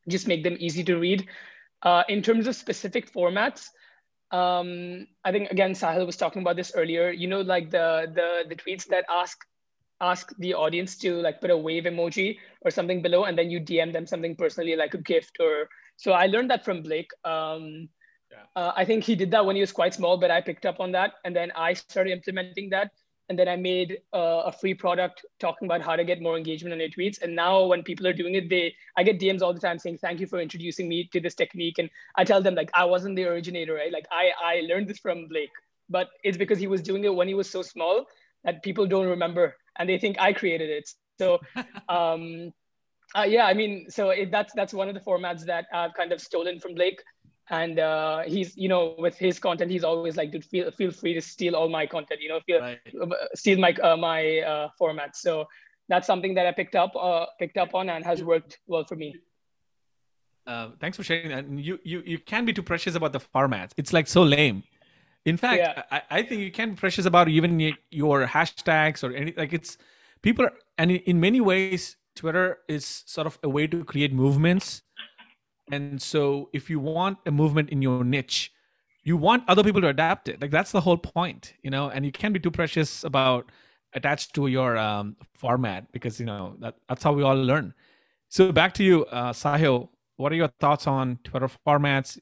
just 0.09 0.27
make 0.27 0.43
them 0.43 0.57
easy 0.59 0.83
to 0.85 0.97
read. 0.97 1.29
Uh, 1.83 2.03
in 2.09 2.23
terms 2.23 2.47
of 2.47 2.57
specific 2.57 3.13
formats, 3.13 3.69
um, 4.31 5.07
I 5.25 5.33
think 5.33 5.51
again 5.51 5.73
Sahil 5.73 6.07
was 6.07 6.17
talking 6.17 6.43
about 6.43 6.57
this 6.57 6.73
earlier. 6.75 7.11
You 7.11 7.29
know, 7.29 7.43
like 7.43 7.71
the 7.71 8.11
the 8.13 8.49
the 8.49 8.57
tweets 8.57 8.87
that 8.87 9.05
ask 9.11 9.39
ask 10.01 10.33
the 10.39 10.55
audience 10.55 10.97
to 10.99 11.21
like 11.21 11.41
put 11.41 11.51
a 11.51 11.57
wave 11.57 11.85
emoji 11.85 12.39
or 12.63 12.71
something 12.71 13.03
below, 13.03 13.25
and 13.25 13.37
then 13.37 13.51
you 13.51 13.61
DM 13.61 13.93
them 13.93 14.07
something 14.07 14.37
personally 14.37 14.77
like 14.77 14.95
a 14.95 14.99
gift 14.99 15.39
or. 15.41 15.69
So 15.97 16.13
I 16.13 16.27
learned 16.27 16.51
that 16.51 16.65
from 16.65 16.83
Blake. 16.83 17.11
Um, 17.25 17.89
yeah. 18.31 18.45
Uh, 18.55 18.73
I 18.77 18.85
think 18.85 19.05
he 19.05 19.15
did 19.15 19.31
that 19.33 19.45
when 19.45 19.57
he 19.57 19.61
was 19.61 19.73
quite 19.73 19.95
small, 19.95 20.17
but 20.17 20.31
I 20.31 20.41
picked 20.41 20.67
up 20.67 20.81
on 20.81 20.93
that. 20.93 21.15
And 21.25 21.35
then 21.35 21.51
I 21.57 21.73
started 21.73 22.13
implementing 22.13 22.71
that. 22.71 22.93
And 23.29 23.39
then 23.39 23.49
I 23.49 23.57
made 23.57 23.99
uh, 24.15 24.43
a 24.47 24.53
free 24.53 24.73
product 24.73 25.25
talking 25.39 25.67
about 25.67 25.83
how 25.83 25.97
to 25.97 26.05
get 26.05 26.23
more 26.23 26.37
engagement 26.37 26.73
on 26.73 26.81
your 26.81 26.89
tweets. 26.89 27.21
And 27.21 27.37
now 27.37 27.67
when 27.67 27.83
people 27.83 28.07
are 28.07 28.13
doing 28.13 28.37
it, 28.37 28.49
they 28.49 28.75
I 28.97 29.03
get 29.03 29.21
DMs 29.21 29.43
all 29.43 29.53
the 29.53 29.61
time 29.61 29.79
saying, 29.79 29.99
thank 29.99 30.19
you 30.19 30.27
for 30.27 30.41
introducing 30.41 30.89
me 30.89 31.09
to 31.13 31.21
this 31.21 31.35
technique. 31.35 31.79
And 31.79 31.91
I 32.17 32.25
tell 32.25 32.41
them 32.41 32.55
like, 32.55 32.71
I 32.73 32.87
wasn't 32.87 33.17
the 33.17 33.25
originator, 33.25 33.75
right? 33.75 33.93
Like 33.93 34.07
I, 34.11 34.31
I 34.43 34.61
learned 34.63 34.89
this 34.89 34.99
from 34.99 35.29
Blake, 35.29 35.51
but 35.91 36.09
it's 36.25 36.39
because 36.39 36.59
he 36.59 36.67
was 36.67 36.81
doing 36.81 37.05
it 37.05 37.15
when 37.15 37.29
he 37.29 37.35
was 37.35 37.51
so 37.51 37.61
small 37.61 38.07
that 38.45 38.63
people 38.63 38.87
don't 38.87 39.07
remember 39.07 39.55
and 39.79 39.89
they 39.89 39.99
think 39.99 40.17
I 40.19 40.33
created 40.33 40.71
it. 40.71 40.89
So 41.19 41.41
um, 41.89 42.53
uh, 43.17 43.23
yeah, 43.23 43.47
I 43.47 43.55
mean, 43.55 43.87
so 43.89 44.11
it, 44.11 44.31
that's, 44.31 44.53
that's 44.55 44.75
one 44.75 44.89
of 44.89 44.95
the 44.95 45.01
formats 45.01 45.45
that 45.47 45.67
I've 45.73 45.95
kind 45.95 46.13
of 46.13 46.21
stolen 46.21 46.61
from 46.61 46.75
Blake. 46.75 47.01
And 47.51 47.79
uh, 47.79 48.25
he's 48.27 48.55
you 48.59 48.69
know 48.69 48.95
with 48.99 49.17
his 49.17 49.39
content 49.39 49.71
he's 49.71 49.83
always 49.83 50.19
like 50.19 50.33
dude 50.33 50.45
feel 50.45 50.71
feel 50.71 50.91
free 50.91 51.15
to 51.15 51.23
steal 51.23 51.57
all 51.57 51.71
my 51.71 51.87
content 51.87 52.21
you 52.21 52.29
know 52.29 52.41
feel 52.45 52.61
right. 52.61 52.79
Uh, 53.01 53.09
steal 53.35 53.59
my 53.59 53.73
uh, 53.73 53.97
my 53.97 54.41
uh, 54.41 54.69
format. 54.79 55.17
So 55.17 55.47
that's 55.89 56.07
something 56.07 56.35
that 56.35 56.47
i 56.47 56.53
picked 56.53 56.77
up 56.77 56.95
uh, 56.95 57.25
picked 57.39 57.57
up 57.57 57.75
on 57.75 57.89
and 57.89 58.05
has 58.05 58.23
worked 58.23 58.59
well 58.67 58.85
for 58.85 58.97
me. 58.97 59.17
Uh, 60.47 60.73
thanks 60.79 60.99
for 60.99 61.03
sharing 61.03 61.31
that. 61.31 61.47
And 61.47 61.59
you 61.59 61.79
you 61.85 62.03
you 62.05 62.19
can't 62.19 62.45
be 62.45 62.53
too 62.53 62.63
precious 62.63 62.95
about 62.95 63.15
the 63.15 63.21
formats. 63.21 63.71
It's 63.79 63.95
like 63.95 64.09
so 64.09 64.23
lame 64.23 64.63
in 65.25 65.37
fact 65.37 65.59
yeah. 65.59 65.83
I, 65.91 66.03
I 66.11 66.23
think 66.23 66.41
you 66.41 66.51
can't 66.51 66.73
be 66.73 66.77
precious 66.77 67.07
about 67.07 67.29
even 67.29 67.75
your 67.91 68.27
hashtags 68.27 69.03
or 69.03 69.13
any 69.13 69.33
like 69.37 69.53
it's 69.53 69.79
people 70.23 70.45
are 70.45 70.53
and 70.77 70.91
in 70.91 71.21
many 71.21 71.41
ways 71.41 71.97
twitter 72.15 72.59
is 72.69 73.05
sort 73.07 73.27
of 73.27 73.39
a 73.43 73.49
way 73.49 73.67
to 73.67 73.85
create 73.85 74.13
movements. 74.13 74.83
And 75.71 76.01
so 76.01 76.49
if 76.55 76.71
you 76.71 76.81
want 76.81 77.19
a 77.27 77.31
movement 77.31 77.71
in 77.71 77.83
your 77.83 78.03
niche 78.03 78.53
you 79.05 79.17
want 79.17 79.45
other 79.49 79.63
people 79.63 79.81
to 79.81 79.89
adapt 79.89 80.29
it. 80.29 80.41
Like 80.41 80.51
that's 80.51 80.73
the 80.73 80.81
whole 80.81 80.97
point 80.99 81.55
you 81.63 81.71
know? 81.71 81.91
And 81.91 82.05
you 82.05 82.13
can't 82.13 82.35
be 82.35 82.41
too 82.41 82.51
precious 82.51 83.05
about 83.05 83.51
attached 83.93 84.35
to 84.35 84.47
your 84.47 84.77
um, 84.77 85.17
format 85.35 85.91
because 85.93 86.19
you 86.21 86.27
know 86.27 86.57
that, 86.61 86.75
that's 86.89 87.03
how 87.03 87.13
we 87.13 87.23
all 87.23 87.37
learn. 87.37 87.75
So 88.29 88.53
back 88.53 88.75
to 88.75 88.85
you 88.85 89.05
uh, 89.07 89.33
sahil. 89.33 89.89
What 90.17 90.33
are 90.33 90.37
your 90.37 90.49
thoughts 90.61 90.87
on 90.87 91.19
twitter 91.25 91.49
formats 91.67 92.19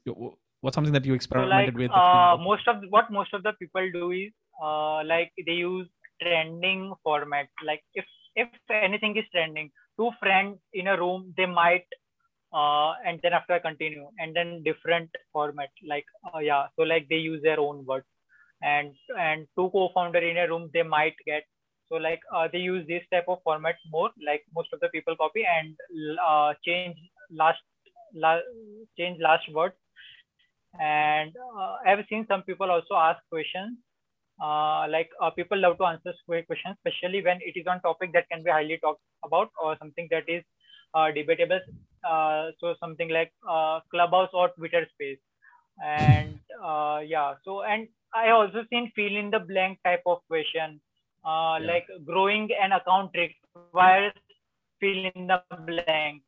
what's 0.60 0.74
something 0.74 0.92
that 0.92 1.04
you 1.04 1.14
experimented 1.14 1.74
so 1.76 1.80
like, 1.80 1.94
with 1.94 1.96
uh, 1.96 2.36
most 2.40 2.66
of 2.68 2.76
what 2.90 3.10
most 3.10 3.34
of 3.34 3.42
the 3.42 3.52
people 3.60 3.90
do 3.94 4.10
is 4.12 4.32
uh, 4.62 5.02
like 5.04 5.32
they 5.46 5.52
use 5.52 5.88
trending 6.22 6.94
format. 7.04 7.48
Like 7.64 7.82
if 7.94 8.06
if 8.36 8.48
anything 8.76 9.16
is 9.16 9.24
trending 9.32 9.70
two 9.98 10.10
friends 10.20 10.58
in 10.72 10.86
a 10.88 10.96
room 10.96 11.32
they 11.36 11.46
might 11.46 11.86
uh, 12.52 12.92
and 13.04 13.20
then 13.22 13.32
after 13.32 13.54
I 13.54 13.58
continue 13.58 14.08
and 14.18 14.34
then 14.34 14.62
different 14.64 15.10
format 15.32 15.70
like 15.88 16.06
uh, 16.34 16.38
yeah 16.38 16.66
so 16.76 16.82
like 16.82 17.08
they 17.08 17.16
use 17.16 17.42
their 17.42 17.60
own 17.60 17.84
words. 17.86 18.06
And 18.62 18.94
and 19.18 19.46
two 19.56 19.70
co-founder 19.72 20.18
in 20.18 20.36
a 20.38 20.48
room 20.48 20.70
they 20.72 20.82
might 20.82 21.14
get 21.26 21.44
so 21.88 21.96
like 21.96 22.20
uh, 22.34 22.48
they 22.52 22.58
use 22.58 22.86
this 22.88 23.02
type 23.12 23.26
of 23.28 23.38
format 23.44 23.76
more 23.90 24.10
like 24.26 24.42
most 24.54 24.68
of 24.72 24.80
the 24.80 24.88
people 24.88 25.16
copy 25.16 25.44
and 25.44 25.76
uh, 26.26 26.54
change 26.64 26.96
last 27.30 27.58
la- 28.14 28.46
change 28.98 29.18
last 29.20 29.48
word 29.52 29.72
and 30.80 31.32
uh, 31.58 31.76
I've 31.86 32.04
seen 32.08 32.26
some 32.28 32.42
people 32.42 32.70
also 32.70 32.94
ask 32.94 33.20
questions 33.30 33.78
uh, 34.42 34.86
like 34.88 35.10
uh, 35.20 35.30
people 35.30 35.58
love 35.58 35.78
to 35.78 35.84
answer 35.84 36.12
questions 36.26 36.76
especially 36.78 37.22
when 37.22 37.38
it 37.40 37.58
is 37.58 37.66
on 37.66 37.80
topic 37.80 38.12
that 38.12 38.28
can 38.30 38.42
be 38.42 38.50
highly 38.50 38.78
talked 38.78 39.00
about 39.24 39.50
or 39.62 39.76
something 39.78 40.08
that 40.10 40.28
is 40.28 40.42
uh, 40.96 41.10
debatable. 41.12 41.60
Uh, 42.08 42.50
so 42.60 42.74
something 42.80 43.08
like 43.08 43.32
uh, 43.48 43.80
Clubhouse 43.90 44.30
or 44.32 44.48
Twitter 44.50 44.86
Space, 44.94 45.18
and 45.84 46.38
uh, 46.62 47.00
yeah. 47.04 47.34
So 47.44 47.62
and 47.62 47.88
I 48.14 48.30
also 48.30 48.64
seen 48.70 48.92
fill 48.94 49.16
in 49.16 49.30
the 49.30 49.40
blank 49.40 49.78
type 49.84 50.02
of 50.06 50.18
question, 50.28 50.80
uh, 51.24 51.58
yeah. 51.60 51.66
like 51.66 51.86
growing 52.04 52.48
an 52.62 52.72
account 52.72 53.10
requires 53.14 54.12
fill 54.80 55.10
in 55.14 55.26
the 55.26 55.42
blank 55.66 56.22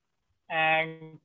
and 0.51 1.19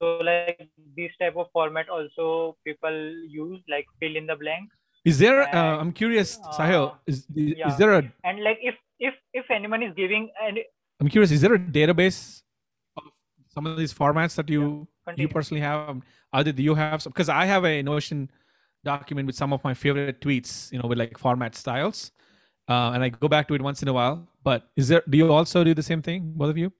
so 0.00 0.18
like 0.18 0.68
this 0.96 1.12
type 1.20 1.36
of 1.36 1.46
format 1.52 1.88
also 1.88 2.56
people 2.64 2.96
use 3.28 3.60
like 3.68 3.86
fill 4.00 4.16
in 4.16 4.26
the 4.26 4.36
blank. 4.36 4.68
Is 5.04 5.18
there 5.18 5.42
uh, 5.42 5.46
and, 5.46 5.58
uh, 5.58 5.80
i'm 5.80 5.92
curious 5.92 6.38
sahil 6.58 6.90
uh, 6.90 6.94
is, 7.06 7.18
is, 7.34 7.54
yeah. 7.56 7.68
is 7.68 7.76
there 7.78 7.92
a 7.98 8.02
and 8.24 8.42
like 8.42 8.58
if 8.60 8.74
if 8.98 9.14
if 9.32 9.50
anyone 9.50 9.82
is 9.82 9.94
giving 9.94 10.28
and 10.42 10.58
i'm 11.00 11.08
curious 11.08 11.30
is 11.30 11.40
there 11.40 11.54
a 11.54 11.58
database 11.58 12.42
of 12.96 13.04
some 13.54 13.66
of 13.66 13.76
these 13.76 13.94
formats 13.94 14.34
that 14.34 14.48
you 14.48 14.88
yeah, 15.06 15.14
you 15.16 15.28
personally 15.28 15.60
have? 15.60 16.02
Either 16.32 16.50
do 16.50 16.62
you 16.62 16.74
have 16.74 17.00
some 17.02 17.12
because 17.12 17.28
i 17.28 17.44
have 17.46 17.64
a 17.64 17.82
notion 17.82 18.28
document 18.84 19.26
with 19.26 19.36
some 19.36 19.52
of 19.52 19.62
my 19.62 19.74
favorite 19.74 20.20
tweets 20.20 20.72
you 20.72 20.78
know 20.80 20.88
with 20.88 20.98
like 20.98 21.18
format 21.18 21.54
styles. 21.54 22.10
Uh, 22.68 22.90
and 22.94 23.04
i 23.04 23.08
go 23.08 23.28
back 23.28 23.46
to 23.46 23.54
it 23.54 23.62
once 23.62 23.80
in 23.82 23.86
a 23.86 23.92
while 23.92 24.26
but 24.42 24.70
is 24.74 24.88
there 24.88 25.02
do 25.08 25.16
you 25.16 25.32
also 25.32 25.62
do 25.62 25.72
the 25.72 25.84
same 25.88 26.02
thing 26.02 26.32
both 26.34 26.50
of 26.50 26.58
you 26.58 26.72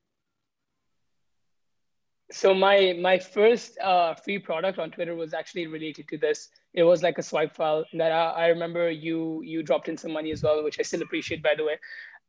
so 2.30 2.52
my 2.52 2.96
my 3.00 3.18
first 3.18 3.78
uh, 3.78 4.14
free 4.14 4.38
product 4.38 4.78
on 4.78 4.90
Twitter 4.90 5.14
was 5.14 5.32
actually 5.32 5.66
related 5.66 6.08
to 6.08 6.18
this. 6.18 6.48
It 6.74 6.82
was 6.82 7.02
like 7.02 7.18
a 7.18 7.22
swipe 7.22 7.54
file 7.54 7.84
that 7.94 8.10
I, 8.10 8.30
I 8.30 8.46
remember 8.48 8.90
you 8.90 9.42
you 9.42 9.62
dropped 9.62 9.88
in 9.88 9.96
some 9.96 10.12
money 10.12 10.32
as 10.32 10.42
well, 10.42 10.64
which 10.64 10.80
I 10.80 10.82
still 10.82 11.02
appreciate 11.02 11.42
by 11.42 11.54
the 11.56 11.64
way. 11.64 11.78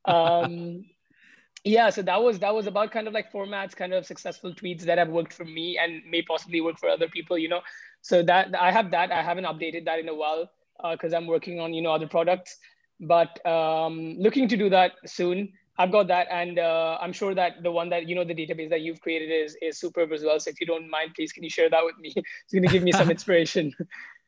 Um, 0.06 0.86
yeah, 1.64 1.90
so 1.90 2.02
that 2.04 2.22
was 2.22 2.40
that 2.40 2.54
was 2.54 2.68
about 2.68 2.92
kind 2.92 3.08
of 3.08 3.14
like 3.14 3.32
formats, 3.32 3.76
kind 3.76 3.94
of 3.94 4.06
successful 4.06 4.54
tweets 4.54 4.84
that 4.84 5.00
have 5.00 5.10
worked 5.10 5.34
for 5.34 5.46
me 5.46 5.80
and 5.82 6.02
may 6.10 6.22
possibly 6.22 6.62
work 6.62 6.78
for 6.78 6.90
other 6.90 7.08
people. 7.08 7.38
You 7.38 7.50
know, 7.50 7.62
so 8.02 8.22
that 8.24 8.54
I 8.56 8.72
have 8.72 8.92
that. 8.92 9.12
I 9.12 9.24
haven't 9.24 9.46
updated 9.46 9.86
that 9.86 10.00
in 10.00 10.10
a 10.10 10.16
while 10.16 10.50
because 10.92 11.14
uh, 11.14 11.18
I'm 11.18 11.26
working 11.26 11.60
on 11.60 11.74
you 11.74 11.82
know 11.82 11.92
other 11.92 12.08
products, 12.08 12.58
but 13.00 13.44
um, 13.48 14.16
looking 14.20 14.48
to 14.48 14.58
do 14.58 14.70
that 14.70 14.94
soon. 15.06 15.54
I've 15.80 15.92
got 15.92 16.08
that, 16.08 16.28
and 16.32 16.58
uh, 16.58 16.98
I'm 17.00 17.14
sure 17.14 17.36
that 17.36 17.62
the 17.62 17.72
one 17.72 17.90
that 17.90 18.08
you 18.08 18.16
know 18.16 18.24
the 18.24 18.34
database 18.34 18.70
that 18.72 18.82
you've 18.82 19.00
created 19.00 19.32
is 19.32 19.56
is 19.62 19.80
superb 19.80 20.12
as 20.12 20.24
well. 20.24 20.40
So 20.40 20.50
if 20.50 20.60
you 20.60 20.68
don't 20.68 20.90
mind, 20.90 21.12
please 21.16 21.32
can 21.32 21.44
you 21.44 21.50
share 21.50 21.70
that 21.70 21.86
with 21.86 21.98
me? 22.00 22.14
It's 22.44 22.54
going 22.54 22.64
to 22.64 22.70
give 22.70 22.84
me 22.84 22.92
some 22.92 23.12
inspiration. 23.16 23.74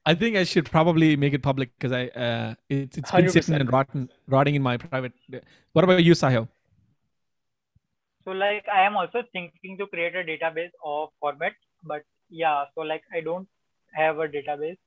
I 0.06 0.16
think 0.16 0.38
I 0.38 0.44
should 0.44 0.70
probably 0.70 1.16
make 1.16 1.34
it 1.34 1.44
public 1.44 1.72
because 1.78 1.92
I 1.92 2.08
uh, 2.08 2.56
it's 2.70 2.98
it's 2.98 3.12
been 3.12 3.26
100%. 3.26 3.32
sitting 3.32 3.56
and 3.56 3.74
rotten, 3.74 4.10
rotting 4.28 4.56
in 4.56 4.62
my 4.62 4.78
private. 4.78 5.14
What 5.74 5.84
about 5.84 6.04
you, 6.04 6.14
Sahil? 6.14 6.48
So 8.26 8.32
like 8.32 8.66
I 8.68 8.86
am 8.86 8.96
also 8.96 9.24
thinking 9.34 9.78
to 9.80 9.88
create 9.88 10.16
a 10.16 10.24
database 10.24 10.72
of 10.84 11.10
format, 11.20 11.54
but 11.84 12.04
yeah, 12.30 12.66
so 12.76 12.82
like 12.82 13.04
I 13.14 13.22
don't 13.22 13.48
have 13.94 14.20
a 14.20 14.28
database 14.28 14.78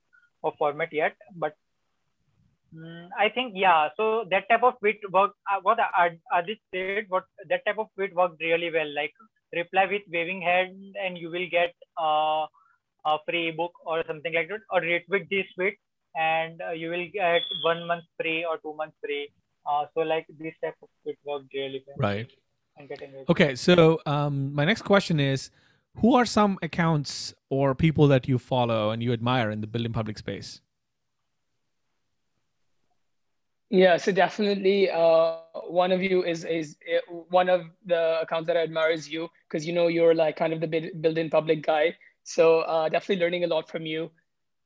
of 0.43 0.53
format 0.57 0.93
yet, 0.93 1.15
but 1.35 1.55
I 3.17 3.29
think 3.29 3.53
yeah. 3.55 3.89
So 3.97 4.25
that 4.31 4.49
type 4.49 4.63
of 4.63 4.79
tweet 4.79 4.99
worked. 5.11 5.35
Uh, 5.51 5.59
what 5.61 5.79
Adit 6.33 6.59
said, 6.73 7.05
what 7.09 7.25
that 7.49 7.65
type 7.65 7.77
of 7.77 7.87
tweet 7.95 8.15
worked 8.15 8.41
really 8.41 8.71
well. 8.71 8.89
Like 8.95 9.13
reply 9.53 9.85
with 9.85 10.01
waving 10.11 10.41
hand, 10.41 10.95
and 11.03 11.17
you 11.17 11.29
will 11.29 11.47
get 11.49 11.73
uh, 11.99 12.45
a 13.05 13.17
free 13.27 13.51
book 13.51 13.73
or 13.85 14.03
something 14.07 14.33
like 14.33 14.49
that. 14.49 14.61
Or 14.71 14.81
retweet 14.81 15.29
this 15.29 15.45
tweet, 15.55 15.77
and 16.15 16.61
uh, 16.61 16.71
you 16.71 16.89
will 16.89 17.07
get 17.13 17.41
one 17.63 17.85
month 17.87 18.05
free 18.19 18.45
or 18.45 18.57
two 18.57 18.75
months 18.75 18.97
free. 19.03 19.29
Uh, 19.65 19.85
so 19.93 20.01
like 20.01 20.25
this 20.39 20.53
type 20.63 20.75
of 20.81 20.89
tweet 21.03 21.17
worked 21.25 21.53
really 21.53 21.83
well. 21.87 21.95
Right. 21.97 22.31
Okay, 23.29 23.55
so 23.55 23.99
um, 24.07 24.53
my 24.53 24.65
next 24.65 24.81
question 24.81 25.19
is, 25.19 25.51
who 25.97 26.15
are 26.15 26.25
some 26.25 26.57
accounts 26.63 27.33
or 27.49 27.75
people 27.75 28.07
that 28.07 28.27
you 28.27 28.39
follow 28.39 28.89
and 28.89 29.03
you 29.03 29.13
admire 29.13 29.51
in 29.51 29.61
the 29.61 29.67
building 29.67 29.93
public 29.93 30.17
space? 30.17 30.59
Yeah, 33.73 33.97
so 33.97 34.11
definitely 34.11 34.91
uh, 34.91 35.37
one 35.67 35.91
of 35.91 36.03
you 36.03 36.23
is 36.23 36.45
is 36.45 36.77
uh, 36.87 37.11
one 37.29 37.49
of 37.49 37.61
the 37.87 38.21
accounts 38.21 38.45
that 38.45 38.55
I 38.55 38.61
admire 38.61 38.91
is 38.91 39.09
you 39.09 39.31
because 39.49 39.65
you 39.65 39.73
know 39.73 39.87
you're 39.87 40.13
like 40.13 40.35
kind 40.35 40.53
of 40.53 40.61
the 40.61 40.67
build 40.67 41.17
in 41.17 41.31
public 41.31 41.65
guy. 41.65 41.95
So 42.23 42.59
uh, 42.59 42.87
definitely 42.89 43.23
learning 43.25 43.45
a 43.45 43.47
lot 43.47 43.67
from 43.67 43.87
you. 43.87 44.11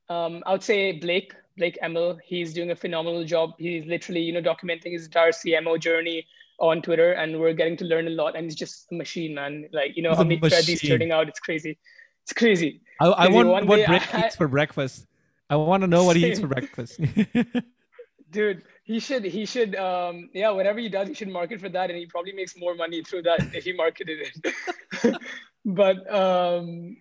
Um, 0.09 0.43
I 0.45 0.51
would 0.51 0.61
say 0.61 0.91
Blake 0.91 1.33
Blake 1.55 1.77
Emal. 1.81 2.19
He's 2.21 2.53
doing 2.53 2.71
a 2.71 2.75
phenomenal 2.75 3.23
job. 3.23 3.53
He's 3.57 3.85
literally 3.85 4.19
you 4.19 4.33
know 4.33 4.41
documenting 4.41 4.91
his 4.91 5.05
entire 5.05 5.31
CMO 5.31 5.79
journey 5.79 6.27
on 6.59 6.81
Twitter, 6.81 7.13
and 7.13 7.39
we're 7.39 7.53
getting 7.53 7.77
to 7.77 7.85
learn 7.85 8.07
a 8.07 8.09
lot. 8.09 8.35
And 8.35 8.43
he's 8.43 8.55
just 8.55 8.91
a 8.91 8.95
machine, 8.95 9.33
man. 9.33 9.69
Like 9.71 9.95
you 9.95 10.03
know 10.03 10.15
how 10.15 10.23
many 10.23 10.37
threads 10.37 10.67
he's 10.67 10.81
turning 10.81 11.13
out. 11.13 11.29
It's 11.29 11.39
crazy. 11.39 11.77
It's 12.23 12.33
crazy. 12.33 12.81
I, 12.99 13.07
I 13.07 13.27
want 13.29 13.67
what 13.67 13.87
Blake 13.87 14.13
eats 14.19 14.35
for 14.35 14.49
breakfast. 14.49 15.07
I 15.49 15.55
want 15.55 15.79
to 15.83 15.87
know 15.87 16.03
what 16.03 16.17
he 16.17 16.29
eats 16.29 16.41
for 16.41 16.47
breakfast. 16.57 16.99
Dude, 18.31 18.63
he 18.87 18.99
should 19.01 19.25
he 19.25 19.45
should 19.45 19.75
um 19.75 20.29
yeah 20.33 20.49
whatever 20.49 20.79
he 20.79 20.87
does 20.87 21.09
he 21.09 21.13
should 21.13 21.27
market 21.27 21.59
for 21.59 21.67
that 21.67 21.89
and 21.89 21.99
he 21.99 22.05
probably 22.05 22.31
makes 22.31 22.57
more 22.57 22.73
money 22.73 23.03
through 23.03 23.21
that 23.21 23.39
if 23.53 23.65
he 23.65 23.73
marketed 23.73 24.19
it. 24.27 25.17
But 25.65 25.97
um 26.09 26.95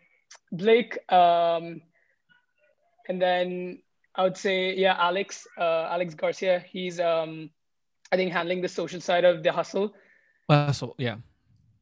blake 0.51 0.99
um 1.13 1.81
and 3.09 3.23
then 3.23 3.79
i 4.17 4.25
would 4.25 4.37
say 4.37 4.75
yeah 4.75 4.97
alex 4.99 5.47
uh 5.57 5.87
alex 5.95 6.15
garcia 6.15 6.65
he's 6.69 6.99
um 6.99 7.51
i 8.11 8.17
think 8.17 8.33
handling 8.33 8.61
the 8.63 8.69
social 8.69 9.01
side 9.01 9.25
of 9.25 9.45
the 9.45 9.53
hustle. 9.53 9.95
Hustle 10.51 10.97
yeah. 10.99 11.17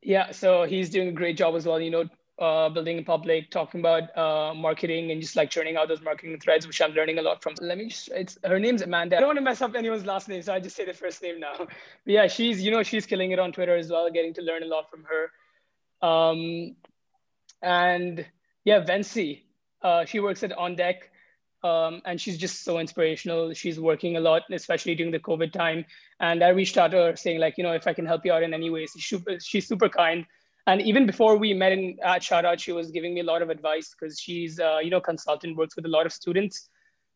Yeah 0.03 0.33
so 0.33 0.65
he's 0.65 0.91
doing 0.91 1.09
a 1.09 1.13
great 1.13 1.39
job 1.39 1.55
as 1.57 1.65
well 1.65 1.81
you 1.81 1.91
know 1.91 2.05
uh, 2.39 2.69
building 2.69 2.99
in 2.99 3.05
public, 3.05 3.51
talking 3.51 3.81
about 3.81 4.17
uh, 4.17 4.55
marketing 4.55 5.11
and 5.11 5.21
just 5.21 5.37
like 5.37 5.51
churning 5.51 5.77
out 5.77 5.89
those 5.89 6.03
marketing 6.03 6.39
threads, 6.41 6.67
which 6.67 6.81
I'm 6.81 6.93
learning 6.93 7.19
a 7.19 7.23
lot 7.23 7.43
from. 7.43 7.55
Let 7.61 7.79
me 7.79 7.89
just, 7.89 8.09
it's 8.09 8.39
her 8.45 8.59
name's 8.59 8.83
Amanda. 8.83 9.17
I 9.17 9.21
don't 9.21 9.29
want 9.29 9.39
to 9.39 9.45
mess 9.45 9.63
up 9.63 9.75
anyone's 9.75 10.05
last 10.05 10.29
name, 10.29 10.43
so 10.43 10.53
I 10.53 10.61
just 10.61 10.75
say 10.75 10.85
the 10.85 10.93
first 10.93 11.23
name 11.23 11.39
now. 11.39 11.55
But 11.59 11.69
yeah, 12.07 12.27
she's, 12.27 12.63
you 12.63 12.71
know, 12.71 12.83
she's 12.83 13.07
killing 13.07 13.31
it 13.31 13.39
on 13.39 13.53
Twitter 13.53 13.77
as 13.77 13.91
well, 13.91 14.11
getting 14.11 14.35
to 14.35 14.43
learn 14.43 14.63
a 14.63 14.67
lot 14.67 14.91
from 14.91 15.05
her. 15.05 16.07
Um, 16.07 16.77
and 17.63 18.27
yeah, 18.65 18.85
Vency, 18.85 19.43
uh, 19.83 20.05
she 20.05 20.21
works 20.21 20.43
at 20.43 20.53
On 20.53 20.75
Deck. 20.75 21.11
Um, 21.63 22.03
and 22.05 22.21
she's 22.21 22.37
just 22.37 22.63
so 22.63 22.79
inspirational. 22.79 23.55
She's 23.55 23.81
working 23.81 24.19
a 24.19 24.21
lot, 24.21 24.43
especially 24.53 24.95
during 24.95 25.11
the 25.11 25.19
COVID 25.19 25.51
time. 25.51 25.87
And 26.21 26.45
I 26.45 26.49
reached 26.49 26.77
out 26.77 26.91
to 26.91 26.99
her 26.99 27.17
saying, 27.17 27.41
like, 27.41 27.57
you 27.57 27.65
know, 27.65 27.73
if 27.73 27.87
I 27.87 27.95
can 27.95 28.05
help 28.05 28.23
you 28.27 28.35
out 28.35 28.43
in 28.43 28.53
any 28.53 28.69
way, 28.69 28.85
she's 28.85 29.07
super, 29.07 29.41
she's 29.41 29.67
super 29.67 29.89
kind 29.89 30.27
and 30.67 30.81
even 30.81 31.07
before 31.07 31.37
we 31.37 31.53
met 31.53 31.73
in 31.73 31.99
at 32.03 32.23
Shoutout, 32.23 32.59
she 32.59 32.73
was 32.73 32.91
giving 32.91 33.15
me 33.15 33.21
a 33.21 33.25
lot 33.25 33.43
of 33.43 33.51
advice 33.51 33.95
because 33.95 34.19
she's 34.19 34.59
uh, 34.59 34.79
you 34.83 34.91
know 34.91 35.01
consultant, 35.01 35.57
works 35.57 35.77
with 35.77 35.85
a 35.85 35.89
lot 35.89 36.07
of 36.07 36.13
students. 36.13 36.69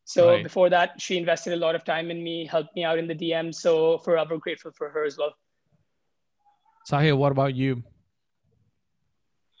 So 0.05 0.29
right. 0.29 0.43
before 0.43 0.69
that, 0.69 0.99
she 0.99 1.17
invested 1.17 1.53
a 1.53 1.55
lot 1.55 1.75
of 1.75 1.83
time 1.83 2.09
in 2.09 2.23
me, 2.23 2.45
helped 2.45 2.75
me 2.75 2.83
out 2.83 2.97
in 2.97 3.07
the 3.07 3.15
DM. 3.15 3.53
So 3.53 3.99
forever 3.99 4.37
grateful 4.37 4.71
for 4.75 4.89
her 4.89 5.05
as 5.05 5.17
well. 5.17 5.33
Sahil, 6.89 7.17
what 7.17 7.31
about 7.31 7.53
you? 7.55 7.83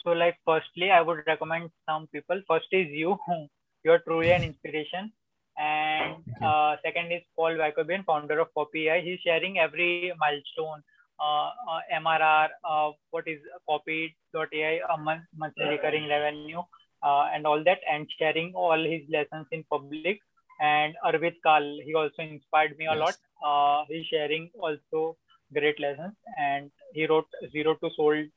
So 0.03 0.11
like 0.11 0.37
firstly, 0.45 0.91
I 0.91 1.01
would 1.01 1.19
recommend 1.27 1.69
some 1.87 2.07
people. 2.07 2.41
First 2.47 2.67
is 2.71 2.87
you. 2.89 3.17
You're 3.83 3.99
truly 3.99 4.31
an 4.31 4.43
inspiration. 4.43 5.11
And 5.57 6.23
uh, 6.41 6.77
second 6.83 7.11
is 7.11 7.21
Paul 7.35 7.51
Yacoubian, 7.51 8.05
founder 8.05 8.39
of 8.39 8.47
AI. 8.55 9.01
He's 9.01 9.19
sharing 9.19 9.59
every 9.59 10.13
milestone 10.17 10.81
MRR, 11.21 12.47
uh, 12.63 12.91
what 13.11 13.27
is 13.27 13.39
copy.ai, 13.67 14.79
a 14.93 14.97
month, 14.97 15.23
monthly 15.35 15.65
recurring 15.65 16.07
revenue, 16.07 16.61
and 17.03 17.45
all 17.45 17.63
that, 17.63 17.79
and 17.91 18.07
sharing 18.17 18.53
all 18.53 18.81
his 18.83 19.01
lessons 19.09 19.47
in 19.51 19.63
public. 19.69 20.19
And 20.61 20.95
Arvid 21.03 21.35
Kahl, 21.41 21.79
he 21.85 21.93
also 21.93 22.21
inspired 22.21 22.77
me 22.77 22.85
a 22.85 22.95
yes. 22.95 23.17
lot. 23.43 23.85
he's 23.89 24.05
sharing 24.07 24.49
also 24.59 25.17
great 25.53 25.79
lessons, 25.79 26.13
and 26.37 26.71
he 26.93 27.05
wrote 27.05 27.27
Zero 27.51 27.75
to 27.75 27.89
Sold. 27.95 28.27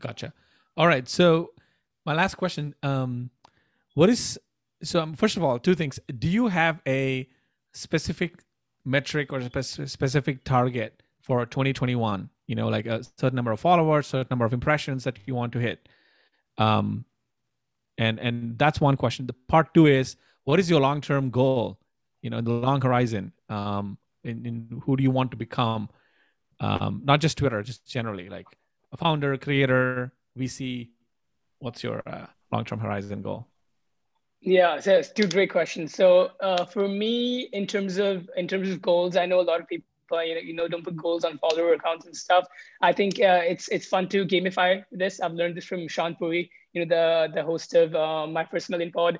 gotcha. 0.00 0.32
All 0.76 0.86
right. 0.86 1.08
So 1.08 1.52
my 2.04 2.14
last 2.14 2.36
question: 2.36 2.74
um, 2.82 3.30
What 3.94 4.10
is 4.10 4.38
so? 4.82 5.00
Um, 5.00 5.14
first 5.14 5.36
of 5.36 5.44
all, 5.44 5.58
two 5.58 5.74
things. 5.74 6.00
Do 6.18 6.28
you 6.28 6.48
have 6.48 6.80
a 6.86 7.28
specific 7.72 8.42
metric 8.84 9.32
or 9.32 9.38
a 9.38 9.62
specific 9.62 10.44
target 10.44 11.02
for 11.20 11.44
2021 11.46 12.30
you 12.46 12.54
know 12.54 12.68
like 12.68 12.86
a 12.86 13.02
certain 13.18 13.36
number 13.36 13.52
of 13.52 13.60
followers 13.60 14.06
certain 14.06 14.26
number 14.30 14.44
of 14.44 14.52
impressions 14.52 15.04
that 15.04 15.18
you 15.26 15.34
want 15.34 15.52
to 15.52 15.58
hit. 15.58 15.88
Um 16.58 17.04
and 17.98 18.18
and 18.18 18.58
that's 18.58 18.80
one 18.80 18.96
question. 18.96 19.26
The 19.26 19.34
part 19.48 19.74
two 19.74 19.86
is 19.86 20.16
what 20.44 20.58
is 20.58 20.70
your 20.70 20.80
long 20.80 21.00
term 21.00 21.30
goal 21.30 21.78
you 22.22 22.30
know 22.30 22.40
the 22.40 22.50
long 22.50 22.80
horizon? 22.80 23.32
Um 23.48 23.98
in, 24.24 24.44
in 24.46 24.82
who 24.84 24.96
do 24.96 25.02
you 25.02 25.10
want 25.10 25.30
to 25.30 25.36
become? 25.36 25.88
Um 26.58 27.02
not 27.04 27.20
just 27.20 27.38
twitter 27.38 27.62
just 27.62 27.86
generally 27.86 28.28
like 28.28 28.46
a 28.92 28.96
founder 28.96 29.36
creator 29.38 30.12
vc 30.36 30.88
what's 31.60 31.82
your 31.82 32.02
uh, 32.06 32.26
long 32.52 32.64
term 32.64 32.80
horizon 32.80 33.22
goal 33.22 33.49
yeah, 34.40 34.80
so 34.80 35.02
two 35.02 35.28
great 35.28 35.50
questions. 35.50 35.94
So 35.94 36.30
uh, 36.40 36.64
for 36.64 36.88
me, 36.88 37.48
in 37.52 37.66
terms 37.66 37.98
of 37.98 38.28
in 38.36 38.48
terms 38.48 38.70
of 38.70 38.80
goals, 38.80 39.16
I 39.16 39.26
know 39.26 39.40
a 39.40 39.42
lot 39.42 39.60
of 39.60 39.68
people 39.68 39.84
you 40.12 40.34
know, 40.34 40.40
you 40.40 40.54
know 40.54 40.66
don't 40.66 40.82
put 40.82 40.96
goals 40.96 41.24
on 41.24 41.38
follower 41.38 41.74
accounts 41.74 42.06
and 42.06 42.16
stuff. 42.16 42.46
I 42.80 42.92
think 42.92 43.20
uh, 43.20 43.42
it's 43.44 43.68
it's 43.68 43.86
fun 43.86 44.08
to 44.08 44.24
gamify 44.24 44.82
this. 44.90 45.20
I've 45.20 45.34
learned 45.34 45.56
this 45.56 45.66
from 45.66 45.80
Shaan 45.80 46.18
Puri, 46.18 46.50
you 46.72 46.84
know, 46.84 46.88
the 46.88 47.32
the 47.34 47.42
host 47.42 47.74
of 47.74 47.94
uh, 47.94 48.26
My 48.26 48.44
First 48.44 48.70
Million 48.70 48.90
Pod. 48.92 49.18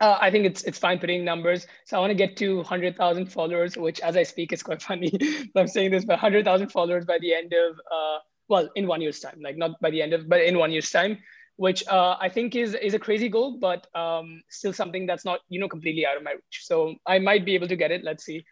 Uh, 0.00 0.16
I 0.18 0.30
think 0.30 0.46
it's 0.46 0.62
it's 0.62 0.78
fine 0.78 0.98
putting 0.98 1.24
numbers. 1.24 1.66
So 1.84 1.96
I 1.96 2.00
want 2.00 2.10
to 2.10 2.14
get 2.14 2.36
to 2.38 2.62
hundred 2.62 2.96
thousand 2.96 3.26
followers, 3.26 3.76
which 3.76 4.00
as 4.00 4.16
I 4.16 4.22
speak 4.22 4.52
is 4.52 4.62
quite 4.62 4.80
funny. 4.90 5.12
I'm 5.56 5.66
saying 5.66 5.90
this, 5.90 6.04
but 6.04 6.18
hundred 6.18 6.44
thousand 6.44 6.70
followers 6.70 7.04
by 7.04 7.18
the 7.18 7.34
end 7.34 7.52
of 7.52 7.78
uh, 7.92 8.18
well, 8.48 8.68
in 8.74 8.86
one 8.86 9.00
year's 9.00 9.20
time, 9.20 9.40
like 9.42 9.56
not 9.56 9.80
by 9.80 9.90
the 9.90 10.02
end 10.02 10.12
of, 10.12 10.28
but 10.28 10.42
in 10.42 10.58
one 10.58 10.72
year's 10.72 10.90
time, 10.90 11.18
which 11.60 11.86
uh, 11.88 12.16
I 12.18 12.30
think 12.30 12.56
is 12.56 12.72
is 12.72 12.94
a 12.94 12.98
crazy 12.98 13.28
goal, 13.28 13.58
but 13.58 13.86
um, 13.94 14.42
still 14.48 14.72
something 14.72 15.04
that's 15.04 15.26
not 15.26 15.40
you 15.50 15.60
know 15.60 15.68
completely 15.68 16.06
out 16.06 16.16
of 16.16 16.22
my 16.22 16.32
reach. 16.32 16.60
So 16.62 16.94
I 17.06 17.18
might 17.18 17.44
be 17.44 17.54
able 17.54 17.68
to 17.68 17.76
get 17.76 17.90
it. 17.90 18.02
Let's 18.02 18.24
see. 18.24 18.46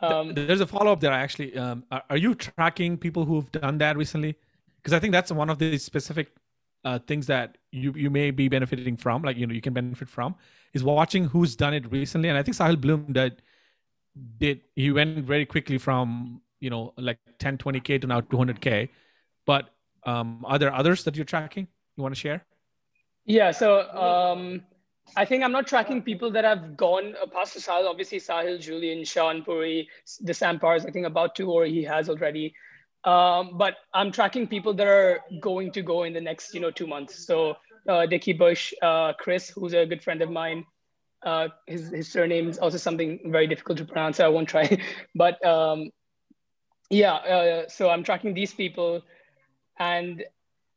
Um, 0.00 0.34
There's 0.34 0.60
a 0.60 0.66
follow 0.66 0.92
up 0.92 1.00
there 1.00 1.10
actually. 1.10 1.56
Um, 1.56 1.82
are, 1.90 2.04
are, 2.10 2.16
you 2.16 2.36
tracking 2.36 2.96
people 2.96 3.24
who've 3.24 3.50
done 3.50 3.78
that 3.78 3.96
recently? 3.96 4.36
Because 4.76 4.92
I 4.92 5.00
think 5.00 5.10
that's 5.10 5.32
one 5.32 5.50
of 5.50 5.58
the 5.58 5.76
specific 5.78 6.28
uh, 6.84 7.00
things 7.08 7.26
that 7.26 7.58
you 7.72 7.92
you 7.96 8.08
may 8.08 8.30
be 8.30 8.46
benefiting 8.48 8.96
from, 8.96 9.22
like 9.22 9.36
you 9.36 9.48
know 9.48 9.52
you 9.52 9.60
can 9.60 9.74
benefit 9.74 10.08
from, 10.08 10.36
is 10.74 10.84
watching 10.84 11.24
who's 11.24 11.56
done 11.56 11.74
it 11.74 11.90
recently. 11.90 12.28
And 12.28 12.38
I 12.38 12.44
think 12.44 12.56
Sahil 12.56 12.80
Bloom 12.80 13.12
did 13.12 13.42
did 14.44 14.60
he 14.76 14.92
went 14.92 15.24
very 15.24 15.44
quickly 15.44 15.78
from 15.78 16.40
you 16.60 16.70
know 16.70 16.94
like 16.96 17.18
10 17.40 17.58
20k 17.58 18.00
to 18.00 18.06
now 18.06 18.20
200k 18.20 18.88
but 19.46 19.74
um, 20.04 20.44
are 20.44 20.58
there 20.58 20.72
others 20.72 21.04
that 21.04 21.14
you're 21.14 21.24
tracking 21.24 21.68
you 21.98 22.02
want 22.02 22.14
to 22.14 22.20
share 22.20 22.44
yeah 23.24 23.50
so 23.50 23.72
um, 24.06 24.62
i 25.16 25.24
think 25.24 25.44
i'm 25.44 25.52
not 25.52 25.66
tracking 25.66 26.00
people 26.02 26.30
that 26.30 26.44
have 26.44 26.76
gone 26.76 27.12
past 27.32 27.60
sahil 27.66 27.90
obviously 27.92 28.22
sahil 28.30 28.58
julian 28.68 29.04
shaan 29.12 29.44
puri 29.50 29.76
the 30.30 30.38
sam 30.40 30.64
parrs 30.64 30.88
i 30.90 30.96
think 30.96 31.12
about 31.12 31.34
two 31.42 31.50
or 31.58 31.66
he 31.76 31.84
has 31.92 32.08
already 32.16 32.46
um, 33.04 33.56
but 33.56 33.76
I'm 33.94 34.10
tracking 34.10 34.46
people 34.46 34.74
that 34.74 34.86
are 34.86 35.20
going 35.40 35.72
to 35.72 35.82
go 35.82 36.02
in 36.02 36.12
the 36.12 36.20
next, 36.20 36.54
you 36.54 36.60
know, 36.60 36.70
two 36.70 36.86
months. 36.86 37.26
So 37.26 37.56
uh, 37.88 38.06
Dickie 38.06 38.32
Bush, 38.32 38.72
uh, 38.82 39.12
Chris, 39.14 39.48
who's 39.50 39.72
a 39.72 39.86
good 39.86 40.02
friend 40.02 40.20
of 40.22 40.30
mine. 40.30 40.64
Uh, 41.22 41.48
his 41.66 41.88
his 41.88 42.10
surname 42.10 42.48
is 42.48 42.58
also 42.58 42.76
something 42.76 43.18
very 43.26 43.46
difficult 43.46 43.78
to 43.78 43.84
pronounce. 43.84 44.18
So 44.18 44.26
I 44.26 44.28
won't 44.28 44.48
try. 44.48 44.78
but 45.14 45.44
um, 45.44 45.90
yeah, 46.90 47.14
uh, 47.14 47.68
so 47.68 47.90
I'm 47.90 48.04
tracking 48.04 48.34
these 48.34 48.54
people, 48.54 49.02
and 49.78 50.22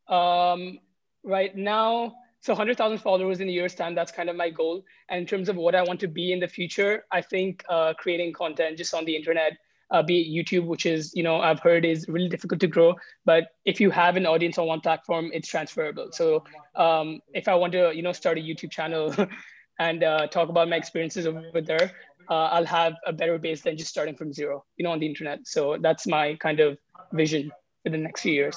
um, 0.08 0.78
right 1.24 1.56
now, 1.56 2.14
so 2.40 2.52
100,000 2.52 2.98
followers 2.98 3.40
in 3.40 3.48
a 3.48 3.52
year's 3.52 3.74
time. 3.74 3.94
That's 3.94 4.10
kind 4.10 4.28
of 4.28 4.36
my 4.36 4.50
goal. 4.50 4.84
And 5.08 5.20
in 5.20 5.26
terms 5.26 5.48
of 5.48 5.56
what 5.56 5.74
I 5.74 5.82
want 5.82 6.00
to 6.00 6.08
be 6.08 6.32
in 6.32 6.40
the 6.40 6.48
future, 6.48 7.04
I 7.12 7.20
think 7.20 7.64
uh, 7.68 7.94
creating 7.94 8.32
content 8.32 8.78
just 8.78 8.94
on 8.94 9.04
the 9.04 9.14
internet 9.14 9.52
uh, 9.92 10.02
be 10.02 10.22
it 10.22 10.46
YouTube, 10.46 10.66
which 10.66 10.86
is, 10.86 11.14
you 11.14 11.22
know, 11.22 11.36
I've 11.36 11.60
heard 11.60 11.84
is 11.84 12.08
really 12.08 12.28
difficult 12.28 12.60
to 12.60 12.66
grow. 12.66 12.94
But 13.24 13.48
if 13.64 13.78
you 13.80 13.90
have 13.90 14.16
an 14.16 14.26
audience 14.26 14.58
on 14.58 14.66
one 14.66 14.80
platform, 14.80 15.30
it's 15.32 15.48
transferable. 15.48 16.08
So 16.12 16.44
um, 16.74 17.20
if 17.34 17.46
I 17.46 17.54
want 17.54 17.72
to, 17.74 17.92
you 17.94 18.02
know, 18.02 18.12
start 18.12 18.38
a 18.38 18.40
YouTube 18.40 18.70
channel 18.70 19.14
and 19.78 20.02
uh, 20.02 20.26
talk 20.28 20.48
about 20.48 20.68
my 20.68 20.76
experiences 20.76 21.26
over 21.26 21.60
there, 21.60 21.92
uh, 22.30 22.44
I'll 22.44 22.64
have 22.64 22.94
a 23.06 23.12
better 23.12 23.36
base 23.38 23.60
than 23.60 23.76
just 23.76 23.90
starting 23.90 24.16
from 24.16 24.32
zero, 24.32 24.64
you 24.78 24.84
know, 24.84 24.92
on 24.92 24.98
the 24.98 25.06
internet. 25.06 25.40
So 25.44 25.76
that's 25.78 26.06
my 26.06 26.36
kind 26.36 26.60
of 26.60 26.78
vision 27.12 27.52
for 27.84 27.90
the 27.90 27.98
next 27.98 28.22
few 28.22 28.32
years. 28.32 28.56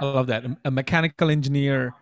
I 0.00 0.04
love 0.04 0.26
that. 0.28 0.44
A 0.64 0.70
mechanical 0.70 1.30
engineer 1.30 1.94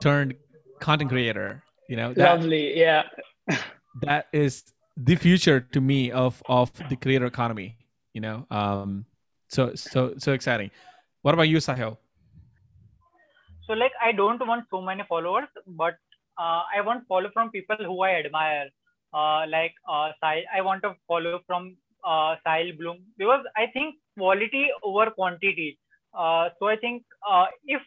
turned 0.00 0.34
content 0.80 1.10
creator, 1.10 1.62
you 1.88 1.96
know. 1.96 2.12
That, 2.14 2.40
Lovely, 2.40 2.78
yeah. 2.78 3.02
that 4.02 4.26
is 4.32 4.64
the 4.96 5.16
future 5.16 5.60
to 5.60 5.80
me 5.80 6.10
of 6.10 6.42
of 6.46 6.70
the 6.88 6.96
creator 6.96 7.26
economy 7.26 7.76
you 8.12 8.20
know 8.20 8.46
um 8.50 9.04
so 9.48 9.74
so 9.74 10.14
so 10.18 10.32
exciting 10.32 10.70
what 11.22 11.34
about 11.34 11.48
you 11.48 11.58
sahil 11.58 11.96
so 13.66 13.72
like 13.72 13.92
i 14.02 14.12
don't 14.12 14.46
want 14.46 14.64
so 14.70 14.80
many 14.80 15.02
followers 15.08 15.48
but 15.66 15.94
uh, 16.38 16.62
i 16.76 16.80
want 16.80 17.06
follow 17.08 17.30
from 17.32 17.50
people 17.50 17.76
who 17.78 18.00
i 18.02 18.10
admire 18.10 18.68
uh, 19.14 19.44
like 19.48 19.74
uh, 19.88 20.12
Sahil, 20.22 20.42
i 20.54 20.60
want 20.60 20.82
to 20.82 20.94
follow 21.06 21.40
from 21.46 21.76
uh, 22.04 22.36
Sahil 22.46 22.76
Bloom 22.78 22.98
because 23.16 23.44
i 23.56 23.66
think 23.72 23.96
quality 24.18 24.68
over 24.82 25.10
quantity 25.10 25.78
uh, 25.78 25.81
so 26.58 26.68
i 26.68 26.76
think 26.76 27.02
uh, 27.30 27.46
if 27.64 27.82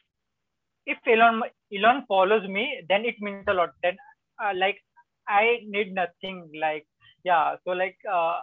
if 0.86 0.98
elon 1.08 1.42
elon 1.78 2.04
follows 2.08 2.48
me 2.48 2.82
then 2.90 3.06
it 3.06 3.16
means 3.20 3.46
a 3.48 3.54
lot. 3.54 3.72
Then 3.84 3.98
uh, 4.44 4.52
like 4.56 4.78
i 5.28 5.60
need 5.66 5.94
nothing 5.94 6.52
like 6.60 6.86
yeah. 7.24 7.56
So 7.64 7.72
like 7.72 7.98
uh, 8.12 8.40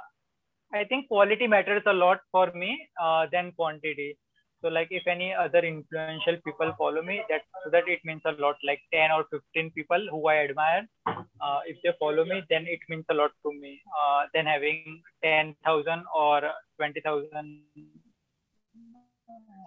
i 0.74 0.84
think 0.84 1.08
quality 1.08 1.46
matters 1.46 1.82
a 1.86 1.92
lot 1.92 2.20
for 2.30 2.50
me 2.54 2.88
uh, 3.00 3.26
than 3.32 3.52
quantity. 3.52 4.18
So 4.62 4.68
like 4.68 4.88
if 4.90 5.06
any 5.08 5.34
other 5.34 5.58
influential 5.58 6.36
people 6.44 6.72
follow 6.78 7.02
me 7.02 7.22
that 7.28 7.42
so 7.64 7.70
that 7.70 7.88
it 7.88 8.00
means 8.04 8.22
a 8.24 8.32
lot. 8.40 8.56
Like 8.64 8.80
10 8.92 9.10
or 9.10 9.24
15 9.30 9.70
people 9.72 10.06
who 10.10 10.28
i 10.28 10.36
admire 10.44 10.86
uh, 11.06 11.60
if 11.66 11.76
they 11.82 11.92
follow 11.98 12.24
me 12.24 12.42
then 12.50 12.66
it 12.66 12.80
means 12.88 13.04
a 13.10 13.14
lot 13.14 13.32
to 13.44 13.52
me. 13.52 13.80
Uh, 14.00 14.26
having 14.34 15.02
10000 15.22 16.04
or 16.14 16.42
20000 16.78 17.62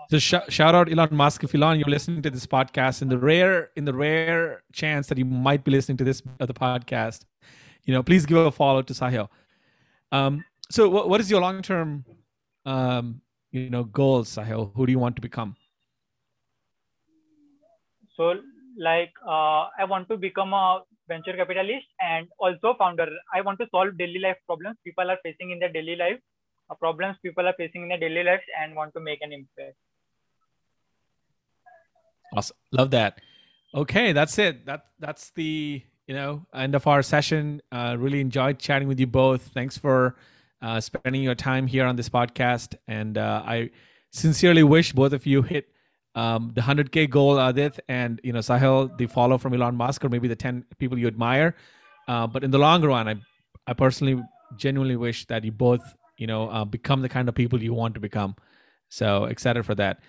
so 0.10 0.20
sh- 0.20 0.50
shout 0.50 0.76
out 0.76 0.92
Elon 0.92 1.16
Musk 1.16 1.44
if 1.44 1.56
Elon 1.56 1.80
you're 1.80 1.90
listening 1.90 2.22
to 2.22 2.30
this 2.30 2.46
podcast 2.46 3.02
in 3.02 3.10
the 3.10 3.18
rare 3.18 3.72
in 3.76 3.86
the 3.86 3.94
rare 3.94 4.64
chance 4.72 5.08
that 5.08 5.18
you 5.18 5.26
might 5.26 5.64
be 5.64 5.72
listening 5.72 5.98
to 5.98 6.04
this 6.04 6.22
other 6.40 6.54
podcast 6.54 7.26
you 7.86 7.94
know, 7.94 8.04
please 8.04 8.26
give 8.26 8.38
a 8.38 8.52
follow 8.52 8.82
to 8.82 8.94
Sahil. 8.94 9.30
Um, 10.12 10.44
so 10.70 10.90
what, 10.90 11.22
is 11.22 11.30
your 11.30 11.42
long-term, 11.42 12.06
um, 12.66 13.22
you 13.52 13.70
know, 13.70 13.84
goals, 13.84 14.36
Sahil? 14.36 14.72
Who 14.76 14.86
do 14.86 14.92
you 14.92 15.00
want 15.00 15.16
to 15.16 15.22
become? 15.22 15.56
So 18.18 18.34
like, 18.78 19.14
uh, 19.26 19.70
I 19.78 19.86
want 19.88 20.10
to 20.10 20.18
become 20.18 20.54
a 20.54 20.82
venture 21.08 21.34
capitalist 21.34 21.86
and 22.02 22.28
also 22.40 22.76
founder. 22.80 23.08
I 23.34 23.42
want 23.42 23.60
to 23.60 23.68
solve 23.72 23.98
daily 23.98 24.20
life 24.20 24.38
problems 24.48 24.78
people 24.84 25.10
are 25.10 25.18
facing 25.24 25.52
in 25.52 25.60
their 25.60 25.72
daily 25.72 25.96
life, 25.96 26.18
uh, 26.18 26.35
problems 26.74 27.18
people 27.22 27.48
are 27.48 27.54
facing 27.58 27.84
in 27.84 27.90
their 27.90 28.00
daily 28.00 28.24
lives 28.24 28.44
and 28.60 28.76
want 28.76 28.94
to 28.96 29.00
make 29.00 29.20
an 29.22 29.32
impact. 29.32 29.78
Awesome. 32.36 32.58
Love 32.72 32.92
that. 32.92 33.22
Okay, 33.74 34.12
that's 34.14 34.38
it. 34.40 34.66
That 34.66 34.88
that's 35.00 35.30
the 35.32 35.84
you 36.08 36.16
know, 36.16 36.46
end 36.54 36.76
of 36.76 36.88
our 36.88 37.02
session. 37.02 37.62
Uh, 37.72 37.96
really 37.98 38.22
enjoyed 38.22 38.60
chatting 38.60 38.88
with 38.88 39.00
you 39.00 39.08
both. 39.08 39.42
Thanks 39.54 39.78
for 39.78 40.16
uh, 40.62 40.80
spending 40.80 41.24
your 41.24 41.36
time 41.36 41.68
here 41.68 41.86
on 41.86 41.96
this 41.96 42.10
podcast. 42.10 42.76
And 42.88 43.18
uh, 43.18 43.44
I 43.46 43.72
sincerely 44.12 44.64
wish 44.64 44.94
both 44.94 45.14
of 45.14 45.26
you 45.26 45.42
hit 45.42 45.68
um, 46.14 46.52
the 46.54 46.62
100K 46.62 47.10
goal, 47.10 47.36
Adith, 47.36 47.80
and, 47.90 48.22
you 48.24 48.34
know, 48.34 48.40
Sahil, 48.40 48.96
the 48.98 49.08
follow 49.08 49.38
from 49.38 49.54
Elon 49.54 49.76
Musk, 49.76 50.06
or 50.06 50.10
maybe 50.10 50.28
the 50.28 50.36
10 50.36 50.66
people 50.78 50.98
you 50.98 51.08
admire. 51.08 51.56
Uh, 52.08 52.28
but 52.28 52.44
in 52.44 52.52
the 52.52 52.60
long 52.60 52.84
run, 52.84 53.08
I, 53.08 53.16
I 53.68 53.74
personally 53.74 54.24
genuinely 54.56 54.96
wish 54.96 55.26
that 55.26 55.44
you 55.44 55.52
both, 55.52 55.82
you 56.18 56.28
know, 56.28 56.50
uh, 56.50 56.66
become 56.66 57.02
the 57.02 57.10
kind 57.10 57.30
of 57.30 57.36
people 57.36 57.62
you 57.62 57.74
want 57.74 57.94
to 57.96 58.00
become. 58.00 58.36
So 58.90 59.26
excited 59.26 59.66
for 59.66 59.76
that. 59.76 60.00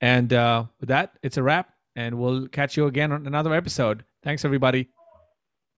And 0.00 0.32
uh, 0.32 0.64
with 0.80 0.88
that, 0.88 1.18
it's 1.22 1.36
a 1.36 1.42
wrap. 1.42 1.72
And 1.94 2.18
we'll 2.18 2.46
catch 2.48 2.76
you 2.76 2.86
again 2.86 3.10
on 3.12 3.26
another 3.26 3.54
episode. 3.54 4.04
Thanks, 4.22 4.44
everybody. 4.44 4.95